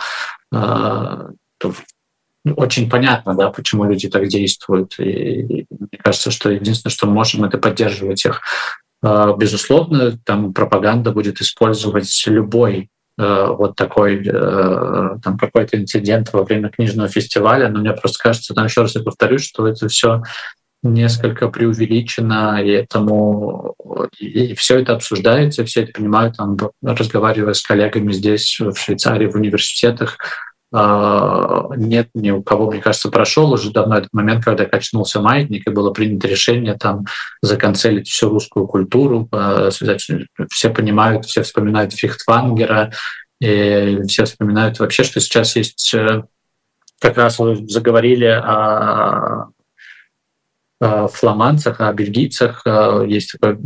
э, 0.52 1.30
очень 2.56 2.88
понятно, 2.88 3.34
да, 3.34 3.50
почему 3.50 3.84
люди 3.84 4.08
так 4.08 4.26
действуют. 4.28 4.98
И, 4.98 5.02
и 5.02 5.66
мне 5.68 5.98
кажется, 6.02 6.30
что 6.30 6.50
единственное, 6.50 6.92
что 6.92 7.06
можем, 7.06 7.44
это 7.44 7.58
поддерживать 7.58 8.24
их. 8.24 8.40
Э, 9.02 9.34
безусловно, 9.36 10.18
там 10.24 10.54
пропаганда 10.54 11.12
будет 11.12 11.42
использовать 11.42 12.22
любой 12.26 12.88
вот 13.20 13.76
такой 13.76 14.26
э, 14.26 15.18
там 15.22 15.38
какой-то 15.38 15.76
инцидент 15.76 16.32
во 16.32 16.44
время 16.44 16.70
книжного 16.70 17.08
фестиваля, 17.08 17.68
но 17.68 17.80
мне 17.80 17.92
просто 17.92 18.22
кажется, 18.22 18.54
там 18.54 18.66
еще 18.66 18.82
раз 18.82 18.94
я 18.94 19.02
повторюсь, 19.02 19.44
что 19.44 19.66
это 19.66 19.88
все 19.88 20.22
несколько 20.82 21.48
преувеличено, 21.48 22.62
и 22.62 22.70
этому 22.70 23.74
и 24.18 24.54
все 24.54 24.80
это 24.80 24.94
обсуждается, 24.94 25.64
все 25.64 25.82
это 25.82 25.92
понимают, 25.92 26.36
там, 26.36 26.56
разговаривая 26.82 27.52
с 27.52 27.62
коллегами 27.62 28.12
здесь, 28.12 28.58
в 28.58 28.74
Швейцарии, 28.76 29.26
в 29.26 29.36
университетах, 29.36 30.16
нет 30.72 32.08
ни 32.14 32.30
у 32.30 32.42
кого, 32.42 32.70
мне 32.70 32.80
кажется, 32.80 33.10
прошел 33.10 33.52
уже 33.52 33.72
давно 33.72 33.98
этот 33.98 34.12
момент, 34.12 34.44
когда 34.44 34.66
качнулся 34.66 35.20
маятник, 35.20 35.66
и 35.66 35.70
было 35.70 35.90
принято 35.90 36.28
решение 36.28 36.74
там 36.74 37.06
законцелить 37.42 38.08
всю 38.08 38.28
русскую 38.28 38.66
культуру, 38.66 39.28
а, 39.32 39.70
все 39.70 40.70
понимают, 40.70 41.24
все 41.24 41.42
вспоминают 41.42 41.92
Фихтвангера, 41.92 42.92
и 43.40 44.00
все 44.06 44.24
вспоминают 44.26 44.78
вообще, 44.78 45.02
что 45.02 45.18
сейчас 45.20 45.56
есть 45.56 45.94
э, 45.94 46.22
как 47.00 47.16
раз 47.16 47.38
вы 47.38 47.66
заговорили 47.66 48.26
о 48.26 49.48
Э, 49.59 49.59
фламандцах, 50.80 51.80
о 51.80 51.92
бельгийцах. 51.92 52.62
Э, 52.64 53.04
есть 53.06 53.32
такой, 53.32 53.58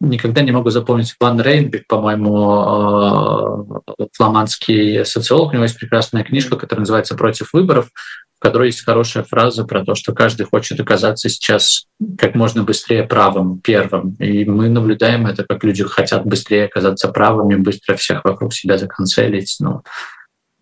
никогда 0.00 0.42
не 0.42 0.52
могу 0.52 0.70
запомнить 0.70 1.14
Ван 1.18 1.40
Рейнбек, 1.40 1.86
по-моему, 1.86 3.80
э, 3.98 4.06
фламандский 4.12 5.04
социолог. 5.04 5.50
У 5.50 5.54
него 5.54 5.64
есть 5.64 5.78
прекрасная 5.78 6.22
книжка, 6.22 6.56
которая 6.56 6.80
называется 6.80 7.14
«Против 7.14 7.52
выборов», 7.54 7.88
в 8.36 8.42
которой 8.42 8.68
есть 8.68 8.84
хорошая 8.84 9.24
фраза 9.24 9.64
про 9.64 9.84
то, 9.84 9.94
что 9.94 10.12
каждый 10.12 10.44
хочет 10.44 10.78
оказаться 10.80 11.30
сейчас 11.30 11.86
как 12.18 12.34
можно 12.34 12.62
быстрее 12.62 13.04
правым, 13.04 13.60
первым. 13.60 14.16
И 14.18 14.44
мы 14.44 14.68
наблюдаем 14.68 15.26
это, 15.26 15.44
как 15.44 15.64
люди 15.64 15.84
хотят 15.84 16.26
быстрее 16.26 16.66
оказаться 16.66 17.08
правыми, 17.08 17.56
быстро 17.56 17.96
всех 17.96 18.24
вокруг 18.24 18.52
себя 18.54 18.76
законцелить. 18.76 19.56
Но, 19.60 19.82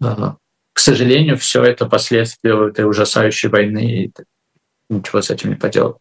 к 0.00 0.78
сожалению, 0.78 1.36
все 1.38 1.62
это 1.64 1.86
последствия 1.86 2.68
этой 2.68 2.88
ужасающей 2.88 3.48
войны 3.48 4.12
ничего 4.88 5.20
с 5.20 5.30
этим 5.30 5.50
не 5.50 5.56
поделать. 5.56 5.96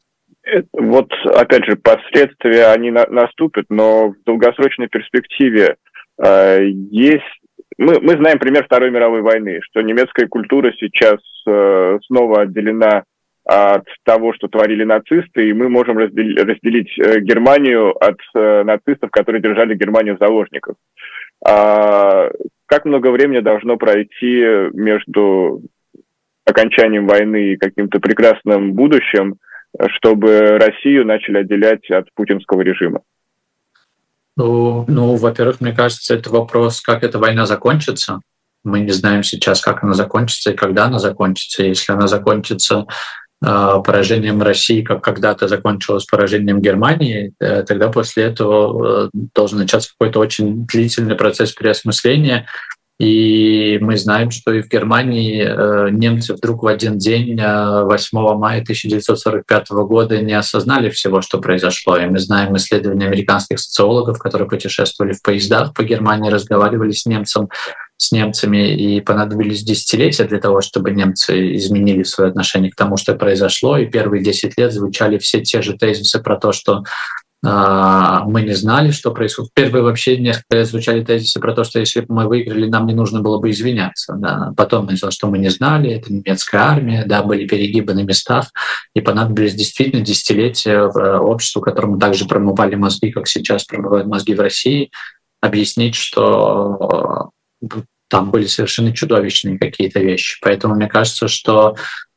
Вот, 0.72 1.12
опять 1.26 1.66
же, 1.66 1.76
последствия, 1.76 2.68
они 2.68 2.90
на, 2.90 3.06
наступят, 3.08 3.66
но 3.70 4.10
в 4.10 4.16
долгосрочной 4.26 4.88
перспективе 4.88 5.76
э, 6.24 6.70
есть 6.90 7.24
мы, 7.78 8.00
мы 8.02 8.14
знаем 8.14 8.40
пример 8.40 8.66
Второй 8.66 8.90
мировой 8.92 9.22
войны, 9.22 9.60
что 9.62 9.82
немецкая 9.82 10.28
культура 10.28 10.72
сейчас 10.80 11.20
э, 11.48 12.00
снова 12.08 12.42
отделена 12.42 13.04
от 13.46 13.86
того, 14.04 14.34
что 14.34 14.48
творили 14.48 14.84
нацисты, 14.84 15.48
и 15.48 15.54
мы 15.54 15.70
можем 15.70 15.98
разделить, 15.98 16.40
разделить 16.40 17.00
э, 17.00 17.20
Германию 17.22 17.92
от 17.96 18.18
э, 18.36 18.64
нацистов, 18.64 19.12
которые 19.12 19.42
держали 19.42 19.76
Германию 19.76 20.16
в 20.16 20.20
заложниках. 20.20 20.76
А, 21.46 22.30
как 22.66 22.86
много 22.86 23.12
времени 23.12 23.40
должно 23.40 23.78
пройти 23.78 24.44
между 24.74 25.62
окончанием 26.48 27.08
войны 27.08 27.54
и 27.54 27.58
каким-то 27.58 28.00
прекрасным 28.00 28.74
будущим, 28.74 29.36
чтобы 29.98 30.58
Россию 30.58 31.06
начали 31.06 31.40
отделять 31.40 31.90
от 31.92 32.12
путинского 32.14 32.62
режима? 32.62 33.02
Ну, 34.38 34.86
ну, 34.88 35.16
во-первых, 35.16 35.62
мне 35.62 35.74
кажется, 35.74 36.16
это 36.16 36.30
вопрос, 36.30 36.82
как 36.82 37.04
эта 37.04 37.20
война 37.20 37.46
закончится. 37.46 38.22
Мы 38.64 38.82
не 38.82 38.92
знаем 38.92 39.24
сейчас, 39.24 39.62
как 39.62 39.84
она 39.84 39.94
закончится 39.94 40.52
и 40.52 40.56
когда 40.56 40.86
она 40.86 41.00
закончится. 41.00 41.64
Если 41.64 41.92
она 41.92 42.08
закончится 42.08 42.86
э, 43.44 43.74
поражением 43.84 44.42
России, 44.42 44.84
как 44.84 45.04
когда-то 45.04 45.48
закончилась 45.48 46.06
поражением 46.06 46.62
Германии, 46.62 47.34
э, 47.40 47.64
тогда 47.64 47.90
после 47.90 48.26
этого 48.26 49.08
э, 49.08 49.10
должен 49.34 49.58
начаться 49.60 49.90
какой-то 49.98 50.20
очень 50.20 50.66
длительный 50.68 51.16
процесс 51.16 51.52
переосмысления 51.54 52.46
и 53.00 53.78
мы 53.80 53.96
знаем, 53.96 54.32
что 54.32 54.52
и 54.52 54.64
в 54.64 54.70
Германии 54.70 55.44
э, 55.46 55.90
немцы 55.92 56.34
вдруг 56.34 56.64
в 56.64 56.68
один 56.68 56.98
день, 56.98 57.40
8 57.40 58.18
э, 58.18 58.34
мая 58.36 58.62
1945 58.64 59.70
года, 59.70 60.20
не 60.20 60.34
осознали 60.34 60.90
всего, 60.90 61.22
что 61.22 61.40
произошло. 61.40 61.98
И 61.98 62.08
мы 62.08 62.18
знаем 62.18 62.56
исследования 62.58 63.06
американских 63.06 63.60
социологов, 63.60 64.18
которые 64.18 64.50
путешествовали 64.50 65.14
в 65.14 65.22
поездах 65.22 65.76
по 65.76 65.84
Германии, 65.84 66.32
разговаривали 66.32 66.90
с 66.90 67.06
немцем, 67.06 67.50
с 67.98 68.12
немцами, 68.12 68.76
и 68.76 69.00
понадобились 69.02 69.64
десятилетия 69.64 70.24
для 70.24 70.40
того, 70.40 70.62
чтобы 70.62 70.90
немцы 70.90 71.56
изменили 71.56 72.02
свое 72.02 72.32
отношение 72.32 72.72
к 72.72 72.76
тому, 72.76 72.98
что 72.98 73.14
произошло. 73.14 73.78
И 73.78 73.86
первые 73.86 74.24
10 74.24 74.58
лет 74.58 74.74
звучали 74.74 75.20
все 75.20 75.42
те 75.42 75.62
же 75.62 75.78
тезисы 75.78 76.20
про 76.20 76.36
то, 76.36 76.52
что 76.52 76.84
мы 77.50 78.42
не 78.42 78.54
знали, 78.54 78.92
что 78.92 79.12
происходит. 79.12 79.52
Первые 79.54 79.84
вообще 79.84 80.18
несколько 80.18 80.58
лет 80.58 80.68
звучали 80.68 81.04
тезисы 81.04 81.40
про 81.40 81.54
то, 81.54 81.64
что 81.64 81.80
если 81.80 82.02
бы 82.02 82.14
мы 82.14 82.28
выиграли, 82.28 82.68
нам 82.68 82.86
не 82.88 82.94
нужно 82.94 83.22
было 83.22 83.40
бы 83.40 83.52
извиняться. 83.52 84.16
Да. 84.18 84.54
Потом 84.58 84.86
началось, 84.86 85.14
что 85.14 85.28
мы 85.28 85.38
не 85.38 85.50
знали, 85.50 85.92
это 85.92 86.12
немецкая 86.12 86.58
армия, 86.58 87.04
да, 87.06 87.24
были 87.24 87.48
перегибы 87.48 87.94
на 87.94 88.04
местах, 88.04 88.48
и 88.94 89.02
понадобились 89.02 89.56
действительно 89.56 90.04
десятилетия 90.04 90.90
э, 90.90 91.18
обществу, 91.20 91.62
которому 91.62 92.00
также 92.00 92.26
промывали 92.26 92.76
мозги, 92.76 93.12
как 93.12 93.28
сейчас 93.28 93.64
промывают 93.64 94.08
мозги 94.08 94.34
в 94.34 94.42
России, 94.42 94.92
объяснить, 95.40 95.96
что 95.96 97.32
э, 97.62 97.68
там 98.10 98.32
были 98.32 98.46
совершенно 98.46 98.94
чудовищные 98.94 99.60
какие-то 99.60 100.00
вещи. 100.00 100.40
Поэтому 100.42 100.76
мне 100.76 100.88
кажется, 100.88 101.28
что 101.28 101.76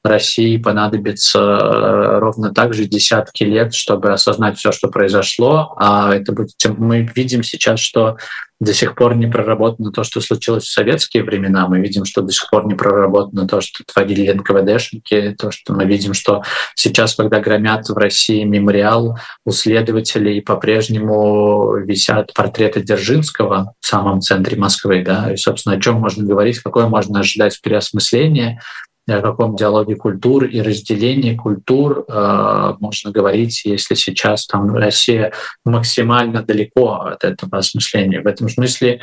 России 0.09 0.57
понадобится 0.57 1.38
э, 1.38 2.18
ровно 2.18 2.55
так 2.55 2.74
же 2.74 2.86
десятки 2.86 3.44
лет, 3.44 3.74
чтобы 3.74 4.12
осознать 4.12 4.59
все, 4.59 4.72
что 4.72 4.88
произошло. 4.88 5.74
А 5.78 6.14
это 6.14 6.32
будет, 6.32 6.51
мы 6.78 7.09
видим 7.14 7.42
сейчас, 7.42 7.80
что 7.80 8.16
до 8.61 8.74
сих 8.74 8.94
пор 8.94 9.16
не 9.16 9.26
проработано 9.26 9.90
то, 9.90 10.05
что 10.05 10.20
случилось 10.20 10.64
в 10.64 10.72
советские 10.72 11.24
времена. 11.24 11.66
Мы 11.66 11.80
видим, 11.80 12.05
что 12.05 12.20
до 12.20 12.30
сих 12.30 12.48
пор 12.51 12.66
не 12.66 12.74
проработано 12.74 13.48
то, 13.48 13.62
что 13.62 13.82
творили 13.84 14.30
НКВДшники, 14.30 15.34
то, 15.38 15.51
что 15.51 15.72
мы 15.72 15.86
видим, 15.86 16.12
что 16.12 16.42
сейчас, 16.74 17.14
когда 17.14 17.40
громят 17.40 17.88
в 17.88 17.96
России 17.96 18.44
мемориал, 18.44 19.18
у 19.46 19.51
следователей 19.51 20.42
по-прежнему 20.42 21.76
висят 21.76 22.34
портреты 22.34 22.82
Дзержинского 22.82 23.72
в 23.80 23.86
самом 23.86 24.20
центре 24.20 24.59
Москвы. 24.59 25.03
Да? 25.03 25.32
И, 25.32 25.36
собственно, 25.36 25.76
о 25.76 25.80
чем 25.80 25.94
можно 25.94 26.24
говорить, 26.24 26.59
какое 26.59 26.86
можно 26.86 27.20
ожидать 27.20 27.59
переосмысление 27.62 28.61
о 29.09 29.20
каком 29.22 29.57
диалоге 29.57 29.96
культур 29.96 30.44
и 30.44 30.61
разделении 30.61 31.34
культур 31.34 32.05
э, 32.07 32.74
можно 32.80 33.11
говорить, 33.11 33.64
если 33.64 33.94
сейчас 33.94 34.46
там 34.46 34.74
Россия 34.74 35.32
максимально 35.64 36.42
далеко 36.42 36.92
от 36.94 37.24
этого 37.24 37.59
осмысления. 37.59 38.22
В 38.22 38.26
этом 38.26 38.48
смысле, 38.48 38.92
э, 38.92 39.01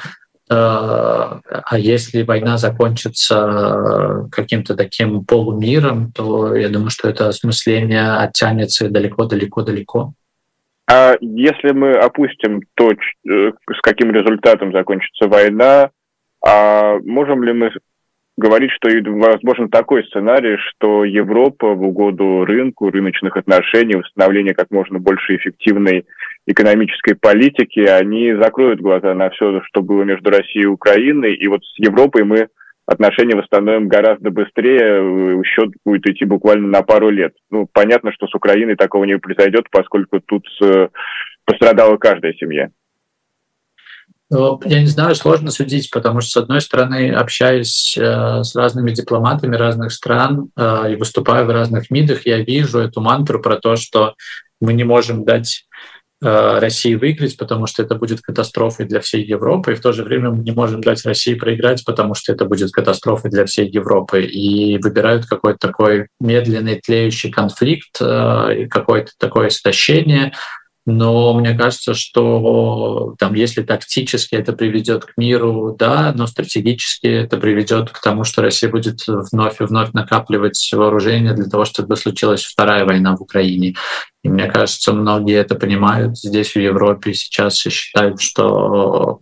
а 0.50 1.78
если 1.78 2.24
война 2.24 2.58
закончится 2.58 4.28
каким-то 4.32 4.76
таким 4.76 5.26
полумиром, 5.26 6.12
то 6.12 6.56
я 6.56 6.70
думаю, 6.70 6.90
что 6.90 7.10
это 7.10 7.28
осмысление 7.28 8.14
оттянется 8.18 8.90
далеко-далеко-далеко. 8.90 10.14
А 10.90 11.16
если 11.20 11.72
мы 11.72 11.94
опустим 11.94 12.62
то, 12.76 12.92
э, 12.92 12.96
с 13.26 13.82
каким 13.82 14.12
результатом 14.12 14.72
закончится 14.72 15.28
война, 15.28 15.90
а 16.46 16.98
можем 17.04 17.44
ли 17.44 17.52
мы 17.52 17.72
говорит, 18.38 18.72
что 18.72 18.90
возможен 19.12 19.70
такой 19.70 20.04
сценарий, 20.06 20.58
что 20.58 21.04
Европа 21.04 21.74
в 21.74 21.84
угоду 21.84 22.46
рынку, 22.46 22.90
рыночных 22.90 23.36
отношений, 23.36 23.98
установления 23.98 24.54
как 24.54 24.70
можно 24.72 25.00
больше 25.00 25.36
эффективной 25.36 26.06
экономической 26.46 27.16
политики, 27.16 27.80
они 27.80 28.34
закроют 28.34 28.80
глаза 28.80 29.14
на 29.14 29.30
все, 29.32 29.62
что 29.66 29.82
было 29.82 30.04
между 30.04 30.30
Россией 30.30 30.66
и 30.66 30.68
Украиной, 30.68 31.34
и 31.36 31.48
вот 31.48 31.64
с 31.66 31.80
Европой 31.80 32.24
мы 32.24 32.48
отношения 32.86 33.36
восстановим 33.36 33.90
гораздо 33.90 34.32
быстрее, 34.32 35.44
счет 35.44 35.72
будет 35.86 36.08
идти 36.08 36.24
буквально 36.24 36.68
на 36.68 36.84
пару 36.84 37.10
лет. 37.10 37.34
Ну, 37.52 37.68
понятно, 37.72 38.14
что 38.14 38.28
с 38.28 38.34
Украиной 38.34 38.76
такого 38.76 39.04
не 39.04 39.18
произойдет, 39.18 39.66
поскольку 39.70 40.22
тут 40.22 40.48
э, 40.64 40.88
пострадала 41.44 41.98
каждая 41.98 42.34
семья. 42.34 42.70
Ну, 44.30 44.60
я 44.66 44.82
не 44.82 44.88
знаю, 44.88 45.16
сложно 45.16 45.52
судить, 45.52 45.90
потому 45.90 46.20
что, 46.20 46.32
с 46.32 46.44
одной 46.44 46.60
стороны, 46.60 47.12
общаясь 47.12 47.98
э, 47.98 48.44
с 48.44 48.56
разными 48.56 48.92
дипломатами 48.92 49.56
разных 49.56 49.94
стран 49.94 50.50
э, 50.58 50.94
и 50.94 50.96
выступая 50.98 51.46
в 51.46 51.50
разных 51.50 51.90
МИДах, 51.90 52.26
я 52.26 52.40
вижу 52.40 52.80
эту 52.80 53.00
мантру 53.00 53.42
про 53.42 53.56
то, 53.56 53.78
что 53.78 54.16
мы 54.60 54.74
не 54.74 54.84
можем 54.84 55.24
дать 55.24 55.66
э, 56.22 56.60
России 56.60 56.96
выиграть, 56.96 57.38
потому 57.38 57.68
что 57.68 57.84
это 57.84 57.96
будет 57.96 58.20
катастрофой 58.20 58.86
для 58.86 59.00
всей 59.00 59.24
Европы, 59.24 59.72
и 59.72 59.76
в 59.76 59.82
то 59.82 59.94
же 59.94 60.04
время 60.04 60.32
мы 60.32 60.44
не 60.44 60.52
можем 60.52 60.82
дать 60.82 61.06
России 61.06 61.36
проиграть, 61.36 61.86
потому 61.86 62.14
что 62.14 62.34
это 62.34 62.44
будет 62.44 62.72
катастрофой 62.72 63.32
для 63.32 63.46
всей 63.46 63.70
Европы. 63.70 64.26
И 64.26 64.78
выбирают 64.80 65.26
какой-то 65.26 65.70
такой 65.70 66.08
медленный 66.20 66.82
тлеющий 66.86 67.32
конфликт, 67.32 67.98
какое-то 67.98 69.12
такое 69.18 69.48
истощение, 69.48 70.34
но 70.88 71.34
мне 71.34 71.54
кажется, 71.54 71.94
что 71.94 73.14
там, 73.20 73.34
если 73.34 73.62
тактически 73.62 74.36
это 74.36 74.54
приведет 74.54 75.04
к 75.04 75.14
миру, 75.18 75.76
да, 75.78 76.14
но 76.16 76.28
стратегически 76.28 77.08
это 77.08 77.36
приведет 77.36 77.90
к 77.90 78.02
тому, 78.02 78.24
что 78.24 78.42
Россия 78.42 78.70
будет 78.72 79.02
вновь 79.06 79.60
и 79.60 79.66
вновь 79.66 79.92
накапливать 79.92 80.70
вооружение 80.72 81.34
для 81.34 81.44
того, 81.44 81.66
чтобы 81.66 81.98
случилась 81.98 82.46
вторая 82.46 82.86
война 82.86 83.18
в 83.18 83.22
Украине. 83.22 83.76
И 84.24 84.30
мне 84.30 84.50
кажется, 84.50 84.94
многие 84.94 85.36
это 85.36 85.56
понимают 85.56 86.18
здесь, 86.18 86.54
в 86.54 86.60
Европе, 86.60 87.14
сейчас 87.14 87.66
и 87.66 87.70
считают, 87.70 88.22
что 88.22 89.20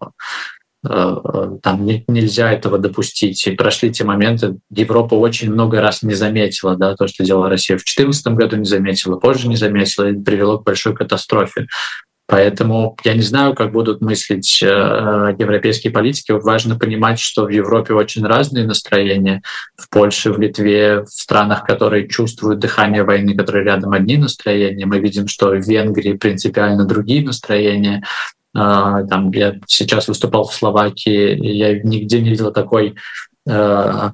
Э, 0.88 1.58
там 1.62 1.86
нельзя 1.86 2.52
этого 2.52 2.78
допустить. 2.78 3.46
И 3.48 3.52
прошли 3.52 3.92
те 3.92 4.04
моменты. 4.04 4.58
Европа 4.70 5.16
очень 5.16 5.52
много 5.52 5.82
раз 5.82 6.04
не 6.04 6.14
заметила 6.14 6.76
да, 6.76 6.96
то, 6.96 7.08
что 7.08 7.24
делала 7.24 7.50
Россия 7.50 7.78
в 7.78 7.82
2014 7.82 8.28
году, 8.28 8.58
не 8.58 8.66
заметила, 8.66 9.18
позже 9.18 9.48
не 9.48 9.56
заметила, 9.56 10.10
и 10.10 10.14
привело 10.14 10.60
к 10.60 10.66
большой 10.66 10.96
катастрофе. 10.96 11.68
Поэтому 12.28 12.98
я 13.04 13.14
не 13.14 13.22
знаю, 13.22 13.54
как 13.54 13.72
будут 13.72 14.02
мыслить 14.02 14.62
э, 14.64 14.66
европейские 15.38 15.94
политики. 15.94 16.32
Важно 16.32 16.78
понимать, 16.78 17.20
что 17.20 17.46
в 17.46 17.50
Европе 17.50 17.94
очень 17.94 18.26
разные 18.26 18.66
настроения. 18.66 19.44
В 19.78 19.90
Польше, 19.90 20.32
в 20.32 20.40
Литве, 20.40 21.02
в 21.02 21.10
странах, 21.10 21.66
которые 21.66 22.08
чувствуют 22.08 22.60
дыхание 22.60 23.04
войны, 23.04 23.38
которые 23.38 23.64
рядом 23.64 23.92
одни 23.92 24.18
настроения. 24.18 24.88
Мы 24.88 25.00
видим, 25.00 25.28
что 25.28 25.50
в 25.50 25.60
Венгрии 25.60 26.14
принципиально 26.14 26.86
другие 26.86 27.24
настроения. 27.24 28.04
А, 28.56 29.04
там, 29.04 29.32
я 29.32 29.56
сейчас 29.68 30.08
выступал 30.08 30.46
в 30.46 30.54
Словакии, 30.54 31.38
я 31.46 31.78
нигде 31.80 32.22
не 32.22 32.30
видел 32.30 32.54
такой 32.54 32.96
э, 33.48 34.10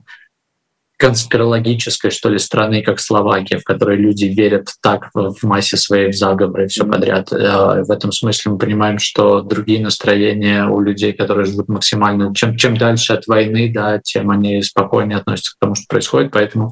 конспирологической, 0.97 2.11
что 2.11 2.29
ли, 2.29 2.39
страны, 2.39 2.81
как 2.81 2.99
Словакия, 2.99 3.57
в 3.57 3.63
которой 3.63 3.97
люди 3.97 4.25
верят 4.25 4.69
так 4.81 5.09
в 5.13 5.43
массе 5.43 5.77
своей 5.77 6.11
в 6.11 6.15
заговоры 6.15 6.65
и 6.65 6.67
все 6.67 6.85
подряд. 6.85 7.31
Э, 7.31 7.83
в 7.83 7.91
этом 7.91 8.11
смысле 8.11 8.53
мы 8.53 8.57
понимаем, 8.57 8.97
что 8.97 9.41
другие 9.41 9.81
настроения 9.81 10.65
у 10.65 10.79
людей, 10.79 11.13
которые 11.13 11.45
живут 11.45 11.69
максимально... 11.69 12.33
Чем, 12.33 12.55
чем 12.57 12.77
дальше 12.77 13.13
от 13.13 13.27
войны, 13.27 13.71
да, 13.73 13.99
тем 13.99 14.31
они 14.31 14.61
спокойнее 14.63 15.17
относятся 15.17 15.55
к 15.55 15.59
тому, 15.59 15.75
что 15.75 15.85
происходит. 15.87 16.31
Поэтому 16.31 16.71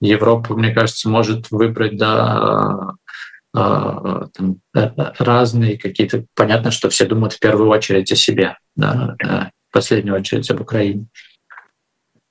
Европа, 0.00 0.54
мне 0.54 0.72
кажется, 0.72 1.10
может 1.10 1.50
выбрать 1.50 1.96
да, 1.98 2.94
там, 3.52 4.56
э, 4.76 4.88
разные 5.18 5.78
какие-то. 5.78 6.24
Понятно, 6.36 6.70
что 6.70 6.88
все 6.88 7.06
думают 7.06 7.32
в 7.32 7.40
первую 7.40 7.68
очередь 7.68 8.12
о 8.12 8.16
себе, 8.16 8.56
да, 8.76 9.16
в 9.68 9.72
последнюю 9.72 10.16
очередь 10.16 10.50
об 10.50 10.60
Украине. 10.60 11.06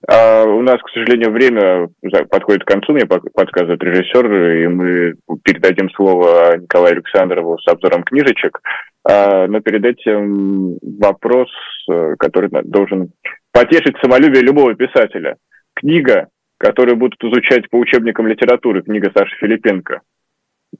А 0.07 0.43
у 0.43 0.61
нас, 0.61 0.79
к 0.81 0.89
сожалению, 0.93 1.31
время 1.31 1.89
подходит 2.29 2.63
к 2.63 2.67
концу, 2.67 2.93
мне 2.93 3.05
подсказывает 3.05 3.83
режиссер, 3.83 4.33
и 4.33 4.67
мы 4.67 5.15
передадим 5.43 5.89
слово 5.91 6.57
Николаю 6.57 6.93
Александрову 6.93 7.59
с 7.59 7.67
обзором 7.67 8.03
книжечек. 8.03 8.61
А, 9.03 9.47
но 9.47 9.59
перед 9.59 9.83
этим 9.85 10.77
вопрос, 10.81 11.49
э, 11.91 12.15
который 12.17 12.49
должен 12.63 13.11
потешить 13.51 13.97
самолюбие 14.01 14.41
любого 14.41 14.73
писателя. 14.75 15.35
Книга, 15.75 16.27
которую 16.57 16.97
будут 16.97 17.21
изучать 17.23 17.69
по 17.69 17.77
учебникам 17.77 18.27
литературы, 18.27 18.83
книга 18.83 19.11
Саши 19.15 19.35
Филипенко, 19.37 20.01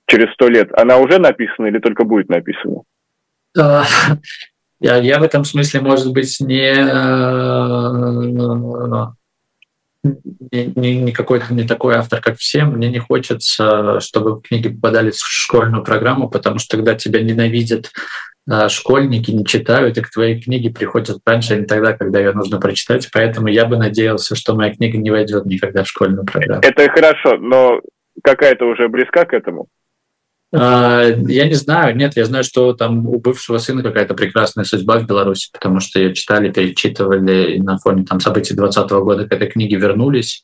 через 0.08 0.34
сто 0.34 0.48
лет, 0.48 0.70
она 0.74 0.98
уже 0.98 1.20
написана 1.20 1.68
или 1.68 1.80
только 1.80 2.04
будет 2.04 2.30
написана? 2.30 2.82
А, 3.58 3.84
я, 4.80 4.98
я 4.98 5.20
в 5.20 5.24
этом 5.24 5.44
смысле, 5.46 5.82
может 5.82 6.12
быть, 6.14 6.38
не, 6.40 6.74
не, 10.04 10.66
не, 10.76 11.02
не 11.02 11.12
какой-то 11.12 11.54
не 11.54 11.64
такой 11.64 11.96
автор, 11.96 12.22
как 12.22 12.38
все. 12.38 12.64
Мне 12.64 12.90
не 12.90 13.00
хочется, 13.00 14.00
чтобы 14.00 14.42
книги 14.42 14.70
попадали 14.70 15.12
в 15.12 15.18
школьную 15.18 15.84
программу, 15.84 16.30
потому 16.30 16.60
что 16.60 16.78
тогда 16.78 16.96
тебя 16.96 17.22
ненавидят 17.22 17.92
а, 18.50 18.70
школьники, 18.70 19.32
не 19.32 19.46
читают, 19.46 19.98
и 19.98 20.02
к 20.02 20.10
твоей 20.10 20.42
книге 20.42 20.70
приходят 20.70 21.20
раньше, 21.26 21.54
а 21.54 21.58
не 21.58 21.66
тогда, 21.66 21.94
когда 21.94 22.20
ее 22.20 22.32
нужно 22.32 22.60
прочитать. 22.60 23.10
Поэтому 23.12 23.48
я 23.48 23.66
бы 23.66 23.78
надеялся, 23.78 24.36
что 24.36 24.56
моя 24.56 24.74
книга 24.74 24.98
не 24.98 25.12
войдет 25.12 25.46
никогда 25.46 25.84
в 25.84 25.88
школьную 25.88 26.26
программу. 26.26 26.62
Это 26.64 26.90
хорошо, 26.90 27.38
но 27.38 27.82
какая-то 28.24 28.66
уже 28.66 28.88
близка 28.88 29.26
к 29.26 29.34
этому? 29.34 29.68
А, 30.52 31.04
я 31.04 31.48
не 31.48 31.54
знаю, 31.54 31.96
нет, 31.96 32.16
я 32.16 32.26
знаю, 32.26 32.44
что 32.44 32.74
там 32.74 33.06
у 33.08 33.20
бывшего 33.20 33.60
сына 33.60 33.84
какая-то 33.84 34.16
прекрасная 34.16 34.66
судьба 34.66 34.98
в 34.98 35.06
Беларуси, 35.06 35.50
потому 35.54 35.80
что 35.80 36.00
ее 36.00 36.14
читали, 36.16 36.52
перечитывали, 36.52 37.56
и 37.56 37.62
на 37.62 37.78
фоне 37.78 38.04
там, 38.04 38.20
событий 38.20 38.56
2020 38.56 38.92
года 39.04 39.28
к 39.28 39.32
этой 39.32 39.48
книге 39.48 39.76
вернулись. 39.78 40.42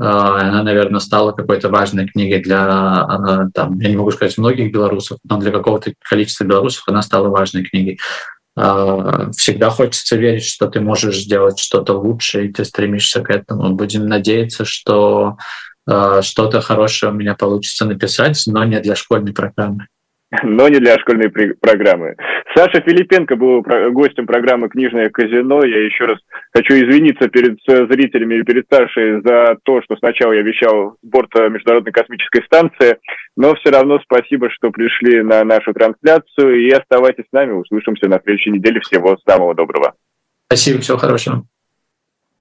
А, 0.00 0.40
она, 0.40 0.64
наверное, 0.64 0.98
стала 0.98 1.30
какой-то 1.30 1.68
важной 1.68 2.08
книгой 2.08 2.42
для, 2.42 2.66
а, 2.66 3.48
там, 3.54 3.78
я 3.78 3.90
не 3.90 3.96
могу 3.96 4.10
сказать 4.10 4.36
многих 4.38 4.72
белорусов, 4.72 5.18
но 5.22 5.38
для 5.38 5.52
какого-то 5.52 5.92
количества 6.00 6.44
белорусов 6.44 6.82
она 6.88 7.02
стала 7.02 7.28
важной 7.28 7.64
книгой. 7.64 7.98
Всегда 9.36 9.68
хочется 9.70 10.14
верить, 10.14 10.44
что 10.44 10.68
ты 10.68 10.80
можешь 10.80 11.18
сделать 11.18 11.58
что-то 11.58 11.94
лучше, 11.94 12.46
и 12.46 12.52
ты 12.52 12.64
стремишься 12.64 13.20
к 13.20 13.28
этому. 13.30 13.74
Будем 13.74 14.06
надеяться, 14.06 14.64
что 14.64 15.38
что-то 15.86 16.60
хорошее 16.60 17.12
у 17.12 17.14
меня 17.14 17.34
получится 17.34 17.86
написать, 17.86 18.42
но 18.46 18.64
не 18.64 18.80
для 18.80 18.96
школьной 18.96 19.32
программы. 19.32 19.86
Но 20.42 20.68
не 20.68 20.78
для 20.78 20.98
школьной 20.98 21.30
программы. 21.30 22.16
Саша 22.54 22.80
Филипенко 22.80 23.36
был 23.36 23.62
гостем 23.92 24.26
программы 24.26 24.68
«Книжное 24.68 25.10
казино». 25.10 25.64
Я 25.64 25.84
еще 25.84 26.04
раз 26.06 26.18
хочу 26.52 26.74
извиниться 26.74 27.28
перед 27.28 27.58
зрителями 27.66 28.36
и 28.36 28.42
перед 28.42 28.66
Сашей 28.70 29.22
за 29.22 29.56
то, 29.64 29.82
что 29.82 29.96
сначала 29.96 30.32
я 30.32 30.42
вещал 30.42 30.96
с 31.02 31.06
борта 31.06 31.48
Международной 31.48 31.92
космической 31.92 32.42
станции, 32.44 32.98
но 33.36 33.54
все 33.54 33.70
равно 33.70 34.00
спасибо, 34.00 34.50
что 34.50 34.70
пришли 34.70 35.22
на 35.22 35.44
нашу 35.44 35.72
трансляцию 35.72 36.60
и 36.60 36.70
оставайтесь 36.70 37.24
с 37.28 37.32
нами. 37.32 37.52
Услышимся 37.52 38.08
на 38.08 38.20
следующей 38.22 38.50
неделе. 38.50 38.80
Всего 38.80 39.16
самого 39.26 39.54
доброго. 39.54 39.94
Спасибо, 40.46 40.80
всего 40.80 40.98
хорошего. 40.98 41.44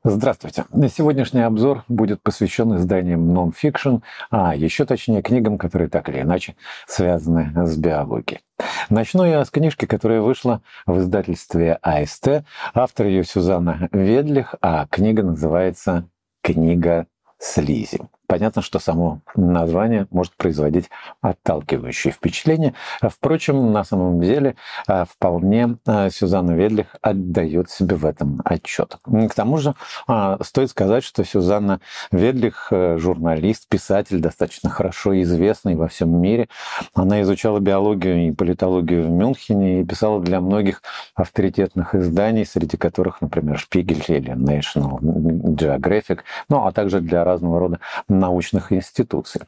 Здравствуйте. 0.06 0.66
Сегодняшний 0.94 1.40
обзор 1.44 1.86
будет 1.88 2.22
посвящен 2.22 2.76
изданиям 2.76 3.34
нон-фикшн, 3.34 4.00
а 4.32 4.54
еще 4.54 4.84
точнее 4.84 5.22
книгам, 5.22 5.58
которые 5.58 5.88
так 5.88 6.10
или 6.10 6.20
иначе 6.20 6.58
связаны 6.86 7.54
с 7.66 7.78
биологией. 7.78 8.42
Начну 8.90 9.24
я 9.24 9.46
с 9.46 9.50
книжки, 9.50 9.86
которая 9.86 10.20
вышла 10.20 10.62
в 10.86 11.00
издательстве 11.00 11.80
АСТ. 11.82 12.44
Автор 12.74 13.06
ее 13.06 13.24
Сюзанна 13.24 13.88
Ведлих, 13.94 14.56
а 14.62 14.88
книга 14.88 15.24
называется 15.24 16.10
«Книга 16.42 17.08
слизи». 17.40 18.02
Понятно, 18.34 18.64
что 18.64 18.80
само 18.80 19.20
название 19.36 20.08
может 20.10 20.36
производить 20.36 20.90
отталкивающее 21.22 22.12
впечатление. 22.12 22.74
Впрочем, 23.00 23.72
на 23.72 23.84
самом 23.84 24.20
деле 24.22 24.56
а, 24.88 25.06
вполне 25.06 25.78
а, 25.86 26.10
Сюзанна 26.10 26.54
Ведлих 26.54 26.88
отдает 27.04 27.70
себе 27.70 27.96
в 27.96 28.04
этом 28.08 28.42
отчет. 28.44 28.98
К 29.06 29.36
тому 29.36 29.58
же 29.60 29.76
а, 30.08 30.40
стоит 30.44 30.72
сказать, 30.72 31.04
что 31.04 31.24
Сюзанна 31.24 31.80
Ведлих 32.12 32.70
э, 32.72 32.98
журналист, 32.98 33.68
писатель, 33.70 34.20
достаточно 34.20 34.72
хорошо 34.72 35.22
известный 35.22 35.76
во 35.76 35.88
всем 35.88 36.20
мире. 36.20 36.50
Она 36.96 37.22
изучала 37.22 37.60
биологию 37.60 38.30
и 38.30 38.32
политологию 38.32 39.04
в 39.04 39.12
Мюнхене 39.12 39.82
и 39.82 39.86
писала 39.86 40.20
для 40.20 40.42
многих 40.42 40.82
авторитетных 41.14 41.94
изданий, 41.94 42.48
среди 42.48 42.78
которых, 42.78 43.22
например, 43.22 43.60
Шпигель 43.60 44.04
или 44.08 44.34
National 44.34 45.00
Geographic, 45.02 46.22
ну 46.50 46.66
а 46.66 46.72
также 46.72 47.00
для 47.00 47.24
разного 47.24 47.60
рода 47.60 47.80
научных 48.24 48.72
институций. 48.72 49.42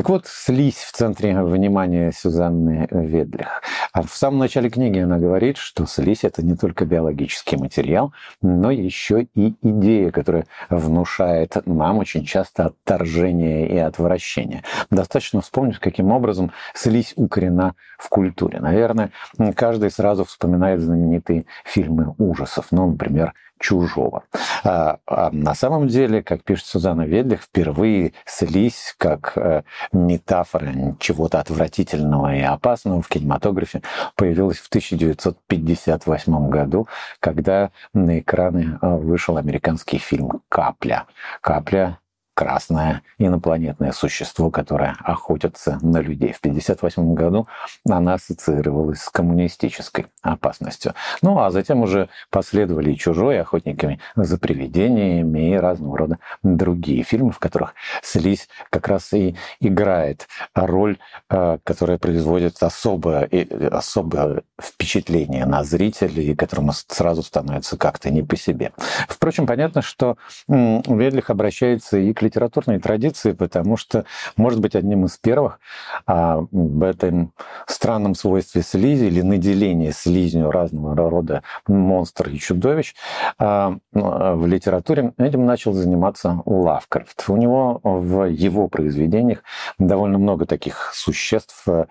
Так 0.00 0.08
вот, 0.08 0.26
слизь 0.26 0.78
в 0.78 0.92
центре 0.92 1.38
внимания 1.42 2.10
Сюзанны 2.10 2.88
Ведлих. 2.90 3.62
А 3.92 4.00
в 4.00 4.08
самом 4.14 4.38
начале 4.38 4.70
книги 4.70 4.98
она 4.98 5.18
говорит, 5.18 5.58
что 5.58 5.84
слизь– 5.84 6.20
это 6.24 6.42
не 6.42 6.56
только 6.56 6.86
биологический 6.86 7.58
материал, 7.58 8.14
но 8.40 8.70
еще 8.70 9.28
и 9.34 9.56
идея, 9.60 10.10
которая 10.10 10.46
внушает 10.70 11.58
нам 11.66 11.98
очень 11.98 12.24
часто 12.24 12.64
отторжение 12.64 13.68
и 13.68 13.76
отвращение. 13.76 14.64
Достаточно 14.90 15.42
вспомнить, 15.42 15.78
каким 15.78 16.12
образом 16.12 16.50
слизь 16.72 17.12
укорена 17.16 17.74
в 17.98 18.08
культуре. 18.08 18.58
Наверное, 18.58 19.10
каждый 19.54 19.90
сразу 19.90 20.24
вспоминает 20.24 20.80
знаменитые 20.80 21.44
фильмы 21.66 22.14
ужасов, 22.16 22.68
ну, 22.70 22.90
например, 22.90 23.34
чужого. 23.60 24.24
А, 24.64 24.98
а 25.06 25.30
на 25.30 25.54
самом 25.54 25.86
деле, 25.86 26.22
как 26.22 26.42
пишет 26.42 26.66
Сузанна 26.66 27.02
Ведлих, 27.02 27.42
впервые 27.42 28.14
слизь 28.24 28.94
как 28.98 29.34
э, 29.36 29.62
метафора 29.92 30.96
чего-то 30.98 31.40
отвратительного 31.40 32.34
и 32.34 32.40
опасного 32.40 33.02
в 33.02 33.08
кинематографе 33.08 33.82
появилась 34.16 34.58
в 34.58 34.68
1958 34.68 36.48
году, 36.48 36.88
когда 37.20 37.70
на 37.92 38.18
экраны 38.18 38.78
э, 38.80 38.96
вышел 38.96 39.36
американский 39.36 39.98
фильм 39.98 40.42
«Капля». 40.48 41.06
«Капля» 41.40 41.99
красное 42.40 43.02
инопланетное 43.18 43.92
существо, 43.92 44.50
которое 44.50 44.96
охотится 45.00 45.78
на 45.82 45.98
людей. 45.98 46.32
В 46.32 46.38
1958 46.38 47.12
году 47.12 47.46
она 47.86 48.14
ассоциировалась 48.14 49.02
с 49.02 49.10
коммунистической 49.10 50.06
опасностью. 50.22 50.94
Ну, 51.20 51.38
а 51.38 51.50
затем 51.50 51.82
уже 51.82 52.08
последовали 52.30 52.94
«Чужой», 52.94 53.38
«Охотниками 53.38 54.00
за 54.16 54.38
привидениями» 54.38 55.52
и 55.52 55.56
разного 55.56 55.98
рода 55.98 56.18
другие 56.42 57.02
фильмы, 57.02 57.32
в 57.32 57.38
которых 57.38 57.74
слизь 58.02 58.48
как 58.70 58.88
раз 58.88 59.12
и 59.12 59.36
играет 59.60 60.26
роль, 60.54 60.96
э, 61.28 61.58
которая 61.62 61.98
производит 61.98 62.62
особое, 62.62 63.28
особое 63.70 64.44
впечатление 64.58 65.44
на 65.44 65.62
зрителей, 65.62 66.34
которому 66.34 66.72
сразу 66.72 67.22
становится 67.22 67.76
как-то 67.76 68.08
не 68.08 68.22
по 68.22 68.36
себе. 68.36 68.72
Впрочем, 69.08 69.46
понятно, 69.46 69.82
что 69.82 70.16
Ведлих 70.48 71.28
обращается 71.28 71.98
и 71.98 72.14
к 72.14 72.22
литературной 72.30 72.78
традиции, 72.78 73.32
потому 73.32 73.76
что, 73.76 74.04
может 74.36 74.60
быть, 74.60 74.76
одним 74.76 75.04
из 75.04 75.16
первых 75.18 75.58
а, 76.06 76.46
в 76.50 76.82
этом 76.82 77.32
странном 77.66 78.14
свойстве 78.14 78.62
слизи 78.62 79.06
или 79.06 79.20
наделении 79.22 79.90
слизнью 79.90 80.50
разного 80.50 80.94
рода 80.94 81.42
монстров 81.66 82.32
и 82.32 82.38
чудовищ 82.38 82.94
а, 83.38 83.76
ну, 83.92 84.36
в 84.36 84.46
литературе 84.46 85.12
этим 85.18 85.44
начал 85.44 85.72
заниматься 85.72 86.40
Лавкрафт. 86.46 87.24
У 87.28 87.36
него 87.36 87.80
в 87.82 88.24
его 88.24 88.68
произведениях 88.68 89.42
довольно 89.78 90.18
много 90.18 90.46
таких 90.46 90.92
существ, 90.94 91.64
э, 91.66 91.86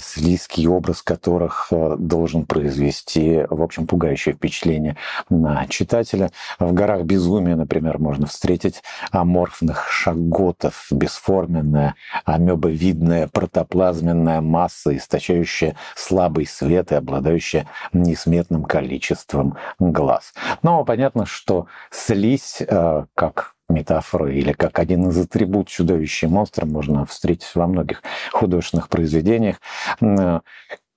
слизкий 0.00 0.66
образ 0.66 1.02
которых 1.02 1.68
э, 1.70 1.96
должен 1.98 2.46
произвести, 2.46 3.44
в 3.50 3.62
общем, 3.62 3.86
пугающее 3.86 4.34
впечатление 4.34 4.96
на 5.28 5.66
читателя. 5.66 6.30
В 6.58 6.72
«Горах 6.72 7.02
безумия», 7.02 7.56
например, 7.56 7.98
можно 7.98 8.26
встретить 8.26 8.82
аморфных 9.10 9.73
огромных 9.74 9.90
шаготов, 9.90 10.86
бесформенная, 10.90 11.94
амебовидная 12.24 13.28
протоплазменная 13.28 14.40
масса, 14.40 14.96
источающая 14.96 15.76
слабый 15.96 16.46
свет 16.46 16.92
и 16.92 16.94
обладающая 16.94 17.66
несметным 17.92 18.64
количеством 18.64 19.56
глаз. 19.78 20.32
Но 20.62 20.84
понятно, 20.84 21.26
что 21.26 21.66
слизь, 21.90 22.60
э, 22.60 23.04
как 23.14 23.54
метафору 23.68 24.28
или 24.28 24.52
как 24.52 24.78
один 24.78 25.08
из 25.08 25.18
атрибут 25.18 25.68
чудовища 25.68 26.28
монстра 26.28 26.66
можно 26.66 27.06
встретить 27.06 27.50
во 27.54 27.66
многих 27.66 28.02
художественных 28.32 28.88
произведениях. 28.88 29.56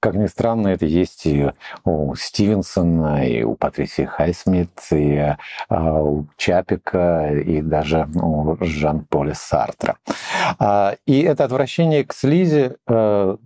Как 0.07 0.15
ни 0.15 0.27
странно, 0.27 0.69
это 0.69 0.85
есть 0.85 1.25
и 1.25 1.51
у 1.83 2.15
Стивенсона, 2.15 3.27
и 3.27 3.43
у 3.43 3.55
Патрисии 3.55 4.05
Хайсмит, 4.05 4.69
и 4.91 5.35
а, 5.67 6.01
у 6.01 6.27
Чапика, 6.37 7.33
и 7.33 7.61
даже 7.61 8.07
у 8.15 8.55
Жан-Поля 8.61 9.33
Сартра. 9.35 9.97
А, 10.59 10.95
и 11.05 11.23
это 11.23 11.43
отвращение 11.43 12.05
к 12.05 12.13
слизи, 12.13 12.77
э, 12.87 13.37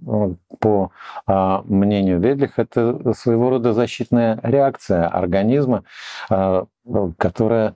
по 0.59 0.91
а, 1.25 1.63
мнению 1.65 2.19
Ведлих, 2.19 2.59
это 2.59 3.11
своего 3.15 3.49
рода 3.49 3.73
защитная 3.73 4.39
реакция 4.43 5.07
организма, 5.07 5.83
которая 7.17 7.75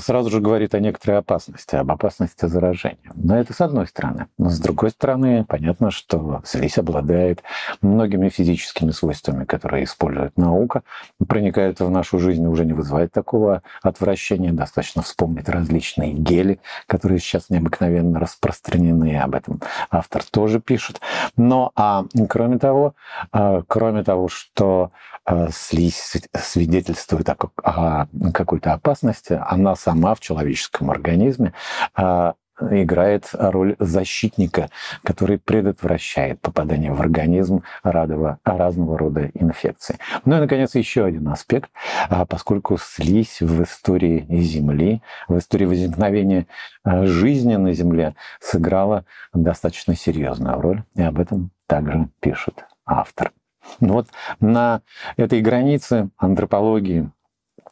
сразу 0.00 0.30
же 0.30 0.40
говорит 0.40 0.74
о 0.74 0.80
некоторой 0.80 1.18
опасности, 1.18 1.76
об 1.76 1.90
опасности 1.90 2.46
заражения. 2.46 3.10
Но 3.14 3.38
это 3.38 3.52
с 3.54 3.60
одной 3.60 3.86
стороны. 3.86 4.26
Но 4.38 4.50
с 4.50 4.58
другой 4.58 4.90
стороны, 4.90 5.44
понятно, 5.44 5.90
что 5.90 6.42
слизь 6.44 6.78
обладает 6.78 7.42
многими 7.80 8.28
физическими 8.28 8.90
свойствами, 8.90 9.44
которые 9.44 9.84
использует 9.84 10.36
наука, 10.36 10.82
проникает 11.26 11.80
в 11.80 11.88
нашу 11.90 12.18
жизнь 12.18 12.44
и 12.44 12.48
уже 12.48 12.64
не 12.64 12.74
вызывает 12.74 13.12
такого 13.12 13.62
отвращения. 13.82 14.52
Достаточно 14.52 15.02
вспомнить 15.02 15.48
различные 15.48 16.12
гели, 16.12 16.60
которые 16.86 17.18
сейчас 17.20 17.48
необыкновенно 17.48 18.20
распространены, 18.20 19.18
об 19.18 19.34
этом 19.34 19.60
автор 19.90 20.22
тоже 20.24 20.60
пишет. 20.60 21.00
Но 21.36 21.72
а 21.74 22.04
кроме 22.28 22.58
того, 22.58 22.94
а, 23.32 23.62
кроме 23.66 24.04
того, 24.04 24.28
что 24.28 24.92
а, 25.24 25.48
слизь 25.50 26.16
свидетельствует 26.34 27.28
о 27.28 28.06
какой-то 28.42 28.72
опасности, 28.72 29.40
она 29.46 29.74
сама 29.76 30.14
в 30.14 30.20
человеческом 30.20 30.90
организме 30.90 31.52
а, 31.94 32.34
играет 32.70 33.30
роль 33.32 33.76
защитника, 33.78 34.70
который 35.02 35.38
предотвращает 35.38 36.40
попадание 36.40 36.92
в 36.92 37.00
организм 37.00 37.62
разного, 37.82 38.38
разного 38.44 38.98
рода 38.98 39.30
инфекций. 39.34 39.96
Ну 40.24 40.36
и, 40.36 40.40
наконец, 40.40 40.74
еще 40.74 41.04
один 41.04 41.28
аспект, 41.28 41.70
а, 42.08 42.24
поскольку 42.26 42.78
слизь 42.78 43.40
в 43.40 43.62
истории 43.62 44.26
Земли, 44.28 45.02
в 45.28 45.38
истории 45.38 45.64
возникновения 45.64 46.46
а, 46.84 47.06
жизни 47.06 47.56
на 47.56 47.72
Земле 47.72 48.14
сыграла 48.40 49.04
достаточно 49.32 49.96
серьезную 49.96 50.60
роль, 50.60 50.84
и 50.94 51.02
об 51.02 51.18
этом 51.18 51.50
также 51.66 52.08
пишет 52.20 52.64
автор. 52.84 53.32
Ну 53.80 53.94
вот 53.94 54.08
на 54.40 54.82
этой 55.16 55.40
границе 55.40 56.10
антропологии 56.18 57.10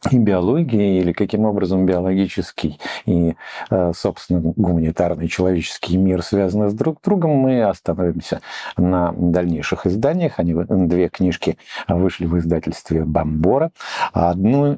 и 0.09 0.17
биологии, 0.17 0.99
или 0.99 1.11
каким 1.11 1.45
образом 1.45 1.85
биологический 1.85 2.79
и, 3.05 3.35
э, 3.69 3.91
собственно, 3.95 4.39
гуманитарный 4.41 5.27
человеческий 5.27 5.97
мир 5.97 6.23
связаны 6.23 6.69
с 6.69 6.73
друг 6.73 6.99
другом, 7.03 7.31
мы 7.31 7.63
остановимся 7.63 8.41
на 8.77 9.13
дальнейших 9.15 9.85
изданиях. 9.85 10.39
Они, 10.39 10.53
две 10.53 11.09
книжки 11.09 11.57
вышли 11.87 12.25
в 12.25 12.37
издательстве 12.37 13.03
«Бомбора». 13.05 13.71
Одну 14.11 14.73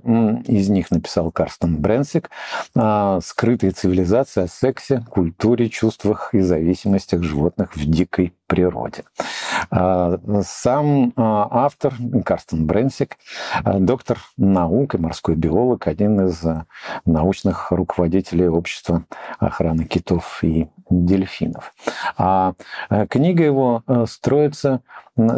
из 0.46 0.70
них 0.70 0.92
написал 0.92 1.32
Карстен 1.32 1.78
Бренсик 1.78 2.30
а, 2.76 3.20
«Скрытая 3.24 3.72
цивилизация 3.72 4.46
о 4.46 4.48
сексе, 4.48 5.06
культуре, 5.10 5.70
чувствах 5.70 6.34
и 6.34 6.42
зависимостях 6.42 7.24
животных 7.24 7.76
в 7.76 7.90
дикой 7.90 8.34
природе». 8.48 9.04
А, 9.70 10.20
сам 10.46 11.14
а, 11.16 11.48
автор 11.66 11.94
Карстен 12.26 12.66
Бренсик, 12.66 13.18
доктор 13.64 14.20
наук 14.38 14.96
и 14.96 14.98
морской 15.14 15.36
биолог, 15.36 15.88
один 15.88 16.26
из 16.26 16.44
научных 17.06 17.72
руководителей 17.72 18.48
общества 18.48 19.06
охраны 19.38 19.86
китов 19.86 20.44
и 20.44 20.70
дельфинов. 20.90 21.72
А 22.18 22.54
книга 23.10 23.44
его 23.44 23.84
строится 24.08 24.82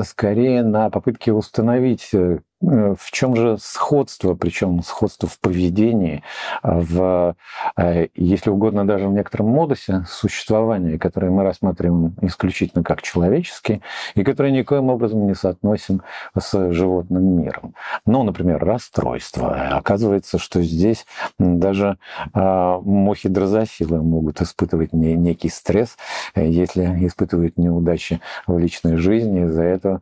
скорее 0.03 0.63
на 0.63 0.89
попытке 0.89 1.33
установить 1.33 2.09
э, 2.13 2.39
Э, 2.54 2.54
в 2.65 3.11
чем 3.11 3.35
же 3.35 3.57
сходство, 3.59 4.33
причем 4.33 4.81
сходство 4.81 5.29
в 5.29 5.39
поведении, 5.39 6.23
а 6.61 6.79
в, 6.79 7.35
э, 7.77 8.07
если 8.15 8.49
угодно, 8.49 8.87
даже 8.87 9.07
в 9.07 9.13
некотором 9.13 9.47
модусе 9.47 10.05
существования, 10.09 10.97
которые 10.97 11.31
мы 11.31 11.43
рассматриваем 11.43 12.15
исключительно 12.21 12.83
как 12.83 13.01
человеческие, 13.01 13.81
и 14.15 14.23
которые 14.23 14.51
никоим 14.51 14.89
образом 14.89 15.27
не 15.27 15.35
соотносим 15.35 16.01
с 16.37 16.71
животным 16.71 17.41
миром. 17.41 17.75
Ну, 18.05 18.23
например, 18.23 18.63
расстройство. 18.63 19.77
Оказывается, 19.77 20.39
что 20.39 20.61
здесь 20.61 21.05
даже 21.37 21.97
мухи 22.33 23.29
дрозофилы 23.29 24.01
могут 24.01 24.41
испытывать 24.41 24.93
некий 24.93 25.49
стресс, 25.49 25.97
э, 26.33 26.47
если 26.47 26.85
испытывают 27.05 27.57
неудачи 27.57 28.21
в 28.47 28.57
личной 28.57 28.97
жизни, 28.97 29.45
из-за 29.45 29.63
этого 29.63 30.01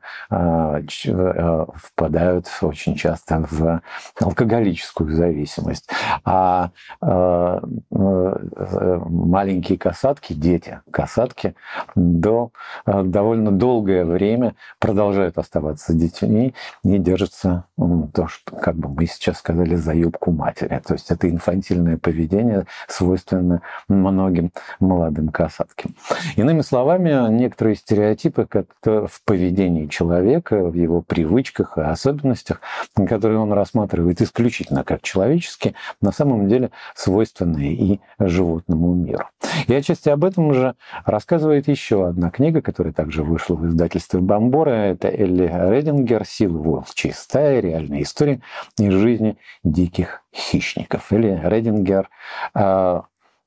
впадают 1.76 2.48
очень 2.62 2.96
часто 2.96 3.46
в 3.50 3.82
алкоголическую 4.20 5.16
зависимость. 5.16 5.90
А 6.24 6.72
э, 7.02 7.60
э, 7.92 9.00
маленькие 9.10 9.78
касатки, 9.78 10.34
дети, 10.34 10.82
касатки 10.92 11.56
до 11.96 12.52
э, 12.86 13.04
довольно 13.04 13.52
долгое 13.52 14.06
время 14.06 14.56
продолжают 14.80 15.38
оставаться 15.38 15.94
детьми 15.94 16.54
и 16.84 16.98
держатся 16.98 17.66
то, 18.14 18.28
что, 18.28 18.56
как 18.56 18.76
бы 18.76 18.90
мы 18.90 19.06
сейчас 19.06 19.40
сказали, 19.40 19.76
за 19.76 19.94
юбку 19.94 20.32
матери. 20.32 20.82
То 20.86 20.94
есть 20.94 21.12
это 21.12 21.30
инфантильное 21.30 21.98
поведение 21.98 22.66
свойственно 22.88 23.62
многим 23.88 24.52
молодым 24.80 25.30
касаткам. 25.30 25.96
Иными 26.36 26.62
словами, 26.62 27.32
некоторые 27.32 27.76
стереотипы 27.76 28.46
как 28.46 28.68
в 28.84 29.24
поведении 29.26 29.88
человека, 29.88 30.64
в 30.64 30.74
его 30.74 31.02
привычках 31.02 31.78
и 31.78 31.82
особенностях 31.82 32.43
особенностях, 32.44 32.62
которые 33.08 33.40
он 33.40 33.54
рассматривает 33.54 34.22
исключительно 34.22 34.84
как 34.84 35.02
человеческие, 35.02 35.76
на 36.02 36.12
самом 36.12 36.48
деле 36.48 36.72
свойственные 36.96 37.74
и 37.74 38.02
животному 38.20 38.94
миру. 38.94 39.26
И 39.68 39.74
отчасти 39.74 40.10
об 40.10 40.26
этом 40.26 40.54
же 40.54 40.76
рассказывает 41.06 41.68
еще 41.68 42.08
одна 42.08 42.30
книга, 42.30 42.62
которая 42.62 42.94
также 42.94 43.24
вышла 43.24 43.56
в 43.56 43.68
издательстве 43.68 44.20
Бомбора. 44.20 44.72
Это 44.72 45.08
Элли 45.08 45.50
Редингер 45.54 46.26
«Сила 46.26 46.58
волчьей 46.58 47.14
стаи. 47.14 47.62
Реальная 47.62 48.02
история 48.02 48.42
из 48.78 48.94
жизни 48.94 49.38
диких 49.64 50.22
хищников». 50.34 51.12
Элли 51.12 51.40
Редингер 51.44 52.10
а, 52.54 53.04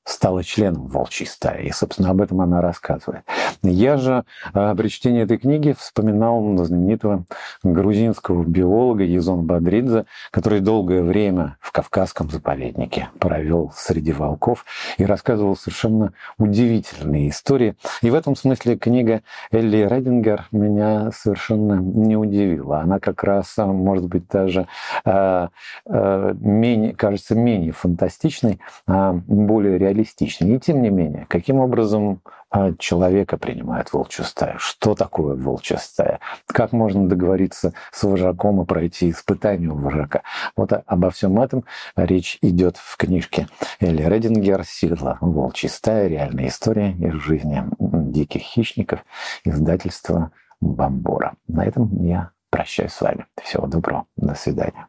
стала 0.07 0.43
членом 0.43 0.87
волчьей 0.87 1.27
стаи. 1.27 1.67
И, 1.67 1.71
собственно, 1.71 2.11
об 2.11 2.21
этом 2.21 2.39
она 2.39 2.61
рассказывает. 2.61 3.23
Я 3.61 3.97
же 3.97 4.23
э, 4.53 4.75
при 4.75 4.87
чтении 4.87 5.23
этой 5.23 5.37
книги 5.37 5.75
вспоминал 5.77 6.37
знаменитого 6.57 7.25
грузинского 7.63 8.45
биолога 8.45 9.03
Езон 9.03 9.45
Бадридзе, 9.45 10.05
который 10.31 10.61
долгое 10.61 11.03
время 11.03 11.57
в 11.59 11.73
Кавказском 11.73 12.29
заповеднике 12.29 13.09
провел 13.19 13.73
среди 13.75 14.13
волков 14.13 14.65
и 14.97 15.05
рассказывал 15.05 15.57
совершенно 15.57 16.13
удивительные 16.37 17.29
истории. 17.29 17.75
И 18.01 18.09
в 18.09 18.15
этом 18.15 18.35
смысле 18.35 18.77
книга 18.77 19.23
Элли 19.51 19.85
Редингер 19.89 20.47
меня 20.51 21.11
совершенно 21.11 21.73
не 21.73 22.15
удивила. 22.15 22.79
Она 22.79 22.99
как 22.99 23.23
раз, 23.25 23.53
э, 23.57 23.65
может 23.65 24.05
быть, 24.05 24.27
даже 24.29 24.67
э, 25.03 25.47
менее, 25.85 26.95
кажется 26.95 27.35
менее 27.35 27.73
фантастичной, 27.73 28.59
а 28.87 29.11
более 29.27 29.77
реалистичной 29.77 29.96
реалистичнее. 29.97 30.55
И 30.55 30.59
тем 30.59 30.81
не 30.81 30.89
менее, 30.89 31.25
каким 31.29 31.59
образом 31.59 32.21
а, 32.49 32.73
человека 32.73 33.37
принимает 33.37 33.91
волчья 33.91 34.23
стая? 34.23 34.55
Что 34.57 34.95
такое 34.95 35.35
волчья 35.35 35.77
стая? 35.77 36.19
Как 36.45 36.71
можно 36.71 37.07
договориться 37.07 37.73
с 37.91 38.03
вожаком 38.03 38.61
и 38.61 38.65
пройти 38.65 39.09
испытание 39.09 39.69
у 39.69 39.77
вожака? 39.77 40.23
Вот 40.55 40.71
обо 40.85 41.09
всем 41.09 41.39
этом 41.39 41.65
речь 41.95 42.37
идет 42.41 42.77
в 42.77 42.97
книжке 42.97 43.47
Элли 43.79 44.03
Редингер 44.03 44.63
«Сила 44.65 45.17
волчьей 45.21 45.69
стаи. 45.69 46.07
Реальная 46.07 46.47
история 46.47 46.91
из 46.91 47.13
жизни 47.13 47.63
диких 47.79 48.41
хищников» 48.41 49.03
издательства 49.43 50.31
Бамбора. 50.61 51.33
На 51.47 51.65
этом 51.65 52.03
я 52.03 52.31
прощаюсь 52.49 52.93
с 52.93 53.01
вами. 53.01 53.25
Всего 53.43 53.67
доброго. 53.67 54.05
До 54.15 54.33
свидания. 54.35 54.87